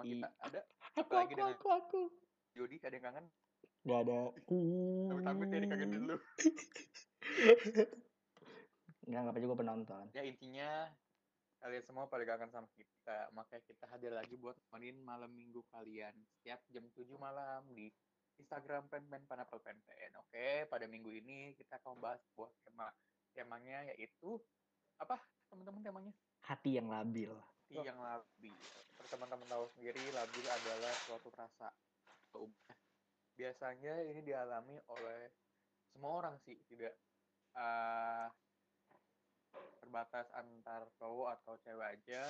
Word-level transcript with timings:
sama 0.00 0.08
kita? 0.08 0.28
Ada? 0.48 0.60
Aku 1.04 1.12
aku 1.14 1.30
dengan 1.36 1.54
aku 1.54 1.68
aku. 1.70 2.02
Jody, 2.56 2.82
ada 2.82 2.96
yang 2.98 3.04
kangen? 3.04 3.26
Gak 3.86 4.00
ada. 4.08 4.20
Tapi 5.22 5.44
ya 5.54 5.58
dikangenin 5.62 6.02
lu. 6.08 6.16
Nggak 9.10 9.20
nggak 9.26 9.42
juga 9.42 9.56
penonton. 9.58 10.04
Ya 10.14 10.22
intinya 10.22 10.86
kalian 11.58 11.82
semua 11.82 12.06
pada 12.06 12.22
kangen 12.26 12.50
sama 12.50 12.68
kita. 12.74 13.30
Makanya 13.34 13.62
kita 13.66 13.84
hadir 13.90 14.12
lagi 14.14 14.38
buat 14.38 14.54
nemenin 14.68 15.02
malam 15.02 15.30
minggu 15.34 15.62
kalian. 15.74 16.14
Setiap 16.38 16.62
jam 16.70 16.86
7 16.94 17.06
malam 17.18 17.66
di 17.74 17.90
Instagram 18.38 18.86
Pen-Pen 18.86 19.26
Panapel 19.26 19.58
Pen-Pen. 19.62 20.14
Oke, 20.22 20.68
pada 20.70 20.86
minggu 20.86 21.10
ini 21.10 21.58
kita 21.58 21.82
akan 21.82 21.98
bahas 21.98 22.22
sebuah 22.30 22.50
tema. 22.62 22.86
Temanya 23.30 23.86
yaitu 23.94 24.38
apa 24.98 25.18
teman-teman 25.50 25.82
temanya? 25.82 26.12
Hati 26.46 26.78
yang 26.78 26.86
labil. 26.90 27.34
Hati 27.34 27.82
yang 27.82 27.98
labil. 27.98 28.54
Teman-teman 29.10 29.46
tahu 29.50 29.66
sendiri, 29.74 30.02
labil 30.14 30.46
adalah 30.46 30.94
suatu 31.04 31.28
rasa. 31.34 31.68
Biasanya 33.34 34.06
ini 34.06 34.22
dialami 34.22 34.78
oleh 34.86 35.34
semua 35.90 36.22
orang 36.22 36.38
sih, 36.46 36.54
tidak 36.70 36.94
eh, 37.58 38.26
terbatas 39.82 40.30
antar 40.38 40.86
cowok 41.02 41.28
atau 41.40 41.58
cewek 41.66 41.98
aja. 41.98 42.22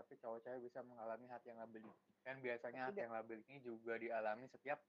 Tapi 0.00 0.12
cowok 0.16 0.40
cewek 0.48 0.60
bisa 0.64 0.80
mengalami 0.80 1.28
hati 1.28 1.52
yang 1.52 1.60
labil. 1.60 1.84
Dan 2.24 2.40
biasanya 2.40 2.88
hati 2.88 3.04
yang 3.04 3.12
labil 3.12 3.38
ini 3.46 3.60
juga 3.60 4.00
dialami 4.00 4.48
setiap 4.48 4.80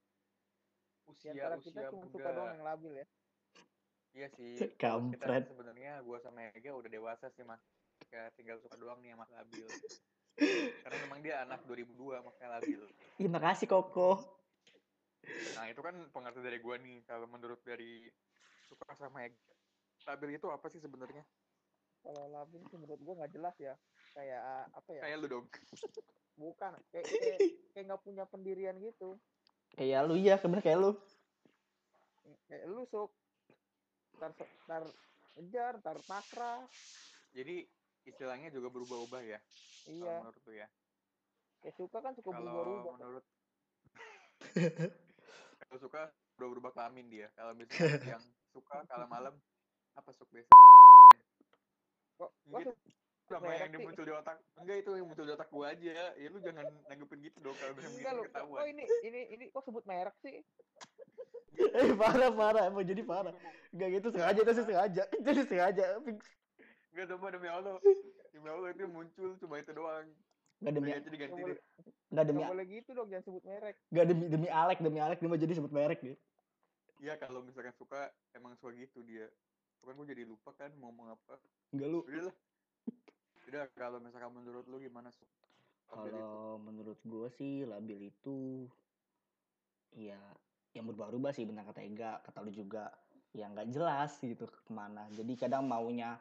usia-usia 1.08 1.56
kita 1.64 1.88
cuma 1.88 2.04
suka 2.12 2.28
doang 2.32 2.48
muda. 2.52 2.56
yang 2.56 2.64
labil 2.64 2.92
ya. 3.00 3.06
Iya 4.16 4.28
sih. 4.36 4.54
kita 4.56 4.76
Kampret. 4.82 5.44
sebenarnya 5.48 5.92
gua 6.04 6.18
sama 6.20 6.52
Ega 6.52 6.72
udah 6.72 6.90
dewasa 6.90 7.28
sih 7.32 7.44
mas. 7.44 7.60
Kayak 8.08 8.32
tinggal 8.36 8.56
suka 8.60 8.76
doang 8.76 9.00
nih 9.00 9.16
sama 9.16 9.26
labil. 9.32 9.68
Karena 10.38 10.96
memang 11.06 11.18
dia 11.20 11.42
anak 11.42 11.66
2002 11.66 12.22
makanya 12.22 12.48
labil. 12.58 12.80
Ih, 13.18 13.28
makasih 13.28 13.66
Koko. 13.66 14.22
Nah 15.58 15.66
itu 15.66 15.80
kan 15.82 15.94
pengertian 16.14 16.46
dari 16.46 16.58
gua 16.62 16.78
nih. 16.78 17.02
Kalau 17.04 17.26
menurut 17.26 17.58
dari 17.66 18.06
suka 18.70 18.94
sama 18.94 19.26
Ega. 19.26 19.36
Labil 20.06 20.38
itu 20.38 20.46
apa 20.48 20.66
sih 20.70 20.78
sebenarnya? 20.78 21.26
Kalau 22.00 22.30
labil 22.30 22.62
sih 22.70 22.78
menurut 22.78 23.00
gua 23.02 23.14
nggak 23.24 23.32
jelas 23.34 23.56
ya. 23.58 23.74
Kayak 24.14 24.40
ah, 24.40 24.64
apa 24.72 24.90
ya? 24.94 25.02
Kayak 25.04 25.16
lu 25.20 25.26
dong. 25.26 25.46
Bukan. 26.38 26.72
Kayak 26.94 27.04
kayak 27.10 27.38
kayak 27.74 27.84
nggak 27.90 28.02
punya 28.06 28.24
pendirian 28.30 28.76
gitu. 28.78 29.18
Kayak 29.74 30.06
lu 30.06 30.14
ya, 30.16 30.38
sebenarnya 30.38 30.64
kayak 30.64 30.78
lu. 30.80 30.92
Kayak 32.48 32.64
lu 32.70 32.82
sok. 32.88 33.10
Ntar, 34.18 34.32
ntar 34.66 34.82
ngejar, 35.38 35.72
ntar 35.82 35.98
pasrah. 36.06 36.62
Jadi 37.36 37.62
istilahnya 38.08 38.48
juga 38.48 38.68
berubah-ubah 38.68 39.22
ya. 39.22 39.38
Kalau 39.84 39.96
Iya. 39.98 40.14
menurut 40.20 40.42
lu 40.42 40.52
ya. 40.54 40.66
Kayak 41.58 41.74
suka 41.74 41.98
kan 41.98 42.12
suka 42.14 42.30
Kalau 42.30 42.42
berubah-ubah. 42.44 42.92
menurut 42.96 43.24
kalau 45.60 45.78
suka 45.78 46.00
berubah-ubah 46.36 46.72
kelamin 46.72 47.06
dia. 47.08 47.26
Kalau 47.34 47.52
misalnya 47.52 47.76
yang 48.16 48.24
suka 48.50 48.76
kalau 48.84 49.06
malam 49.06 49.34
apa 49.94 50.10
suka 50.12 50.30
biasa? 50.30 50.50
Kok, 52.18 52.30
Gitu. 52.48 52.72
sama 53.28 53.52
yang 53.52 53.68
sih? 53.68 53.84
muncul 53.84 54.04
di 54.04 54.14
otak 54.16 54.40
enggak 54.56 54.76
itu 54.80 54.90
yang 54.96 55.04
muncul 55.04 55.28
di 55.28 55.32
otak 55.36 55.48
gua 55.52 55.66
aja 55.68 55.92
ya 56.16 56.28
lu 56.32 56.40
jangan 56.40 56.64
nanggepin 56.88 57.20
gitu 57.20 57.44
dong 57.44 57.52
kalau 57.54 57.76
udah 57.76 57.84
Enggak 57.84 57.92
begitu 57.92 58.16
lu. 58.16 58.22
ketahuan 58.24 58.56
Oh 58.56 58.66
ini 58.66 58.84
ini 59.04 59.20
ini 59.36 59.44
kok 59.52 59.62
sebut 59.62 59.84
merek 59.84 60.16
sih? 60.18 60.40
Eh, 61.58 61.90
parah 61.92 62.30
parah, 62.30 62.70
emang 62.70 62.86
jadi 62.86 63.02
parah. 63.02 63.34
Gak 63.74 63.88
gitu 63.90 64.14
sengaja 64.14 64.40
itu 64.40 64.52
sih 64.54 64.64
sengaja. 64.64 65.02
Jadi 65.10 65.40
sengaja. 65.42 65.84
Fix. 66.00 66.22
Enggak 66.98 67.14
coba 67.14 67.26
demi 67.30 67.46
Allah 67.46 67.78
demi 68.34 68.48
Allah 68.50 68.68
itu 68.74 68.84
muncul 68.90 69.30
cuma 69.38 69.54
itu 69.62 69.70
doang 69.70 70.10
Gak 70.58 70.74
demi 70.74 70.90
aja 70.90 71.06
diganti 71.06 71.38
Nggak 71.38 71.54
deh 71.54 71.58
gak 72.10 72.24
demi 72.26 72.38
nggak 72.42 72.50
boleh 72.50 72.66
gitu 72.66 72.90
dong, 72.90 73.06
jangan 73.06 73.24
sebut 73.30 73.42
merek. 73.46 73.76
gak 73.94 74.06
demi 74.10 74.24
demi 74.26 74.48
Alek, 74.50 74.78
demi 74.82 74.98
Alek 74.98 75.18
dia 75.22 75.28
mau 75.30 75.38
jadi 75.38 75.52
sebut 75.54 75.70
merek 75.70 75.98
dia. 76.02 76.16
iya 76.98 77.14
kalau 77.14 77.46
misalkan 77.46 77.70
suka 77.78 78.10
emang 78.34 78.58
suka 78.58 78.74
gitu 78.74 79.06
dia 79.06 79.30
kan 79.78 79.94
gua 79.94 80.02
jadi 80.04 80.26
lupa 80.26 80.50
kan 80.58 80.74
mau 80.76 80.90
ngomong 80.90 81.14
apa 81.14 81.38
Enggak 81.70 81.88
lu. 81.88 82.00
udah 82.02 82.22
lah 82.26 82.36
udah 83.46 83.64
kalau 83.78 83.98
misalkan 84.02 84.34
menurut 84.34 84.66
lu 84.66 84.76
gimana 84.82 85.14
Su? 85.14 85.22
Itu. 85.22 85.94
Kalau 85.94 86.58
menurut 86.58 86.98
gue 87.00 87.28
sih 87.32 87.62
labil 87.64 88.10
itu 88.10 88.66
ya 89.94 90.18
yang 90.76 90.84
berubah-ubah 90.84 91.32
sih 91.32 91.48
benar 91.48 91.64
kata 91.64 91.80
Ega, 91.80 92.20
kata 92.20 92.44
lu 92.44 92.52
juga 92.52 92.92
yang 93.32 93.56
nggak 93.56 93.72
jelas 93.72 94.20
gitu 94.20 94.44
ke 94.44 94.68
mana. 94.68 95.08
Jadi 95.14 95.32
kadang 95.38 95.64
maunya 95.64 96.18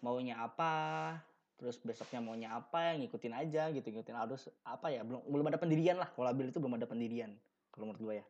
maunya 0.00 0.40
apa, 0.40 1.16
terus 1.60 1.76
besoknya 1.80 2.20
maunya 2.24 2.48
apa, 2.56 2.96
ngikutin 2.96 3.34
aja 3.36 3.68
gitu, 3.70 3.86
ngikutin 3.90 4.16
arus 4.28 4.48
apa 4.64 4.88
ya 4.92 5.04
belum 5.04 5.24
belum 5.28 5.46
ada 5.52 5.58
pendirian 5.60 6.00
lah. 6.00 6.08
Kalau 6.12 6.26
labil 6.30 6.48
itu 6.48 6.58
belum 6.58 6.76
ada 6.80 6.88
pendirian 6.88 7.32
kalau 7.74 7.90
menurut 7.90 8.02
gue 8.02 8.14
ya. 8.20 8.26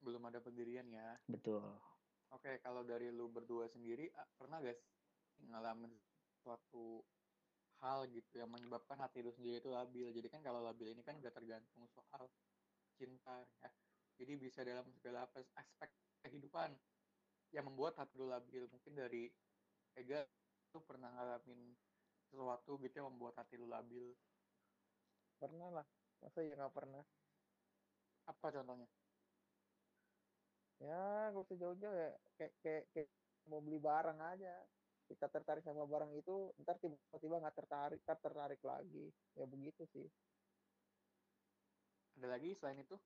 belum 0.00 0.22
ada 0.32 0.40
pendirian 0.40 0.86
ya 0.88 1.18
Betul. 1.28 1.60
oke 2.32 2.52
kalau 2.64 2.80
dari 2.84 3.12
lu 3.12 3.28
berdua 3.28 3.68
sendiri 3.68 4.08
ah, 4.16 4.24
pernah 4.36 4.60
gak 4.64 4.76
sih 4.76 4.88
ngalamin 5.48 5.92
suatu 6.40 7.04
hal 7.84 8.08
gitu 8.12 8.40
yang 8.40 8.48
menyebabkan 8.48 8.96
hati 9.00 9.20
lu 9.20 9.32
sendiri 9.32 9.60
itu 9.60 9.72
labil 9.72 10.08
jadi 10.12 10.28
kan 10.32 10.40
kalau 10.40 10.64
labil 10.64 10.92
ini 10.92 11.04
kan 11.04 11.20
gak 11.20 11.36
tergantung 11.36 11.84
soal 11.92 12.28
cinta 12.96 13.44
ya 13.60 13.68
jadi 14.20 14.36
bisa 14.36 14.64
dalam 14.64 14.88
segala 14.92 15.28
aspek 15.28 15.90
kehidupan 16.24 16.72
yang 17.52 17.68
membuat 17.68 17.96
hati 18.00 18.16
lu 18.16 18.28
labil 18.28 18.68
mungkin 18.72 18.92
dari 18.96 19.28
Ega 19.98 20.22
lu 20.70 20.80
pernah 20.86 21.10
ngalamin 21.10 21.74
sesuatu 22.30 22.78
gitu 22.78 22.94
yang 23.02 23.10
membuat 23.10 23.42
hati 23.42 23.58
lu 23.58 23.66
labil 23.66 24.14
Pernah 25.40 25.72
lah. 25.72 25.86
Masa 26.20 26.44
ya 26.44 26.52
nggak 26.52 26.74
pernah? 26.76 27.04
apa 28.28 28.46
contohnya 28.54 28.86
Ya, 30.80 31.28
gak 31.28 31.44
usah 31.44 31.56
jauh-jauh 31.60 31.92
ya. 31.92 32.10
Kayak, 32.40 32.52
kayak, 32.64 32.84
kayak 32.96 33.08
mau 33.52 33.60
beli 33.60 33.76
barang 33.76 34.16
aja. 34.16 34.54
Kita 35.12 35.28
tertarik 35.28 35.60
sama 35.60 35.84
barang 35.84 36.08
itu, 36.16 36.56
ntar 36.64 36.80
tiba-tiba 36.80 37.36
nggak 37.36 37.52
tertarik, 37.52 38.00
ntar 38.00 38.16
tertarik 38.16 38.62
lagi. 38.64 39.12
Ya 39.36 39.44
begitu 39.44 39.84
sih. 39.92 40.08
ada 42.20 42.36
lagi 42.36 42.52
selain 42.56 42.80
itu 42.84 42.96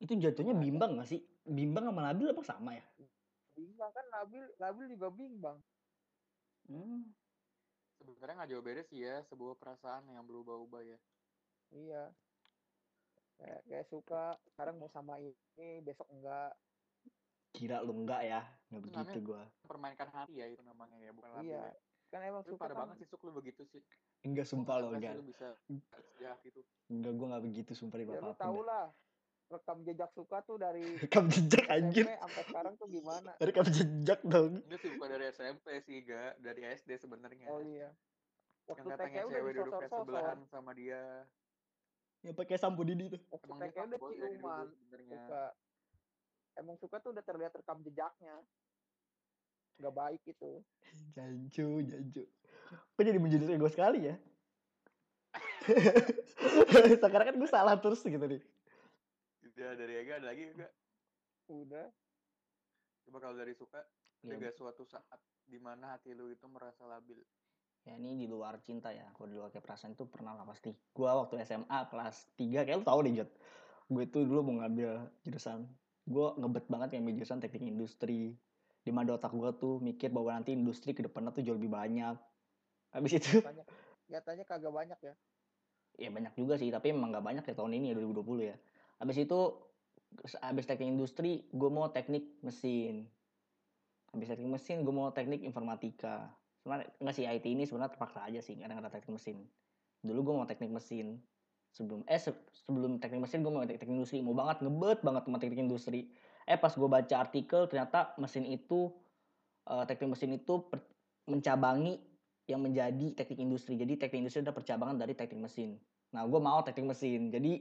Itu 0.00 0.16
jatuhnya 0.16 0.56
bimbang 0.56 1.00
gak 1.00 1.08
sih? 1.08 1.20
Bimbang 1.48 1.88
sama 1.88 2.12
labil 2.12 2.28
apa 2.32 2.42
sama 2.44 2.76
ya? 2.76 2.84
Bimbang 3.56 3.88
kan, 3.92 4.04
labil, 4.20 4.44
labil 4.60 4.84
juga 4.92 5.08
bimbang. 5.08 5.56
Hmm. 6.64 7.12
sebenarnya 7.94 8.36
nggak 8.36 8.50
jauh 8.50 8.64
beda 8.64 8.82
sih 8.84 8.98
ya 9.00 9.20
sebuah 9.24 9.56
perasaan 9.56 10.04
yang 10.08 10.24
berubah-ubah 10.24 10.82
ya 10.82 10.98
Iya. 11.72 12.14
Kayak, 13.34 13.60
kayak 13.66 13.86
suka, 13.90 14.24
sekarang 14.46 14.78
mau 14.78 14.86
sama 14.86 15.18
ini, 15.18 15.82
besok 15.82 16.06
enggak. 16.06 16.54
Kira 17.50 17.82
lu 17.82 17.90
enggak 17.90 18.22
ya? 18.22 18.46
Nggak 18.70 18.78
Itu 18.78 18.88
begitu 18.94 19.18
gua. 19.26 19.42
permainkan 19.66 20.06
hati 20.06 20.38
ya 20.38 20.46
itu 20.46 20.62
namanya 20.62 20.94
ya 20.98 21.10
bukan 21.10 21.30
labil 21.34 21.50
Iya. 21.50 21.66
ya. 21.66 21.74
Kan 22.10 22.20
emang 22.22 22.46
Lu 22.46 22.54
suka 22.54 22.62
pada 22.62 22.74
kan, 22.74 22.80
banget 22.86 22.96
sih 23.02 23.08
Suk 23.10 23.26
lu 23.26 23.34
begitu 23.34 23.66
sih. 23.66 23.82
Enggak 24.22 24.46
sumpah 24.46 24.78
lo 24.78 24.86
nggak 24.88 25.00
enggak. 25.02 25.14
lu 25.18 25.24
bisa 25.26 25.48
sejahat 26.14 26.38
itu. 26.46 26.62
Enggak 26.86 27.12
gua 27.18 27.26
enggak 27.34 27.42
begitu 27.42 27.70
sumpah 27.74 27.96
di 27.98 28.06
ya 28.06 28.14
lu 28.14 28.14
bapak 28.22 28.38
tau 28.38 28.60
lah. 28.62 28.86
Rekam 29.54 29.78
jejak 29.86 30.10
suka 30.10 30.42
tuh 30.42 30.58
dari 30.58 30.82
Rekam 31.06 31.30
jejak 31.30 31.64
anjir. 31.70 32.06
Sampai 32.10 32.42
sekarang 32.50 32.74
tuh 32.74 32.88
gimana. 32.90 33.30
Rekam 33.46 33.66
jejak 33.70 34.20
dong. 34.26 34.58
Itu 34.66 34.76
sih 34.82 34.90
bukan 34.98 35.08
dari 35.14 35.24
SMP 35.30 35.66
sih, 35.86 36.02
gak 36.02 36.42
dari 36.42 36.62
SD 36.74 36.90
sebenarnya. 36.98 37.46
Oh 37.46 37.62
iya. 37.62 37.94
Yang 38.64 38.76
Waktu 38.80 38.88
TK 38.88 38.92
katanya 38.96 39.22
udah 39.22 39.30
cewek 39.30 39.52
duduk 39.52 39.54
kayak 39.54 39.70
disosor-sosor. 39.70 40.02
sebelahan 40.02 40.38
sama 40.50 40.70
dia. 40.74 41.02
Yang 42.24 42.34
pakai 42.40 42.56
sampo 42.56 42.82
Didi 42.82 43.04
tuh. 43.12 43.20
Waktu 43.30 43.46
Emang 43.46 43.58
TK 43.60 43.76
dia 43.76 43.84
udah 43.84 44.00
ciuman. 44.00 44.66
sebenarnya. 44.72 45.12
Suka. 45.14 45.44
Emang 46.54 46.76
suka 46.78 46.96
tuh 46.98 47.10
udah 47.12 47.24
terlihat 47.26 47.52
rekam 47.52 47.78
jejaknya. 47.84 48.36
Gak 49.78 49.94
baik 49.94 50.22
itu. 50.24 50.52
Jancu, 51.14 51.68
jancu. 51.84 52.22
Kok 52.94 53.02
jadi 53.04 53.18
menjadi 53.20 53.54
ego 53.54 53.68
sekali 53.68 54.08
ya? 54.08 54.14
Sekarang 57.02 57.26
kan 57.28 57.36
gue 57.36 57.50
salah 57.50 57.74
terus 57.76 58.00
gitu 58.00 58.20
nih. 58.24 58.40
Ya 59.54 59.70
dari 59.78 59.94
Ega 60.02 60.18
ada 60.18 60.34
lagi 60.34 60.50
enggak? 60.50 60.72
Udah. 61.46 61.86
Coba 63.06 63.18
kalau 63.20 63.36
dari 63.38 63.54
suka, 63.54 63.78
ada 64.24 64.34
Ya, 64.34 64.40
gak 64.40 64.56
suatu 64.56 64.88
saat 64.88 65.20
di 65.44 65.60
mana 65.60 65.92
hati 65.92 66.16
lu 66.16 66.32
itu 66.32 66.48
merasa 66.48 66.88
labil? 66.88 67.20
ya 67.84 68.00
ini 68.00 68.16
di 68.16 68.24
luar 68.24 68.56
cinta 68.64 68.88
ya. 68.88 69.04
Kalau 69.12 69.28
di 69.28 69.36
luar 69.36 69.52
kayak 69.52 69.60
perasaan 69.60 69.92
itu 69.92 70.08
pernah 70.08 70.32
lah 70.32 70.48
pasti. 70.48 70.72
Gua 70.96 71.20
waktu 71.20 71.44
SMA 71.44 71.92
kelas 71.92 72.32
3 72.32 72.64
kayak 72.64 72.80
lu 72.80 72.84
tau 72.88 72.98
deh 73.04 73.12
Jot. 73.12 73.28
Gue 73.92 74.08
tuh 74.08 74.24
dulu 74.24 74.40
mau 74.40 74.64
ngambil 74.64 75.04
jurusan. 75.20 75.68
Gue 76.08 76.32
ngebet 76.40 76.64
banget 76.72 76.96
yang 76.96 77.04
jurusan 77.12 77.38
teknik 77.44 77.68
industri. 77.68 78.34
di 78.84 78.92
mana 78.92 79.16
otak 79.16 79.32
gue 79.32 79.48
tuh 79.56 79.80
mikir 79.80 80.12
bahwa 80.12 80.36
nanti 80.36 80.52
industri 80.52 80.92
ke 80.92 81.00
depannya 81.00 81.32
tuh 81.32 81.40
jauh 81.40 81.56
lebih 81.56 81.72
banyak 81.72 82.20
habis 82.92 83.16
itu 83.16 83.40
Banyak. 83.40 83.64
Nyatanya 84.12 84.44
kagak 84.44 84.72
banyak 84.76 84.98
ya. 85.00 85.14
ya 85.96 86.08
banyak 86.12 86.36
juga 86.36 86.60
sih 86.60 86.68
tapi 86.68 86.92
emang 86.92 87.08
nggak 87.08 87.24
banyak 87.24 87.44
ya 87.48 87.54
tahun 87.56 87.80
ini 87.80 87.86
ya 87.90 87.94
2020 87.96 88.44
ya 88.44 88.56
habis 89.00 89.16
itu 89.20 89.38
habis 90.40 90.64
teknik 90.64 90.94
industri 90.94 91.48
gue 91.50 91.70
mau 91.70 91.90
teknik 91.90 92.38
mesin. 92.44 93.08
Habis 94.14 94.30
teknik 94.30 94.50
mesin 94.54 94.86
gue 94.86 94.94
mau 94.94 95.10
teknik 95.10 95.42
informatika. 95.42 96.30
Sebenarnya 96.62 96.86
nggak 97.02 97.14
sih 97.14 97.24
IT 97.26 97.44
ini 97.50 97.66
sebenarnya 97.66 97.98
terpaksa 97.98 98.24
aja 98.24 98.40
sih 98.40 98.54
kadang 98.56 98.78
ada 98.78 98.88
teknik 98.88 99.18
mesin. 99.18 99.42
Dulu 100.00 100.20
gue 100.30 100.34
mau 100.38 100.46
teknik 100.46 100.70
mesin. 100.70 101.18
Sebelum 101.74 102.06
eh 102.06 102.20
se- 102.22 102.46
sebelum 102.54 103.02
teknik 103.02 103.26
mesin 103.26 103.42
gue 103.42 103.50
mau 103.50 103.66
teknik, 103.66 103.90
industri. 103.90 104.22
Mau 104.22 104.36
banget 104.38 104.62
ngebet 104.62 105.02
banget 105.02 105.22
sama 105.26 105.38
teknik 105.42 105.66
industri. 105.66 106.00
Eh 106.46 106.54
pas 106.54 106.70
gue 106.70 106.86
baca 106.86 107.14
artikel 107.18 107.66
ternyata 107.66 108.14
mesin 108.22 108.46
itu 108.46 108.94
eh, 109.66 109.84
teknik 109.88 110.14
mesin 110.14 110.30
itu 110.38 110.54
per- 110.70 110.86
mencabangi 111.26 111.98
yang 112.46 112.60
menjadi 112.62 113.16
teknik 113.18 113.40
industri. 113.42 113.74
Jadi 113.80 113.98
teknik 113.98 114.28
industri 114.28 114.44
adalah 114.44 114.56
percabangan 114.56 114.96
dari 115.00 115.18
teknik 115.18 115.40
mesin. 115.50 115.74
Nah 116.14 116.22
gue 116.28 116.40
mau 116.40 116.62
teknik 116.62 116.94
mesin. 116.94 117.32
Jadi 117.34 117.52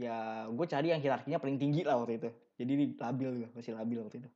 ya 0.00 0.16
gue 0.56 0.66
cari 0.72 0.86
yang 0.92 1.00
hierarkinya 1.04 1.38
paling 1.42 1.58
tinggi 1.62 1.80
lah 1.88 1.96
waktu 2.00 2.12
itu 2.20 2.28
jadi 2.58 2.70
ini 2.76 2.84
labil 3.04 3.28
gue 3.44 3.48
masih 3.56 3.72
labil 3.78 3.98
waktu 4.04 4.16
itu 4.24 4.28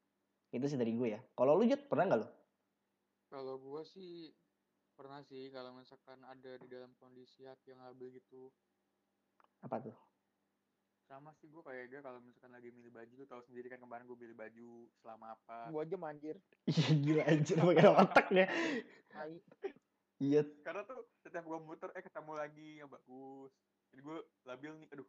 itu 0.56 0.66
sih 0.70 0.78
dari 0.82 0.92
gue 0.98 1.08
ya 1.16 1.20
kalau 1.38 1.52
lu 1.58 1.64
Jut 1.70 1.80
pernah 1.90 2.04
nggak 2.08 2.20
lu 2.22 2.28
Kalau 3.32 3.54
gue 3.66 3.82
sih 3.94 4.12
pernah 4.96 5.20
sih 5.28 5.44
kalau 5.56 5.70
misalkan 5.80 6.20
ada 6.32 6.52
di 6.62 6.66
dalam 6.74 6.90
kondisi 7.00 7.40
hati 7.50 7.66
yang 7.72 7.82
labil 7.86 8.08
gitu. 8.18 8.42
apa 9.64 9.76
tuh 9.80 9.96
Sama 11.04 11.30
sih 11.36 11.52
gue 11.52 11.60
kayak 11.60 11.86
dia 11.92 12.00
kalau 12.00 12.16
misalkan 12.24 12.52
lagi 12.56 12.72
milih 12.72 12.88
baju 12.88 13.12
tuh 13.12 13.28
tahu 13.28 13.42
sendiri 13.44 13.68
kan 13.68 13.76
kemarin 13.84 14.08
gue 14.08 14.16
milih 14.16 14.36
baju 14.36 14.70
selama 15.04 15.36
apa. 15.36 15.68
Gua 15.68 15.84
aja 15.84 15.96
manjir. 16.00 16.36
iya 16.70 16.88
gila 17.04 17.22
anjir 17.28 17.56
pakai 17.60 17.88
otak 17.92 18.26
ya 18.32 18.46
iya 20.20 20.40
Karena 20.64 20.82
tuh 20.88 20.98
setiap 21.22 21.44
gue 21.44 21.58
muter 21.60 21.90
eh 21.94 22.02
ketemu 22.02 22.32
lagi 22.34 22.68
yang 22.80 22.88
bagus. 22.88 23.52
Jadi 23.92 24.00
gue 24.02 24.18
labil 24.48 24.72
nih, 24.82 24.88
aduh. 24.96 25.08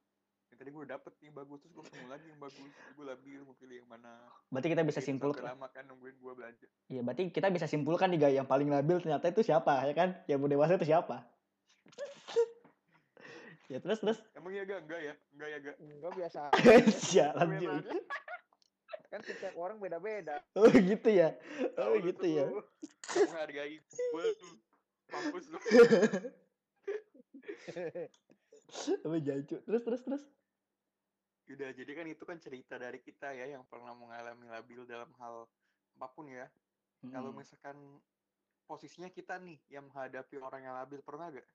Yang 0.51 0.57
tadi 0.61 0.69
gue 0.71 0.83
dapet 0.85 1.11
nih 1.19 1.25
yang 1.27 1.37
bagus 1.41 1.57
terus 1.63 1.73
gue 1.73 1.83
ketemu 1.89 2.07
lagi 2.07 2.25
yang 2.29 2.41
bagus. 2.41 2.69
Gue 2.95 3.05
labil 3.05 3.39
mau 3.43 3.55
pilih 3.57 3.75
yang 3.81 3.89
mana. 3.89 4.11
berarti 4.53 4.67
kita 4.71 4.83
bisa 4.85 5.01
simpulkan 5.01 5.43
lama 5.43 5.67
kan 5.73 5.83
nungguin 5.89 6.15
gue 6.15 6.33
belanja. 6.37 6.67
Iya, 6.87 7.01
berarti 7.01 7.23
kita 7.33 7.47
bisa 7.49 7.65
simpulkan 7.65 8.07
nih, 8.13 8.19
guys, 8.21 8.35
yang 8.37 8.47
paling 8.47 8.69
labil 8.69 8.97
ternyata 9.01 9.25
itu 9.31 9.41
siapa, 9.41 9.73
ya 9.89 9.93
kan? 9.97 10.09
Yang 10.29 10.37
mau 10.39 10.49
dewasa 10.49 10.77
itu 10.77 10.87
siapa? 10.87 11.17
ya 13.71 13.81
terus 13.81 13.97
terus 13.97 14.21
Emang 14.37 14.53
ya 14.53 14.61
gak? 14.61 14.85
Enggak 14.85 15.01
ya? 15.01 15.13
Enggak 15.33 15.49
ya 15.49 15.57
gak? 15.59 15.75
Enggak 15.81 16.11
biasa. 16.13 16.41
cuy. 17.09 17.45
nanya. 17.49 17.81
kan 19.09 19.21
setiap 19.23 19.53
orang 19.55 19.77
beda-beda. 19.79 20.43
Oh 20.53 20.69
gitu 20.69 21.09
ya. 21.09 21.33
Oh 21.33 21.71
Tahu 21.73 21.93
lu 21.99 22.05
gitu 22.11 22.25
ya. 22.29 22.45
Menghargai 23.15 23.75
gue 23.81 24.23
tuh. 24.37 24.53
Mampus 25.09 25.45
lu. 25.49 25.57
Apa 28.75 29.17
jancuk. 29.23 29.59
Terus 29.63 29.81
terus 29.83 30.01
terus. 30.03 30.23
Udah, 31.45 31.69
jadi 31.77 31.91
kan 31.93 32.05
itu 32.09 32.23
kan 32.25 32.37
cerita 32.41 32.75
dari 32.81 32.97
kita 32.97 33.29
ya 33.37 33.45
yang 33.45 33.63
pernah 33.69 33.93
mengalami 33.93 34.49
labil 34.49 34.81
dalam 34.89 35.13
hal 35.21 35.45
apa 35.95 36.07
pun 36.11 36.25
ya. 36.25 36.49
Kalau 37.13 37.29
Mm-mm. 37.29 37.45
misalkan 37.45 37.77
posisinya 38.65 39.13
kita 39.13 39.37
nih 39.37 39.61
yang 39.69 39.85
menghadapi 39.87 40.41
orang 40.41 40.65
yang 40.65 40.73
labil 40.73 40.99
pernah 41.05 41.29
gak? 41.29 41.45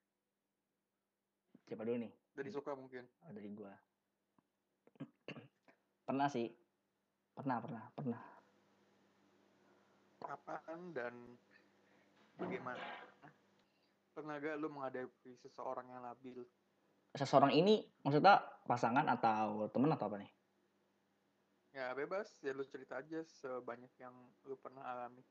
Siapa 1.67 1.83
dulu 1.83 2.07
nih? 2.07 2.13
Dari 2.39 2.51
suka 2.55 2.73
mungkin. 2.79 3.03
Oh, 3.27 3.35
dari 3.35 3.51
gua. 3.51 3.75
pernah 6.07 6.29
sih. 6.31 6.47
Pernah, 7.35 7.59
pernah, 7.59 7.85
pernah. 7.99 8.23
Kapan 10.23 10.81
dan 10.95 11.15
bagaimana? 12.39 12.87
Pernah 14.15 14.35
gak 14.39 14.57
lu 14.63 14.69
menghadapi 14.71 15.35
seseorang 15.43 15.91
yang 15.91 16.07
labil? 16.07 16.47
Seseorang 17.11 17.51
ini 17.51 17.83
maksudnya 18.07 18.39
pasangan 18.71 19.03
atau 19.11 19.67
temen 19.75 19.91
atau 19.91 20.07
apa 20.07 20.23
nih? 20.23 20.31
Ya 21.71 21.95
bebas, 21.95 22.27
ya 22.43 22.51
lu 22.51 22.67
cerita 22.67 22.99
aja 22.99 23.23
sebanyak 23.23 23.91
yang 24.03 24.15
lu 24.47 24.59
pernah 24.59 24.83
alami. 24.83 25.23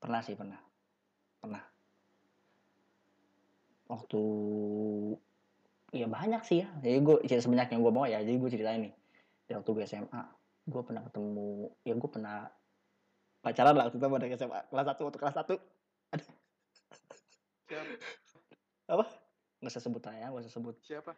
Pernah 0.00 0.20
sih, 0.20 0.36
pernah. 0.36 0.60
Pernah. 1.40 1.64
Waktu 3.88 4.22
ya 5.92 6.08
banyak 6.08 6.42
sih 6.44 6.64
ya. 6.64 6.68
Jadi 6.80 6.96
gue 7.00 7.16
cerita 7.28 7.44
sebanyak 7.44 7.72
yang 7.72 7.80
gue 7.80 7.92
mau 7.92 8.04
ya. 8.08 8.20
Jadi 8.20 8.36
gue 8.36 8.50
ceritain 8.52 8.80
nih. 8.84 8.94
Di 9.48 9.52
waktu 9.56 9.70
gue 9.72 9.84
SMA, 9.88 10.22
gue 10.68 10.82
pernah 10.84 11.02
ketemu, 11.08 11.72
ya 11.84 11.94
gue 11.96 12.10
pernah 12.10 12.48
pacaran 13.44 13.74
lah 13.76 13.88
waktu 13.88 13.96
itu 14.00 14.06
anak 14.08 14.32
SMA. 14.36 14.60
Kelas 14.68 14.86
1, 14.92 15.06
waktu 15.06 15.18
kelas 15.20 15.36
1. 15.40 15.56
Siapa? 17.68 17.92
Apa? 18.92 19.04
Gak 19.62 19.70
usah 19.70 19.82
sebut 19.82 20.02
aja, 20.10 20.26
gak 20.26 20.42
usah 20.42 20.52
sebut. 20.52 20.74
Siapa? 20.82 21.12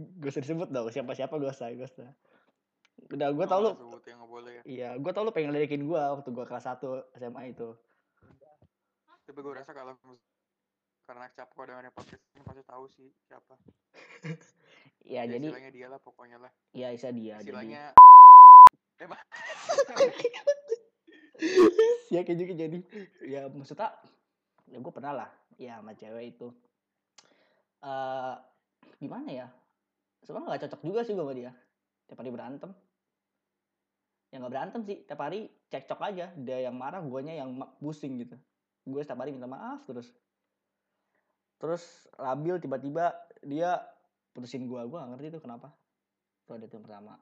Gak 0.00 0.30
usah 0.32 0.40
disebut 0.40 0.68
dong, 0.72 0.88
siapa-siapa 0.88 1.36
gak 1.36 1.52
usah, 1.52 1.68
gak 1.76 1.88
usah. 1.92 2.08
Udah, 3.12 3.28
gue 3.32 3.46
tau 3.48 3.60
lu, 3.60 3.70
yang 4.08 4.20
boleh 4.24 4.52
ya. 4.60 4.62
iya, 4.64 4.88
gue 4.96 5.12
tau 5.12 5.24
lu 5.24 5.32
pengen 5.32 5.52
ledekin 5.52 5.84
gue 5.84 6.00
waktu 6.00 6.28
gue 6.32 6.44
kelas 6.48 6.64
1 6.68 6.80
SMA 7.20 7.52
itu. 7.52 7.76
Tapi 9.28 9.38
gue 9.40 9.52
rasa 9.52 9.72
kalau 9.76 9.92
karena 11.04 11.26
capko 11.36 11.66
dengan 11.66 11.90
podcast 11.92 12.22
ini 12.32 12.42
pasti 12.44 12.62
tahu 12.64 12.84
sih 12.88 13.08
siapa. 13.28 13.54
Ya, 15.00 15.24
Ya, 15.24 15.32
jadi, 15.32 15.48
istilahnya 15.48 15.72
dia 15.72 15.86
lah 15.88 15.96
pokoknya 15.96 16.36
lah. 16.38 16.52
ya 16.76 16.92
Isa 16.92 17.08
dia. 17.08 17.40
Jadi, 17.40 17.50
Istilahnya 17.50 17.82
emang 19.04 19.16
ya 22.12 22.20
kayak 22.20 22.36
juga 22.36 22.52
jadi 22.52 22.78
ya 23.24 23.48
maksudnya 23.48 23.96
ya 24.68 24.76
gue 24.76 24.92
pernah 24.92 25.12
lah 25.24 25.30
ya 25.56 25.80
sama 25.80 25.96
cewek 25.96 26.36
itu 26.36 26.52
eh 27.80 28.36
gimana 29.00 29.30
ya? 29.32 29.46
Sebenarnya 30.24 30.54
nggak 30.54 30.62
cocok 30.68 30.80
juga 30.84 31.00
sih 31.04 31.12
gue 31.16 31.24
sama 31.24 31.34
dia. 31.36 31.52
Tiap 32.06 32.18
hari 32.20 32.30
berantem. 32.32 32.70
Ya 34.30 34.36
nggak 34.38 34.52
berantem 34.52 34.80
sih 34.84 34.96
tiap 35.08 35.20
hari 35.20 35.48
cekcok 35.72 36.00
aja. 36.04 36.26
Dia 36.36 36.68
yang 36.68 36.76
marah 36.76 37.00
guanya 37.00 37.32
yang 37.32 37.56
pusing 37.80 38.20
gitu. 38.20 38.36
Gue 38.84 39.00
setiap 39.00 39.24
hari 39.24 39.32
minta 39.32 39.48
maaf 39.48 39.82
terus. 39.88 40.12
Terus 41.60 42.08
labil 42.16 42.56
tiba-tiba 42.56 43.12
dia 43.44 43.80
putusin 44.32 44.64
gue 44.68 44.80
gue 44.80 44.96
gak 44.96 45.10
ngerti 45.16 45.26
tuh 45.36 45.42
kenapa. 45.44 45.68
Itu 46.44 46.56
ada 46.56 46.64
tuh 46.68 46.76
yang 46.80 46.86
pertama. 46.88 47.14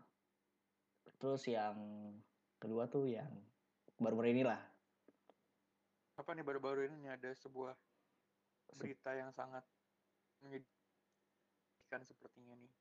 Terus 1.18 1.42
yang 1.50 1.76
kedua 2.62 2.86
tuh 2.86 3.10
yang 3.10 3.30
baru-baru 3.98 4.34
inilah. 4.34 4.58
Apa 6.18 6.34
nih 6.34 6.46
baru-baru 6.46 6.90
ini 6.90 7.10
ada 7.10 7.30
sebuah 7.34 7.74
berita 8.78 9.14
yang 9.14 9.30
sangat 9.34 9.62
menyedihkan 10.44 12.02
sepertinya 12.04 12.54
nih. 12.58 12.72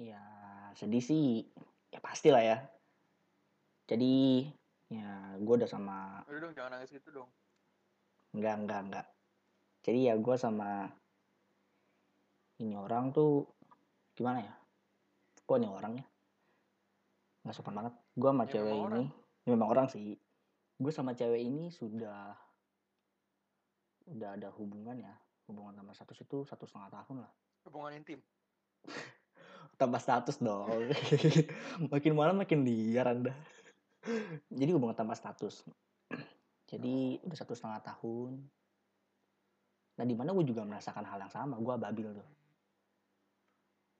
Ya 0.00 0.24
sedih 0.76 1.04
sih, 1.04 1.44
ya 1.92 2.00
pastilah 2.00 2.40
ya. 2.40 2.58
Jadi 3.90 4.46
ya 4.90 5.38
gue 5.38 5.54
udah 5.54 5.70
sama 5.70 6.26
Udah 6.26 6.40
dong 6.42 6.52
jangan 6.54 6.78
nangis 6.78 6.90
gitu 6.90 7.10
dong. 7.14 7.30
enggak 8.34 8.54
enggak 8.62 8.80
enggak. 8.86 9.06
Jadi 9.82 9.98
ya 10.10 10.14
gue 10.18 10.36
sama 10.38 10.86
ini 12.60 12.76
orang 12.76 13.10
tuh 13.10 13.48
gimana 14.14 14.44
ya? 14.44 14.54
Kok 15.48 15.58
nih 15.58 15.70
orangnya? 15.70 16.06
Nggak 17.42 17.54
sopan 17.56 17.74
banget. 17.74 17.94
Gue 18.14 18.28
sama 18.30 18.44
Ya, 18.46 18.50
cewek 18.52 18.76
ini, 18.76 19.02
ya, 19.08 19.50
memang 19.50 19.68
orang 19.72 19.86
sih. 19.88 20.20
Gue 20.76 20.92
sama 20.92 21.16
cewek 21.16 21.40
ini 21.40 21.72
sudah 21.72 22.36
udah 24.10 24.28
ada 24.36 24.48
hubungan 24.54 25.00
ya. 25.00 25.14
Hubungan 25.50 25.74
sama 25.74 25.90
status 25.90 26.18
itu 26.22 26.38
satu 26.46 26.62
setengah 26.62 26.94
tahun 26.94 27.26
lah. 27.26 27.32
Hubungan 27.66 27.90
intim. 27.98 28.22
tambah 29.82 29.98
status 29.98 30.38
dong. 30.38 30.94
Makin 31.92 32.12
malam 32.14 32.38
makin 32.38 32.62
liar 32.62 33.10
anda. 33.10 33.34
Jadi 34.46 34.70
hubungan 34.70 34.94
tambah 34.94 35.18
status. 35.18 35.66
Jadi 36.70 37.18
udah 37.26 37.34
satu 37.34 37.58
setengah 37.58 37.82
tahun. 37.82 38.38
Nah 39.98 40.04
di 40.06 40.14
mana 40.14 40.30
gue 40.30 40.46
juga 40.46 40.62
merasakan 40.62 41.02
hal 41.02 41.18
yang 41.18 41.34
sama. 41.34 41.58
Gue 41.58 41.74
babil 41.74 42.08
tuh. 42.14 42.28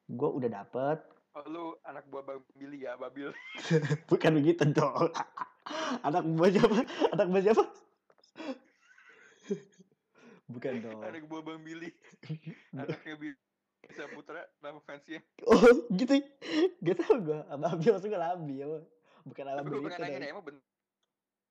Gue 0.07 0.31
udah 0.31 0.51
dapet. 0.63 1.03
Oh, 1.35 1.47
lu 1.51 1.75
anak 1.87 2.07
buah 2.11 2.27
Bang 2.27 2.43
Billy 2.59 2.83
ya, 2.83 2.99
Babil. 2.99 3.31
bukan 4.11 4.39
begitu 4.39 4.67
dong. 4.71 5.15
Anak 6.03 6.27
buah 6.27 6.51
siapa? 6.51 6.79
Anak 7.15 7.27
buah 7.31 7.43
siapa 7.43 7.63
bukan 10.51 10.73
dong 10.83 11.01
anak 11.01 11.25
buah 11.31 11.43
Bang 11.47 11.63
Billy. 11.63 11.91
Anaknya 12.75 13.15
bisa 13.81 14.05
putra 14.13 14.43
nama 14.61 14.79
fansnya. 14.83 15.23
oh 15.49 15.63
gitu 15.95 16.15
gak 16.85 16.97
tau 17.01 17.17
gue 17.19 17.39
babil 17.49 17.91
maksud 17.91 18.09
gue 18.11 18.21
labil 18.21 18.71
bukan 19.25 19.43
Tapi 19.47 19.69
gue 19.69 19.79
itu 19.81 19.89
pengen 19.89 20.01
nanya 20.21 20.29
emang 20.31 20.45
bener 20.47 20.63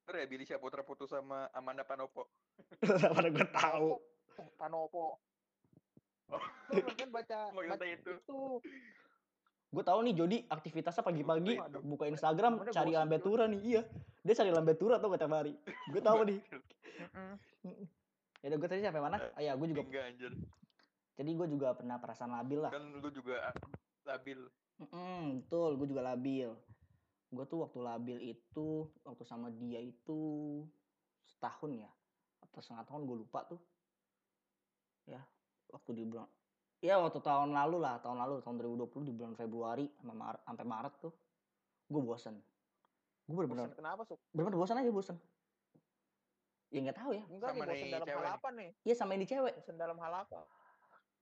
ya 0.10 0.26
Billy 0.26 0.46
Syaputra 0.46 0.82
putus 0.82 1.14
sama 1.14 1.50
Amanda 1.54 1.86
Panopo? 1.86 2.26
mana 3.16 3.30
gue 3.30 3.48
tahu 3.54 4.02
Panopo. 4.58 5.22
Oh. 6.30 6.44
Kan 6.96 7.10
baca, 7.10 7.50
Oh, 7.58 7.62
baca 7.62 7.86
itu. 7.86 8.12
itu. 8.18 8.40
gue 9.70 9.84
tahu 9.86 10.00
nih 10.02 10.14
Jody 10.18 10.38
aktivitasnya 10.50 11.06
pagi-pagi 11.06 11.54
buka 11.86 12.10
Instagram 12.10 12.58
dia 12.66 12.74
cari 12.74 12.90
bosen 12.90 13.06
lambetura 13.06 13.46
nih 13.46 13.62
iya 13.62 13.82
dia 14.26 14.34
cari 14.34 14.50
lambetura 14.50 14.98
tuh 14.98 15.14
tiap 15.14 15.30
hari 15.30 15.54
gue 15.94 16.02
tahu 16.02 16.26
nih. 16.26 16.40
Ya 18.40 18.48
udah 18.50 18.58
gue 18.58 18.70
tadi 18.70 18.82
sampai 18.82 19.04
mana 19.04 19.18
oh, 19.20 19.42
ya 19.42 19.52
gue 19.54 19.68
juga 19.68 19.82
Enggak 19.84 20.04
anjir. 20.10 20.32
jadi 21.20 21.30
gue 21.36 21.48
juga 21.52 21.68
pernah 21.76 21.98
perasaan 22.00 22.32
labil 22.32 22.60
lah 22.64 22.72
Kan 22.72 22.84
lu 22.96 23.10
juga 23.12 23.52
labil. 24.08 24.40
Mm, 24.80 25.44
betul, 25.44 25.76
gue 25.76 25.88
juga 25.92 26.02
labil. 26.02 26.50
Gue 27.30 27.46
tuh 27.46 27.62
waktu 27.62 27.78
labil 27.84 28.18
itu, 28.26 28.88
waktu 29.04 29.22
sama 29.22 29.52
dia 29.52 29.78
itu 29.78 30.20
setahun 31.28 31.78
ya, 31.78 31.92
atau 32.42 32.58
setengah 32.58 32.88
tahun 32.88 33.04
gue 33.06 33.18
lupa 33.22 33.44
tuh. 33.46 33.60
Ya, 35.06 35.20
waktu 35.70 35.94
di 35.94 36.04
bulan, 36.08 36.26
ya 36.80 36.96
waktu 36.98 37.20
tahun 37.20 37.54
lalu 37.54 37.78
lah, 37.84 38.00
tahun 38.02 38.18
lalu, 38.18 38.40
tahun 38.42 38.56
2020 38.88 39.10
di 39.10 39.14
bulan 39.14 39.34
Februari 39.36 39.86
sampai 40.00 40.16
Maret, 40.16 40.42
sampai 40.48 40.66
Maret 40.66 40.94
tuh, 40.98 41.14
gue 41.86 42.02
bosen. 42.02 42.36
Gue 43.30 43.36
bener-bener, 43.36 43.70
Bosen 43.70 43.78
kenapa, 43.78 44.02
Suk? 44.10 44.18
bener-bener 44.34 44.58
bosen 44.58 44.78
aja 44.80 44.90
bosen. 44.90 45.18
Ya 46.70 46.80
nggak 46.86 46.98
tahu 47.02 47.12
ya. 47.18 47.24
Enggak 47.26 47.50
Sama 47.50 47.64
nih, 47.66 47.70
bosen 47.70 47.88
dalam 47.90 48.08
cewek 48.08 48.22
hal 48.22 48.36
apa 48.38 48.50
nih? 48.54 48.70
Iya 48.86 48.94
sama 48.96 49.12
ini 49.18 49.26
cewek. 49.26 49.54
Bosen 49.58 49.76
dalam 49.78 49.98
hal 49.98 50.14
apa? 50.26 50.40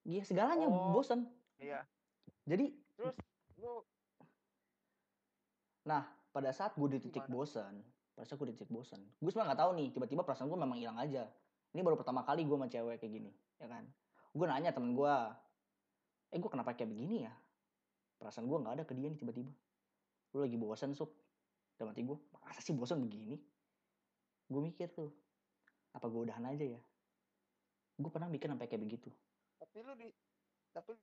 Iya 0.04 0.22
segalanya 0.24 0.68
Oh. 0.68 0.92
bosen. 0.92 1.20
Iya. 1.60 1.80
Jadi 2.48 2.66
Lu 3.58 3.84
Nah, 5.88 6.04
pada 6.36 6.52
saat 6.52 6.76
gue 6.76 7.00
di 7.00 7.00
titik 7.00 7.24
bosan, 7.32 7.80
pada 8.12 8.28
saat 8.28 8.36
gue 8.44 8.52
di 8.52 8.56
titik 8.60 8.68
bosan, 8.68 9.00
gue 9.00 9.30
sebenarnya 9.32 9.56
nggak 9.56 9.62
tahu 9.64 9.72
nih, 9.80 9.88
tiba-tiba 9.96 10.22
perasaan 10.28 10.52
gue 10.52 10.60
memang 10.60 10.76
hilang 10.76 11.00
aja. 11.00 11.32
Ini 11.72 11.80
baru 11.80 11.96
pertama 11.96 12.28
kali 12.28 12.44
gue 12.44 12.58
sama 12.60 12.68
cewek 12.68 13.00
kayak 13.00 13.14
gini, 13.16 13.32
ya 13.56 13.72
kan? 13.72 13.88
Gue 14.36 14.46
nanya 14.52 14.76
temen 14.76 14.92
gue, 14.92 15.16
eh 16.36 16.38
gue 16.44 16.50
kenapa 16.52 16.76
kayak 16.76 16.92
begini 16.92 17.24
ya? 17.24 17.32
Perasaan 18.20 18.52
gue 18.52 18.58
nggak 18.60 18.74
ada 18.76 18.84
ke 18.84 18.94
dia 19.00 19.08
nih 19.08 19.16
tiba-tiba. 19.16 19.54
Lu 20.36 20.44
lagi 20.44 20.58
bosan 20.60 20.92
sup? 20.92 21.16
Dalam 21.80 21.96
hati 21.96 22.04
gue, 22.04 22.18
masa 22.36 22.60
sih 22.60 22.76
bosan 22.76 23.00
begini? 23.00 23.40
Gue 24.52 24.60
mikir 24.60 24.92
tuh, 24.92 25.16
apa 25.98 26.06
gue 26.06 26.22
udahan 26.30 26.46
aja 26.46 26.66
ya? 26.78 26.82
Gue 27.98 28.12
pernah 28.14 28.30
mikir 28.30 28.46
sampai 28.48 28.70
kayak 28.70 28.86
begitu. 28.86 29.10
tapi 29.58 29.82
lu 29.82 29.94
di 29.98 30.14
tapi 30.70 30.94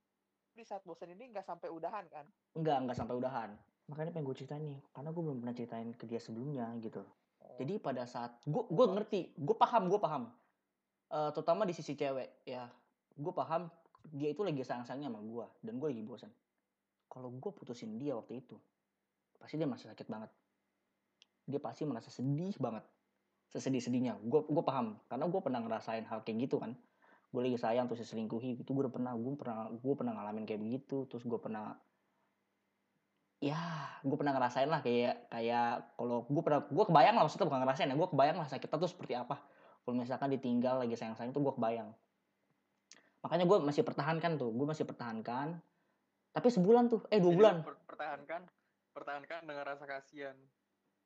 di 0.55 0.63
saat 0.63 0.87
bosen 0.87 1.11
ini 1.11 1.35
nggak 1.35 1.43
sampai 1.43 1.67
udahan 1.67 2.07
kan? 2.07 2.23
Enggak, 2.55 2.77
enggak 2.79 2.97
sampai 2.97 3.15
udahan. 3.19 3.51
Makanya 3.91 4.15
pengen 4.15 4.25
gue 4.31 4.35
ceritain 4.39 4.63
nih, 4.63 4.79
karena 4.95 5.09
gue 5.11 5.21
belum 5.21 5.37
pernah 5.43 5.55
ceritain 5.55 5.89
ke 5.93 6.07
dia 6.07 6.17
sebelumnya 6.23 6.71
gitu. 6.79 7.03
Oh. 7.03 7.57
Jadi 7.59 7.77
pada 7.77 8.07
saat 8.07 8.39
gue 8.47 8.63
gue 8.71 8.85
ngerti, 8.87 9.35
gue 9.35 9.55
paham, 9.59 9.91
gue 9.91 9.99
paham. 9.99 10.31
Eh, 11.11 11.29
terutama 11.35 11.67
di 11.67 11.75
sisi 11.75 11.93
cewek 11.93 12.47
ya, 12.47 12.65
gue 13.13 13.33
paham 13.35 13.69
dia 14.15 14.31
itu 14.31 14.41
lagi 14.41 14.61
sayang-sayangnya 14.63 15.11
sama 15.11 15.21
gue 15.21 15.45
dan 15.61 15.73
gue 15.77 15.87
lagi 15.91 16.03
bosan. 16.07 16.31
Kalau 17.11 17.29
gue 17.29 17.51
putusin 17.53 17.99
dia 18.01 18.17
waktu 18.17 18.41
itu, 18.41 18.57
pasti 19.37 19.59
dia 19.59 19.69
masih 19.69 19.91
sakit 19.91 20.07
banget. 20.09 20.31
Dia 21.45 21.61
pasti 21.61 21.85
merasa 21.85 22.09
sedih 22.09 22.57
banget, 22.57 22.81
sesedih-sedihnya. 23.55 24.19
Gue 24.27 24.43
gue 24.43 24.63
paham, 24.63 24.99
karena 25.07 25.25
gue 25.31 25.41
pernah 25.41 25.59
ngerasain 25.63 26.03
hal 26.03 26.27
kayak 26.27 26.37
gitu 26.43 26.59
kan. 26.59 26.75
Gue 27.31 27.41
lagi 27.47 27.55
sayang 27.55 27.87
terus 27.87 28.03
diselingkuhi, 28.03 28.59
itu 28.59 28.69
gue 28.69 28.83
udah 28.87 28.93
pernah, 28.93 29.15
gue 29.15 29.33
pernah, 29.39 29.71
gue 29.71 29.93
pernah 29.95 30.13
ngalamin 30.19 30.43
kayak 30.43 30.61
begitu. 30.61 31.07
Terus 31.07 31.23
gue 31.23 31.39
pernah 31.39 31.79
ya 33.43 33.59
gue 34.01 34.15
pernah 34.15 34.31
ngerasain 34.31 34.65
lah 34.65 34.79
kayak 34.79 35.27
kayak 35.29 35.99
kalau 35.99 36.23
gue 36.25 36.41
pernah 36.41 36.65
gue 36.65 36.85
kebayang 36.87 37.15
lah 37.19 37.23
maksudnya 37.27 37.45
bukan 37.45 37.61
ngerasain 37.67 37.91
ya 37.91 37.95
gue 37.99 38.09
kebayang 38.09 38.37
lah 38.41 38.47
sakitnya 38.47 38.79
tuh 38.79 38.89
seperti 38.89 39.13
apa 39.13 39.37
kalau 39.83 40.01
misalkan 40.01 40.33
ditinggal 40.33 40.81
lagi 40.81 40.95
sayang 40.95 41.13
sayang 41.19 41.35
tuh 41.35 41.43
gue 41.43 41.53
kebayang 41.53 41.91
makanya 43.21 43.45
gue 43.45 43.57
masih 43.61 43.83
pertahankan 43.83 44.39
tuh 44.39 44.49
gue 44.55 44.65
masih 44.65 44.87
pertahankan 44.87 45.61
tapi 46.35 46.51
sebulan 46.51 46.91
tuh 46.91 46.99
eh 47.07 47.23
dua 47.23 47.31
Jadi 47.31 47.39
bulan 47.39 47.55
per- 47.63 47.79
pertahankan, 47.87 48.41
pertahankan 48.91 49.39
dengan 49.47 49.63
rasa 49.63 49.87
kasihan. 49.87 50.35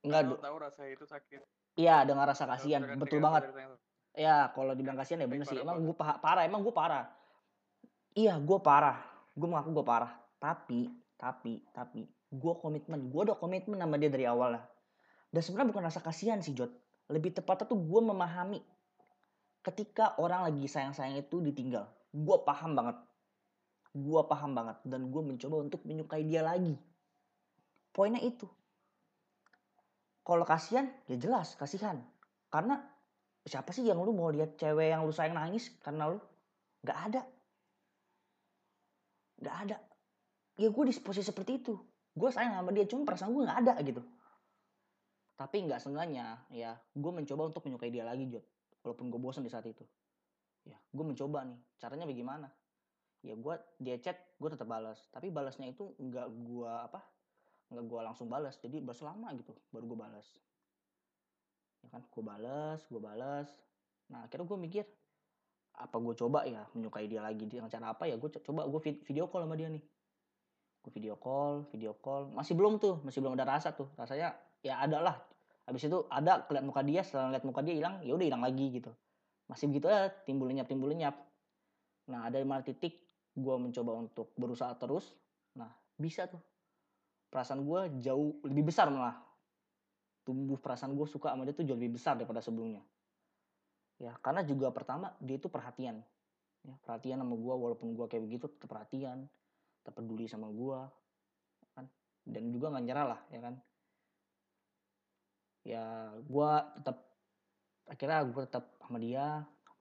enggak 0.01 0.41
tahu 0.41 0.57
rasa 0.57 0.89
itu 0.89 1.05
sakit. 1.05 1.45
Iya 1.75 2.07
dengan 2.07 2.25
rasa 2.25 2.47
kasihan 2.49 2.81
misalkan 2.81 3.01
betul 3.01 3.19
tinggal 3.19 3.41
banget. 3.41 3.43
ya 4.17 4.49
kalau 4.55 4.71
dibilang 4.73 4.97
kasihan 4.97 5.21
ya 5.21 5.27
bener 5.29 5.45
sih. 5.45 5.59
emang 5.61 5.83
gue 5.83 5.95
parah 5.97 6.43
emang 6.45 6.61
gue 6.65 6.73
parah. 6.73 7.05
Iya 8.17 8.41
gue 8.41 8.59
parah. 8.59 8.97
Gue 9.37 9.47
mengaku 9.47 9.81
gue 9.81 9.85
parah. 9.85 10.11
Tapi 10.41 10.89
tapi 11.19 11.61
tapi 11.71 12.03
gue 12.29 12.53
komitmen 12.57 13.09
gue 13.09 13.21
udah 13.31 13.37
komitmen 13.37 13.77
sama 13.77 13.95
dia 14.01 14.09
dari 14.09 14.25
awal 14.25 14.57
lah. 14.57 14.63
Dan 15.29 15.41
sebenarnya 15.45 15.69
bukan 15.69 15.83
rasa 15.85 16.01
kasihan 16.01 16.41
sih 16.41 16.57
Jod. 16.57 16.73
Lebih 17.09 17.37
tepatnya 17.37 17.69
tuh 17.69 17.79
gue 17.79 18.01
memahami 18.01 18.59
ketika 19.61 20.17
orang 20.17 20.49
lagi 20.49 20.65
sayang 20.65 20.97
sayang 20.97 21.21
itu 21.21 21.37
ditinggal. 21.39 21.85
Gue 22.09 22.37
paham 22.41 22.73
banget. 22.73 22.97
Gue 23.93 24.21
paham 24.25 24.57
banget. 24.57 24.77
Dan 24.83 25.13
gue 25.13 25.21
mencoba 25.21 25.61
untuk 25.61 25.85
menyukai 25.85 26.25
dia 26.25 26.41
lagi. 26.41 26.73
Poinnya 27.93 28.21
itu 28.21 28.49
kalau 30.29 30.45
kasihan 30.45 30.85
ya 31.09 31.17
jelas 31.17 31.57
kasihan. 31.57 31.97
Karena 32.53 32.77
siapa 33.41 33.73
sih 33.73 33.81
yang 33.81 33.97
lu 34.05 34.13
mau 34.13 34.29
lihat 34.29 34.61
cewek 34.61 34.93
yang 34.93 35.01
lu 35.01 35.09
sayang 35.09 35.33
nangis 35.33 35.73
karena 35.81 36.13
lu? 36.13 36.21
Nggak 36.85 36.99
ada. 37.09 37.21
Nggak 39.41 39.55
ada. 39.65 39.77
Ya 40.61 40.69
gue 40.69 40.83
di 40.85 40.93
posisi 41.01 41.25
seperti 41.33 41.65
itu. 41.65 41.73
Gue 42.13 42.29
sayang 42.29 42.61
sama 42.61 42.69
dia 42.69 42.85
cuma 42.85 43.09
perasaan 43.09 43.33
gue 43.33 43.41
nggak 43.41 43.59
ada 43.65 43.73
gitu. 43.81 44.05
Tapi 45.33 45.65
nggak 45.65 45.81
seenggaknya 45.81 46.45
ya 46.53 46.77
gue 46.77 47.11
mencoba 47.11 47.49
untuk 47.49 47.65
menyukai 47.65 47.89
dia 47.89 48.05
lagi 48.05 48.29
Jod. 48.29 48.45
Walaupun 48.85 49.09
gue 49.09 49.17
bosan 49.17 49.41
di 49.41 49.49
saat 49.49 49.65
itu. 49.65 49.81
Ya 50.69 50.77
gue 50.93 51.05
mencoba 51.09 51.41
nih 51.41 51.57
caranya 51.81 52.05
bagaimana? 52.05 52.53
Ya 53.25 53.33
gue 53.33 53.55
dia 53.81 53.97
chat 53.97 54.21
gue 54.37 54.49
tetap 54.53 54.69
balas. 54.69 55.09
Tapi 55.09 55.33
balasnya 55.33 55.73
itu 55.73 55.97
nggak 55.97 56.27
gue 56.29 56.69
apa 56.69 57.01
nggak 57.69 57.85
gue 57.85 57.99
langsung 58.01 58.27
balas 58.29 58.57
jadi 58.57 58.81
balas 58.81 59.01
lama 59.05 59.29
gitu 59.37 59.53
baru 59.69 59.85
gue 59.93 59.99
balas 59.99 60.27
ya 61.85 61.87
kan 61.93 62.01
gue 62.01 62.23
balas 62.25 62.79
gue 62.89 63.01
balas 63.01 63.47
nah 64.09 64.25
akhirnya 64.25 64.45
gue 64.49 64.57
mikir 64.57 64.85
apa 65.79 65.95
gue 65.95 66.13
coba 66.19 66.43
ya 66.43 66.67
menyukai 66.75 67.07
dia 67.07 67.23
lagi 67.23 67.47
dengan 67.47 67.71
cara 67.71 67.95
apa 67.95 68.03
ya? 68.03 68.19
Gue 68.19 68.27
co- 68.27 68.43
coba 68.43 68.67
gue 68.67 68.79
vid- 68.83 69.03
video 69.07 69.31
call 69.31 69.47
sama 69.47 69.55
dia 69.55 69.71
nih. 69.71 69.83
Gue 70.83 70.91
video 70.91 71.15
call 71.15 71.71
video 71.71 71.95
call. 71.95 72.27
Masih 72.35 72.53
belum 72.53 72.77
tuh 72.83 72.99
masih 73.07 73.23
belum 73.23 73.39
ada 73.39 73.47
rasa 73.47 73.71
tuh. 73.71 73.87
Rasanya 73.95 74.35
ya 74.59 74.83
ada 74.83 74.99
lah. 74.99 75.15
Habis 75.63 75.87
itu 75.87 76.03
ada 76.11 76.43
keliat 76.43 76.65
muka 76.67 76.83
dia 76.83 77.01
setelah 77.05 77.31
lihat 77.31 77.47
muka 77.47 77.63
dia 77.63 77.79
hilang 77.79 78.03
ya 78.03 78.11
udah 78.11 78.27
hilang 78.27 78.43
lagi 78.43 78.75
gitu. 78.75 78.91
Masih 79.47 79.71
begitu 79.71 79.87
ya 79.87 80.11
timbul 80.27 80.51
lenyap 80.51 80.67
timbul 80.67 80.91
lenyap. 80.91 81.15
Nah 82.11 82.27
ada 82.27 82.43
lima 82.43 82.59
titik 82.59 82.99
gue 83.39 83.55
mencoba 83.55 83.95
untuk 83.95 84.35
berusaha 84.35 84.75
terus. 84.75 85.15
Nah 85.55 85.71
bisa 85.95 86.27
tuh 86.27 86.43
perasaan 87.29 87.61
gue 87.63 88.01
jauh 88.01 88.41
lebih 88.45 88.73
besar 88.73 88.89
malah. 88.89 89.17
Tumbuh 90.25 90.57
perasaan 90.57 90.93
gue 90.93 91.07
suka 91.09 91.33
sama 91.33 91.45
dia 91.45 91.55
tuh 91.55 91.65
jauh 91.65 91.77
lebih 91.77 91.97
besar 91.97 92.17
daripada 92.17 92.41
sebelumnya. 92.41 92.83
Ya 94.01 94.13
karena 94.19 94.41
juga 94.45 94.69
pertama 94.73 95.13
dia 95.21 95.37
itu 95.37 95.47
perhatian. 95.47 96.01
Ya 96.65 96.75
perhatian 96.83 97.21
sama 97.21 97.35
gue 97.37 97.53
walaupun 97.55 97.95
gue 97.95 98.05
kayak 98.09 98.23
begitu 98.25 98.45
tetap 98.51 98.67
perhatian 98.67 99.29
tetap 99.79 99.93
peduli 99.95 100.27
sama 100.27 100.51
gue 100.51 100.79
kan? 101.77 101.85
Dan 102.27 102.51
juga 102.51 102.73
nggak 102.75 102.85
nyerah 102.85 103.07
lah 103.15 103.21
ya 103.31 103.39
kan? 103.41 103.55
Ya 105.63 105.85
gue 106.19 106.51
tetap 106.81 106.97
akhirnya 107.89 108.19
gue 108.27 108.43
tetap 108.45 108.65
sama 108.81 108.97
dia 109.01 109.25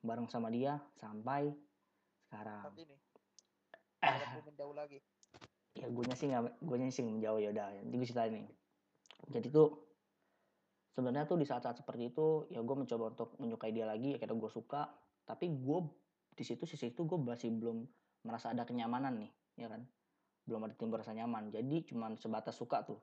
bareng 0.01 0.29
sama 0.31 0.49
dia 0.49 0.79
sampai 0.97 1.51
sekarang. 2.29 2.63
Saat 2.63 2.79
ini. 2.79 2.97
eh. 4.05 4.73
lagi. 4.77 4.99
Ya 5.79 5.87
gue 5.87 6.03
sih 6.19 6.27
nggak 6.27 6.59
gue 6.59 6.77
sih 6.91 7.07
menjauh 7.07 7.39
ya 7.39 7.55
udah 7.55 7.67
nanti 7.87 7.95
gue 7.95 8.09
ceritain 8.09 8.33
nih. 8.35 8.47
Jadi 9.31 9.47
tuh 9.55 9.69
sebenarnya 10.99 11.31
tuh 11.31 11.39
di 11.39 11.47
saat-saat 11.47 11.87
seperti 11.87 12.11
itu 12.11 12.51
ya 12.51 12.59
gue 12.59 12.77
mencoba 12.77 13.15
untuk 13.15 13.39
menyukai 13.39 13.71
dia 13.71 13.87
lagi 13.87 14.19
akhirnya 14.19 14.35
gue 14.35 14.51
suka. 14.51 14.91
Tapi 15.23 15.47
gue 15.47 15.79
di 16.35 16.43
situ 16.43 16.67
sisi 16.67 16.91
itu 16.91 17.07
gue 17.07 17.19
masih 17.19 17.55
belum 17.55 17.87
merasa 18.27 18.51
ada 18.51 18.67
kenyamanan 18.67 19.23
nih 19.23 19.31
ya 19.63 19.71
kan? 19.71 19.87
Belum 20.43 20.67
ada 20.67 20.75
timbul 20.75 20.99
rasa 20.99 21.15
nyaman. 21.15 21.55
Jadi 21.55 21.87
cuman 21.95 22.19
sebatas 22.19 22.59
suka 22.59 22.83
tuh. 22.83 22.99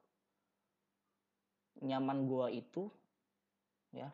Nyaman 1.79 2.27
gue 2.27 2.59
itu 2.59 2.91
ya 3.95 4.11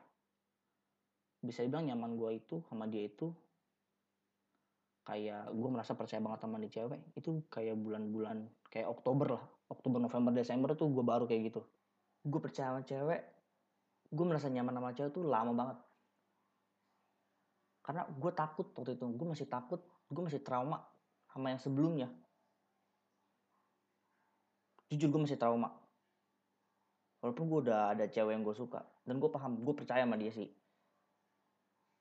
bisa 1.42 1.66
dibilang 1.66 1.90
nyaman 1.90 2.14
gue 2.22 2.30
itu 2.38 2.62
sama 2.70 2.86
dia 2.86 3.10
itu 3.10 3.34
kayak 5.02 5.50
gue 5.50 5.70
merasa 5.70 5.98
percaya 5.98 6.22
banget 6.22 6.40
sama 6.46 6.62
nih 6.62 6.72
cewek 6.72 7.02
itu 7.18 7.42
kayak 7.50 7.74
bulan-bulan 7.78 8.46
kayak 8.70 8.88
Oktober 8.90 9.38
lah. 9.38 9.44
Oktober 9.72 9.98
November 10.04 10.32
Desember 10.36 10.76
tuh 10.78 10.92
gue 10.94 11.02
baru 11.02 11.26
kayak 11.26 11.42
gitu. 11.50 11.62
Gue 12.22 12.40
percaya 12.44 12.76
sama 12.76 12.82
cewek 12.86 13.22
gue 14.12 14.26
merasa 14.28 14.52
nyaman 14.52 14.76
sama 14.78 14.90
cewek 14.94 15.12
tuh 15.16 15.24
lama 15.26 15.52
banget. 15.58 15.78
Karena 17.82 18.02
gue 18.06 18.32
takut 18.38 18.68
waktu 18.78 18.94
itu 18.94 19.06
gue 19.10 19.28
masih 19.28 19.48
takut 19.50 19.82
gue 20.12 20.22
masih 20.22 20.42
trauma 20.46 20.86
sama 21.34 21.50
yang 21.50 21.62
sebelumnya. 21.62 22.08
Jujur 24.92 25.10
gue 25.10 25.22
masih 25.26 25.40
trauma. 25.42 25.74
Walaupun 27.26 27.46
gue 27.50 27.60
udah 27.70 27.98
ada 27.98 28.06
cewek 28.06 28.38
yang 28.38 28.46
gue 28.46 28.54
suka 28.54 28.86
dan 29.08 29.18
gue 29.18 29.30
paham 29.34 29.66
gue 29.66 29.74
percaya 29.74 30.06
sama 30.06 30.20
dia 30.20 30.30
sih. 30.30 30.50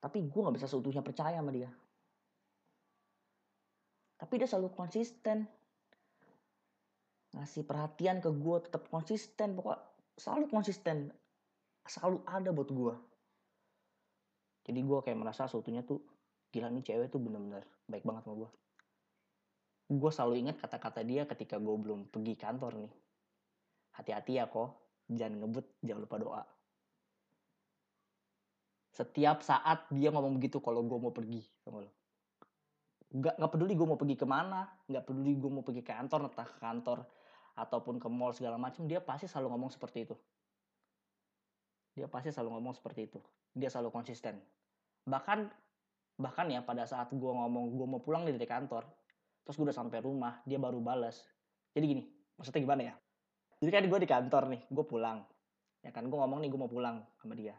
Tapi 0.05 0.29
gue 0.29 0.41
nggak 0.41 0.57
bisa 0.61 0.69
seutuhnya 0.69 1.01
percaya 1.01 1.41
sama 1.41 1.53
dia 1.53 1.71
tapi 4.21 4.37
dia 4.37 4.47
selalu 4.47 4.77
konsisten. 4.77 5.49
Ngasih 7.33 7.65
perhatian 7.65 8.21
ke 8.21 8.29
gue 8.29 8.57
tetap 8.69 8.85
konsisten. 8.93 9.57
Pokok 9.57 9.81
selalu 10.21 10.53
konsisten. 10.53 11.09
Selalu 11.89 12.21
ada 12.29 12.53
buat 12.53 12.69
gue 12.69 12.95
jadi 14.71 14.87
gue 14.87 14.99
kayak 15.03 15.19
merasa 15.19 15.49
seutuhnya 15.49 15.83
tuh 15.83 15.99
gila 16.55 16.69
nih 16.71 16.87
cewek 16.87 17.09
tuh 17.11 17.19
bener-bener 17.19 17.67
baik 17.91 18.05
banget 18.05 18.23
sama 18.23 18.47
gue 18.47 18.51
gue 19.91 20.11
selalu 20.15 20.35
ingat 20.47 20.57
kata-kata 20.63 21.03
dia 21.03 21.27
ketika 21.27 21.59
gue 21.59 21.75
belum 21.75 22.07
pergi 22.15 22.39
kantor 22.39 22.79
nih. 22.79 22.95
Hati-hati 23.99 24.39
ya 24.39 24.47
kok 24.47 24.79
jangan 25.11 25.43
ngebut 25.43 25.67
jangan 25.83 26.03
lupa 26.07 26.17
doa. 26.23 26.43
Setiap 28.95 29.43
saat 29.43 29.91
dia 29.91 30.15
ngomong 30.15 30.39
begitu 30.39 30.63
kalau 30.63 30.87
gue 30.87 30.95
mau 30.95 31.11
pergi 31.11 31.43
sama 31.67 31.83
lo 31.83 31.91
nggak 33.11 33.35
nggak 33.43 33.51
peduli 33.51 33.75
gue 33.75 33.87
mau 33.91 33.99
pergi 33.99 34.15
ke 34.15 34.27
mana 34.27 34.71
nggak 34.87 35.03
peduli 35.03 35.35
gue 35.35 35.51
mau 35.51 35.67
pergi 35.67 35.83
ke 35.83 35.91
kantor 35.91 36.31
entah 36.31 36.47
ke 36.47 36.59
kantor 36.63 36.99
ataupun 37.59 37.99
ke 37.99 38.07
mall 38.07 38.31
segala 38.31 38.55
macam 38.55 38.87
dia 38.87 39.03
pasti 39.03 39.27
selalu 39.27 39.53
ngomong 39.57 39.71
seperti 39.75 40.07
itu. 40.07 40.17
Dia 41.99 42.07
pasti 42.07 42.31
selalu 42.31 42.57
ngomong 42.57 42.75
seperti 42.79 43.11
itu. 43.11 43.21
Dia 43.53 43.67
selalu 43.67 43.91
konsisten. 43.91 44.39
Bahkan 45.05 45.39
bahkan 46.23 46.47
ya 46.47 46.63
pada 46.63 46.87
saat 46.87 47.11
gue 47.11 47.33
ngomong 47.33 47.75
gue 47.75 47.87
mau 47.89 48.01
pulang 48.01 48.29
dari 48.29 48.37
kantor 48.45 48.85
terus 49.41 49.57
gue 49.57 49.65
udah 49.65 49.75
sampai 49.75 50.05
rumah 50.05 50.45
dia 50.45 50.61
baru 50.61 50.85
balas 50.85 51.25
jadi 51.73 51.89
gini 51.89 52.05
maksudnya 52.37 52.61
gimana 52.61 52.83
ya? 52.93 52.95
Jadi 53.61 53.71
kan 53.73 53.83
gue 53.85 53.99
di 54.01 54.09
kantor 54.09 54.43
nih 54.55 54.63
gue 54.71 54.85
pulang. 54.87 55.19
Ya 55.81 55.91
kan 55.91 56.07
gue 56.07 56.15
ngomong 56.17 56.45
nih 56.45 56.49
gue 56.53 56.61
mau 56.61 56.71
pulang 56.71 57.03
sama 57.19 57.35
dia. 57.35 57.57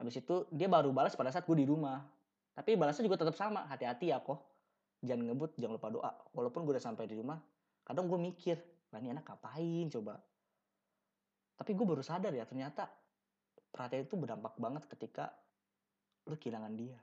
Habis 0.00 0.20
itu 0.20 0.44
dia 0.50 0.66
baru 0.66 0.90
balas 0.90 1.14
pada 1.14 1.30
saat 1.30 1.46
gue 1.46 1.56
di 1.56 1.66
rumah 1.68 2.02
tapi 2.58 2.74
balasnya 2.74 3.06
juga 3.06 3.22
tetap 3.22 3.38
sama 3.38 3.70
hati-hati 3.70 4.10
ya 4.10 4.18
kok 4.18 4.42
jangan 4.98 5.30
ngebut 5.30 5.54
jangan 5.62 5.78
lupa 5.78 5.94
doa. 5.94 6.10
Walaupun 6.34 6.66
gue 6.66 6.74
udah 6.74 6.82
sampai 6.82 7.06
di 7.06 7.14
rumah 7.14 7.38
kadang 7.86 8.10
gue 8.10 8.18
mikir 8.18 8.58
lah 8.90 8.98
ini 8.98 9.14
anak 9.14 9.30
ngapain 9.30 9.86
coba? 9.94 10.18
Tapi 11.54 11.70
gue 11.70 11.86
baru 11.86 12.02
sadar 12.02 12.34
ya 12.34 12.42
ternyata 12.50 12.90
perhatian 13.70 14.10
itu 14.10 14.18
berdampak 14.18 14.58
banget 14.58 14.90
ketika 14.90 15.30
lu 16.26 16.34
kehilangan 16.34 16.74
dia. 16.74 16.98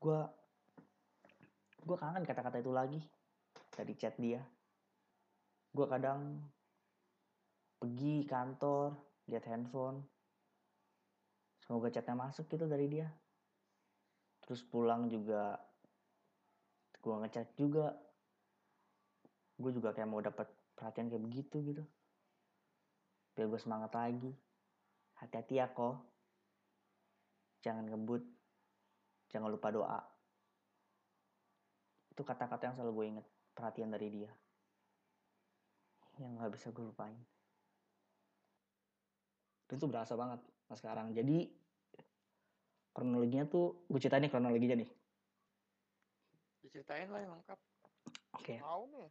Gue 0.00 0.16
gue 1.84 1.96
kangen 2.00 2.24
kata-kata 2.24 2.64
itu 2.64 2.72
lagi 2.72 3.04
dari 3.76 3.92
chat 4.00 4.16
dia. 4.16 4.40
Gue 5.76 5.84
kadang 5.84 6.40
pergi 7.76 8.24
kantor 8.24 8.96
lihat 9.28 9.44
handphone. 9.44 10.00
Semoga 11.60 11.92
chatnya 11.92 12.16
masuk 12.16 12.48
gitu 12.48 12.64
dari 12.64 12.88
dia 12.88 13.12
terus 14.48 14.64
pulang 14.64 15.12
juga 15.12 15.60
gue 17.04 17.14
ngechat 17.20 17.52
juga. 17.60 17.92
Gue 19.60 19.76
juga 19.76 19.92
kayak 19.92 20.08
mau 20.08 20.24
dapat 20.24 20.48
perhatian 20.72 21.12
kayak 21.12 21.20
begitu 21.20 21.60
gitu. 21.68 21.84
Biar 23.36 23.52
gue 23.52 23.60
semangat 23.60 23.92
lagi. 23.92 24.32
Hati-hati 25.20 25.60
ya 25.60 25.68
kok 25.68 26.00
jangan 27.60 27.92
ngebut. 27.92 28.24
Jangan 29.28 29.52
lupa 29.52 29.68
doa. 29.68 30.00
Itu 32.08 32.24
kata-kata 32.24 32.72
yang 32.72 32.74
selalu 32.80 32.92
gue 32.96 33.06
inget 33.12 33.26
perhatian 33.52 33.92
dari 33.92 34.08
dia. 34.08 34.32
Yang 36.16 36.32
nggak 36.40 36.52
bisa 36.56 36.72
gue 36.72 36.84
lupain. 36.88 37.20
Itu 39.68 39.84
berasa 39.84 40.16
banget 40.16 40.40
sekarang. 40.72 41.12
Jadi 41.12 41.67
kronologinya 42.98 43.46
tuh 43.46 43.86
gue 43.86 43.98
ceritain 44.02 44.26
nih 44.26 44.32
kronologinya 44.34 44.82
nih 44.82 44.90
Diceritain 46.66 47.06
lah 47.14 47.22
yang 47.22 47.32
lengkap. 47.38 47.58
oke 48.34 48.54
Tahu 48.58 48.82
nih. 48.90 49.10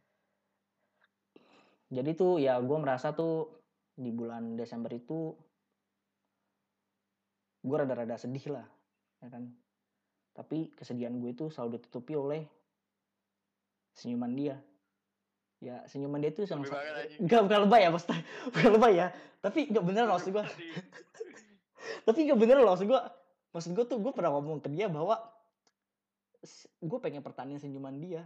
jadi 1.88 2.10
tuh 2.12 2.32
ya 2.36 2.60
gue 2.60 2.76
merasa 2.76 3.16
tuh 3.16 3.48
di 3.96 4.12
bulan 4.12 4.60
Desember 4.60 4.92
itu 4.92 5.32
gue 7.64 7.76
rada-rada 7.80 8.20
sedih 8.20 8.60
lah 8.60 8.68
ya 9.24 9.32
kan 9.32 9.48
tapi 10.36 10.68
kesedihan 10.76 11.16
gue 11.16 11.32
itu 11.32 11.48
selalu 11.48 11.80
ditutupi 11.80 12.12
oleh 12.12 12.44
senyuman 13.96 14.36
dia 14.36 14.60
ya 15.58 15.82
senyuman 15.90 16.22
dia 16.22 16.30
tuh 16.30 16.46
sama. 16.46 16.62
Enggak, 17.18 17.50
bukan 17.50 17.60
lebay 17.66 17.82
ya, 17.82 17.90
maksudnya. 17.90 18.22
Bukan 18.54 18.70
lebay 18.78 18.92
ya. 18.94 19.06
Tapi 19.42 19.66
enggak 19.66 19.84
bener 19.90 20.02
loh 20.06 20.14
maksud 20.14 20.30
gue. 20.30 20.44
Tapi 22.06 22.18
enggak 22.22 22.38
bener 22.38 22.56
loh 22.62 22.70
maksud 22.78 22.86
gue. 22.86 23.00
Maksud 23.52 23.72
gue 23.72 23.84
tuh 23.88 23.98
gue 23.98 24.12
pernah 24.12 24.32
ngomong 24.34 24.60
ke 24.60 24.68
dia 24.68 24.86
bahwa 24.86 25.16
gue 26.78 26.98
pengen 27.02 27.24
pertanian 27.24 27.58
senyuman 27.58 27.96
dia. 27.98 28.22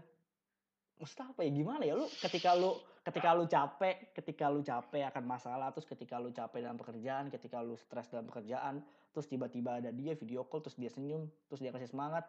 Maksudnya 0.98 1.32
apa 1.32 1.40
ya? 1.42 1.50
Gimana 1.50 1.82
ya 1.82 1.94
lu 1.98 2.06
ketika 2.20 2.54
lu 2.54 2.76
ketika 3.02 3.34
lu 3.34 3.44
capek, 3.50 4.14
ketika 4.14 4.46
lu 4.46 4.60
capek 4.62 5.02
akan 5.10 5.24
masalah, 5.26 5.74
terus 5.74 5.86
ketika 5.90 6.22
lu 6.22 6.30
capek 6.30 6.62
dalam 6.62 6.78
pekerjaan, 6.78 7.26
ketika 7.34 7.58
lu 7.58 7.74
stres 7.74 8.06
dalam 8.12 8.30
pekerjaan, 8.30 8.78
terus 9.10 9.26
tiba-tiba 9.26 9.82
ada 9.82 9.90
dia 9.90 10.14
video 10.14 10.46
call, 10.46 10.62
terus 10.62 10.78
dia 10.78 10.86
senyum, 10.86 11.26
terus 11.50 11.58
dia 11.58 11.74
kasih 11.74 11.90
semangat. 11.90 12.22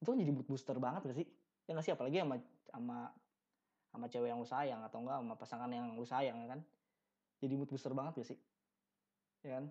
Itu 0.00 0.16
kan 0.16 0.18
jadi 0.18 0.32
mood 0.32 0.48
booster 0.48 0.80
banget 0.80 1.12
gak 1.12 1.18
sih? 1.20 1.28
Ya 1.68 1.76
gak 1.76 1.84
sih? 1.84 1.92
Apalagi 1.92 2.24
sama 2.24 2.40
sama 2.72 2.98
sama 3.92 4.08
cewek 4.08 4.32
yang 4.32 4.40
lu 4.40 4.48
sayang 4.48 4.80
atau 4.80 5.04
enggak 5.04 5.16
sama 5.20 5.34
pasangan 5.36 5.68
yang 5.68 5.86
lu 5.92 6.06
sayang 6.08 6.36
ya 6.40 6.48
kan 6.56 6.60
jadi 7.44 7.54
mood 7.60 7.68
booster 7.68 7.92
banget 7.92 8.24
ya 8.24 8.26
sih 8.32 8.38
ya 9.44 9.60
kan 9.60 9.64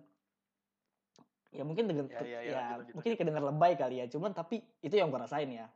ya 1.52 1.62
mungkin 1.68 1.84
dengan 1.84 2.08
Ya, 2.08 2.24
ya, 2.24 2.24
ya, 2.24 2.38
ya, 2.40 2.52
lanjut, 2.56 2.76
lanjut, 2.80 2.94
mungkin 2.96 3.12
kedengar 3.20 3.44
lebay 3.44 3.72
kali 3.76 3.96
ya 4.00 4.06
cuman 4.08 4.32
tapi 4.32 4.64
itu 4.80 4.94
yang 4.96 5.12
gue 5.12 5.20
rasain 5.20 5.48
ya. 5.52 5.68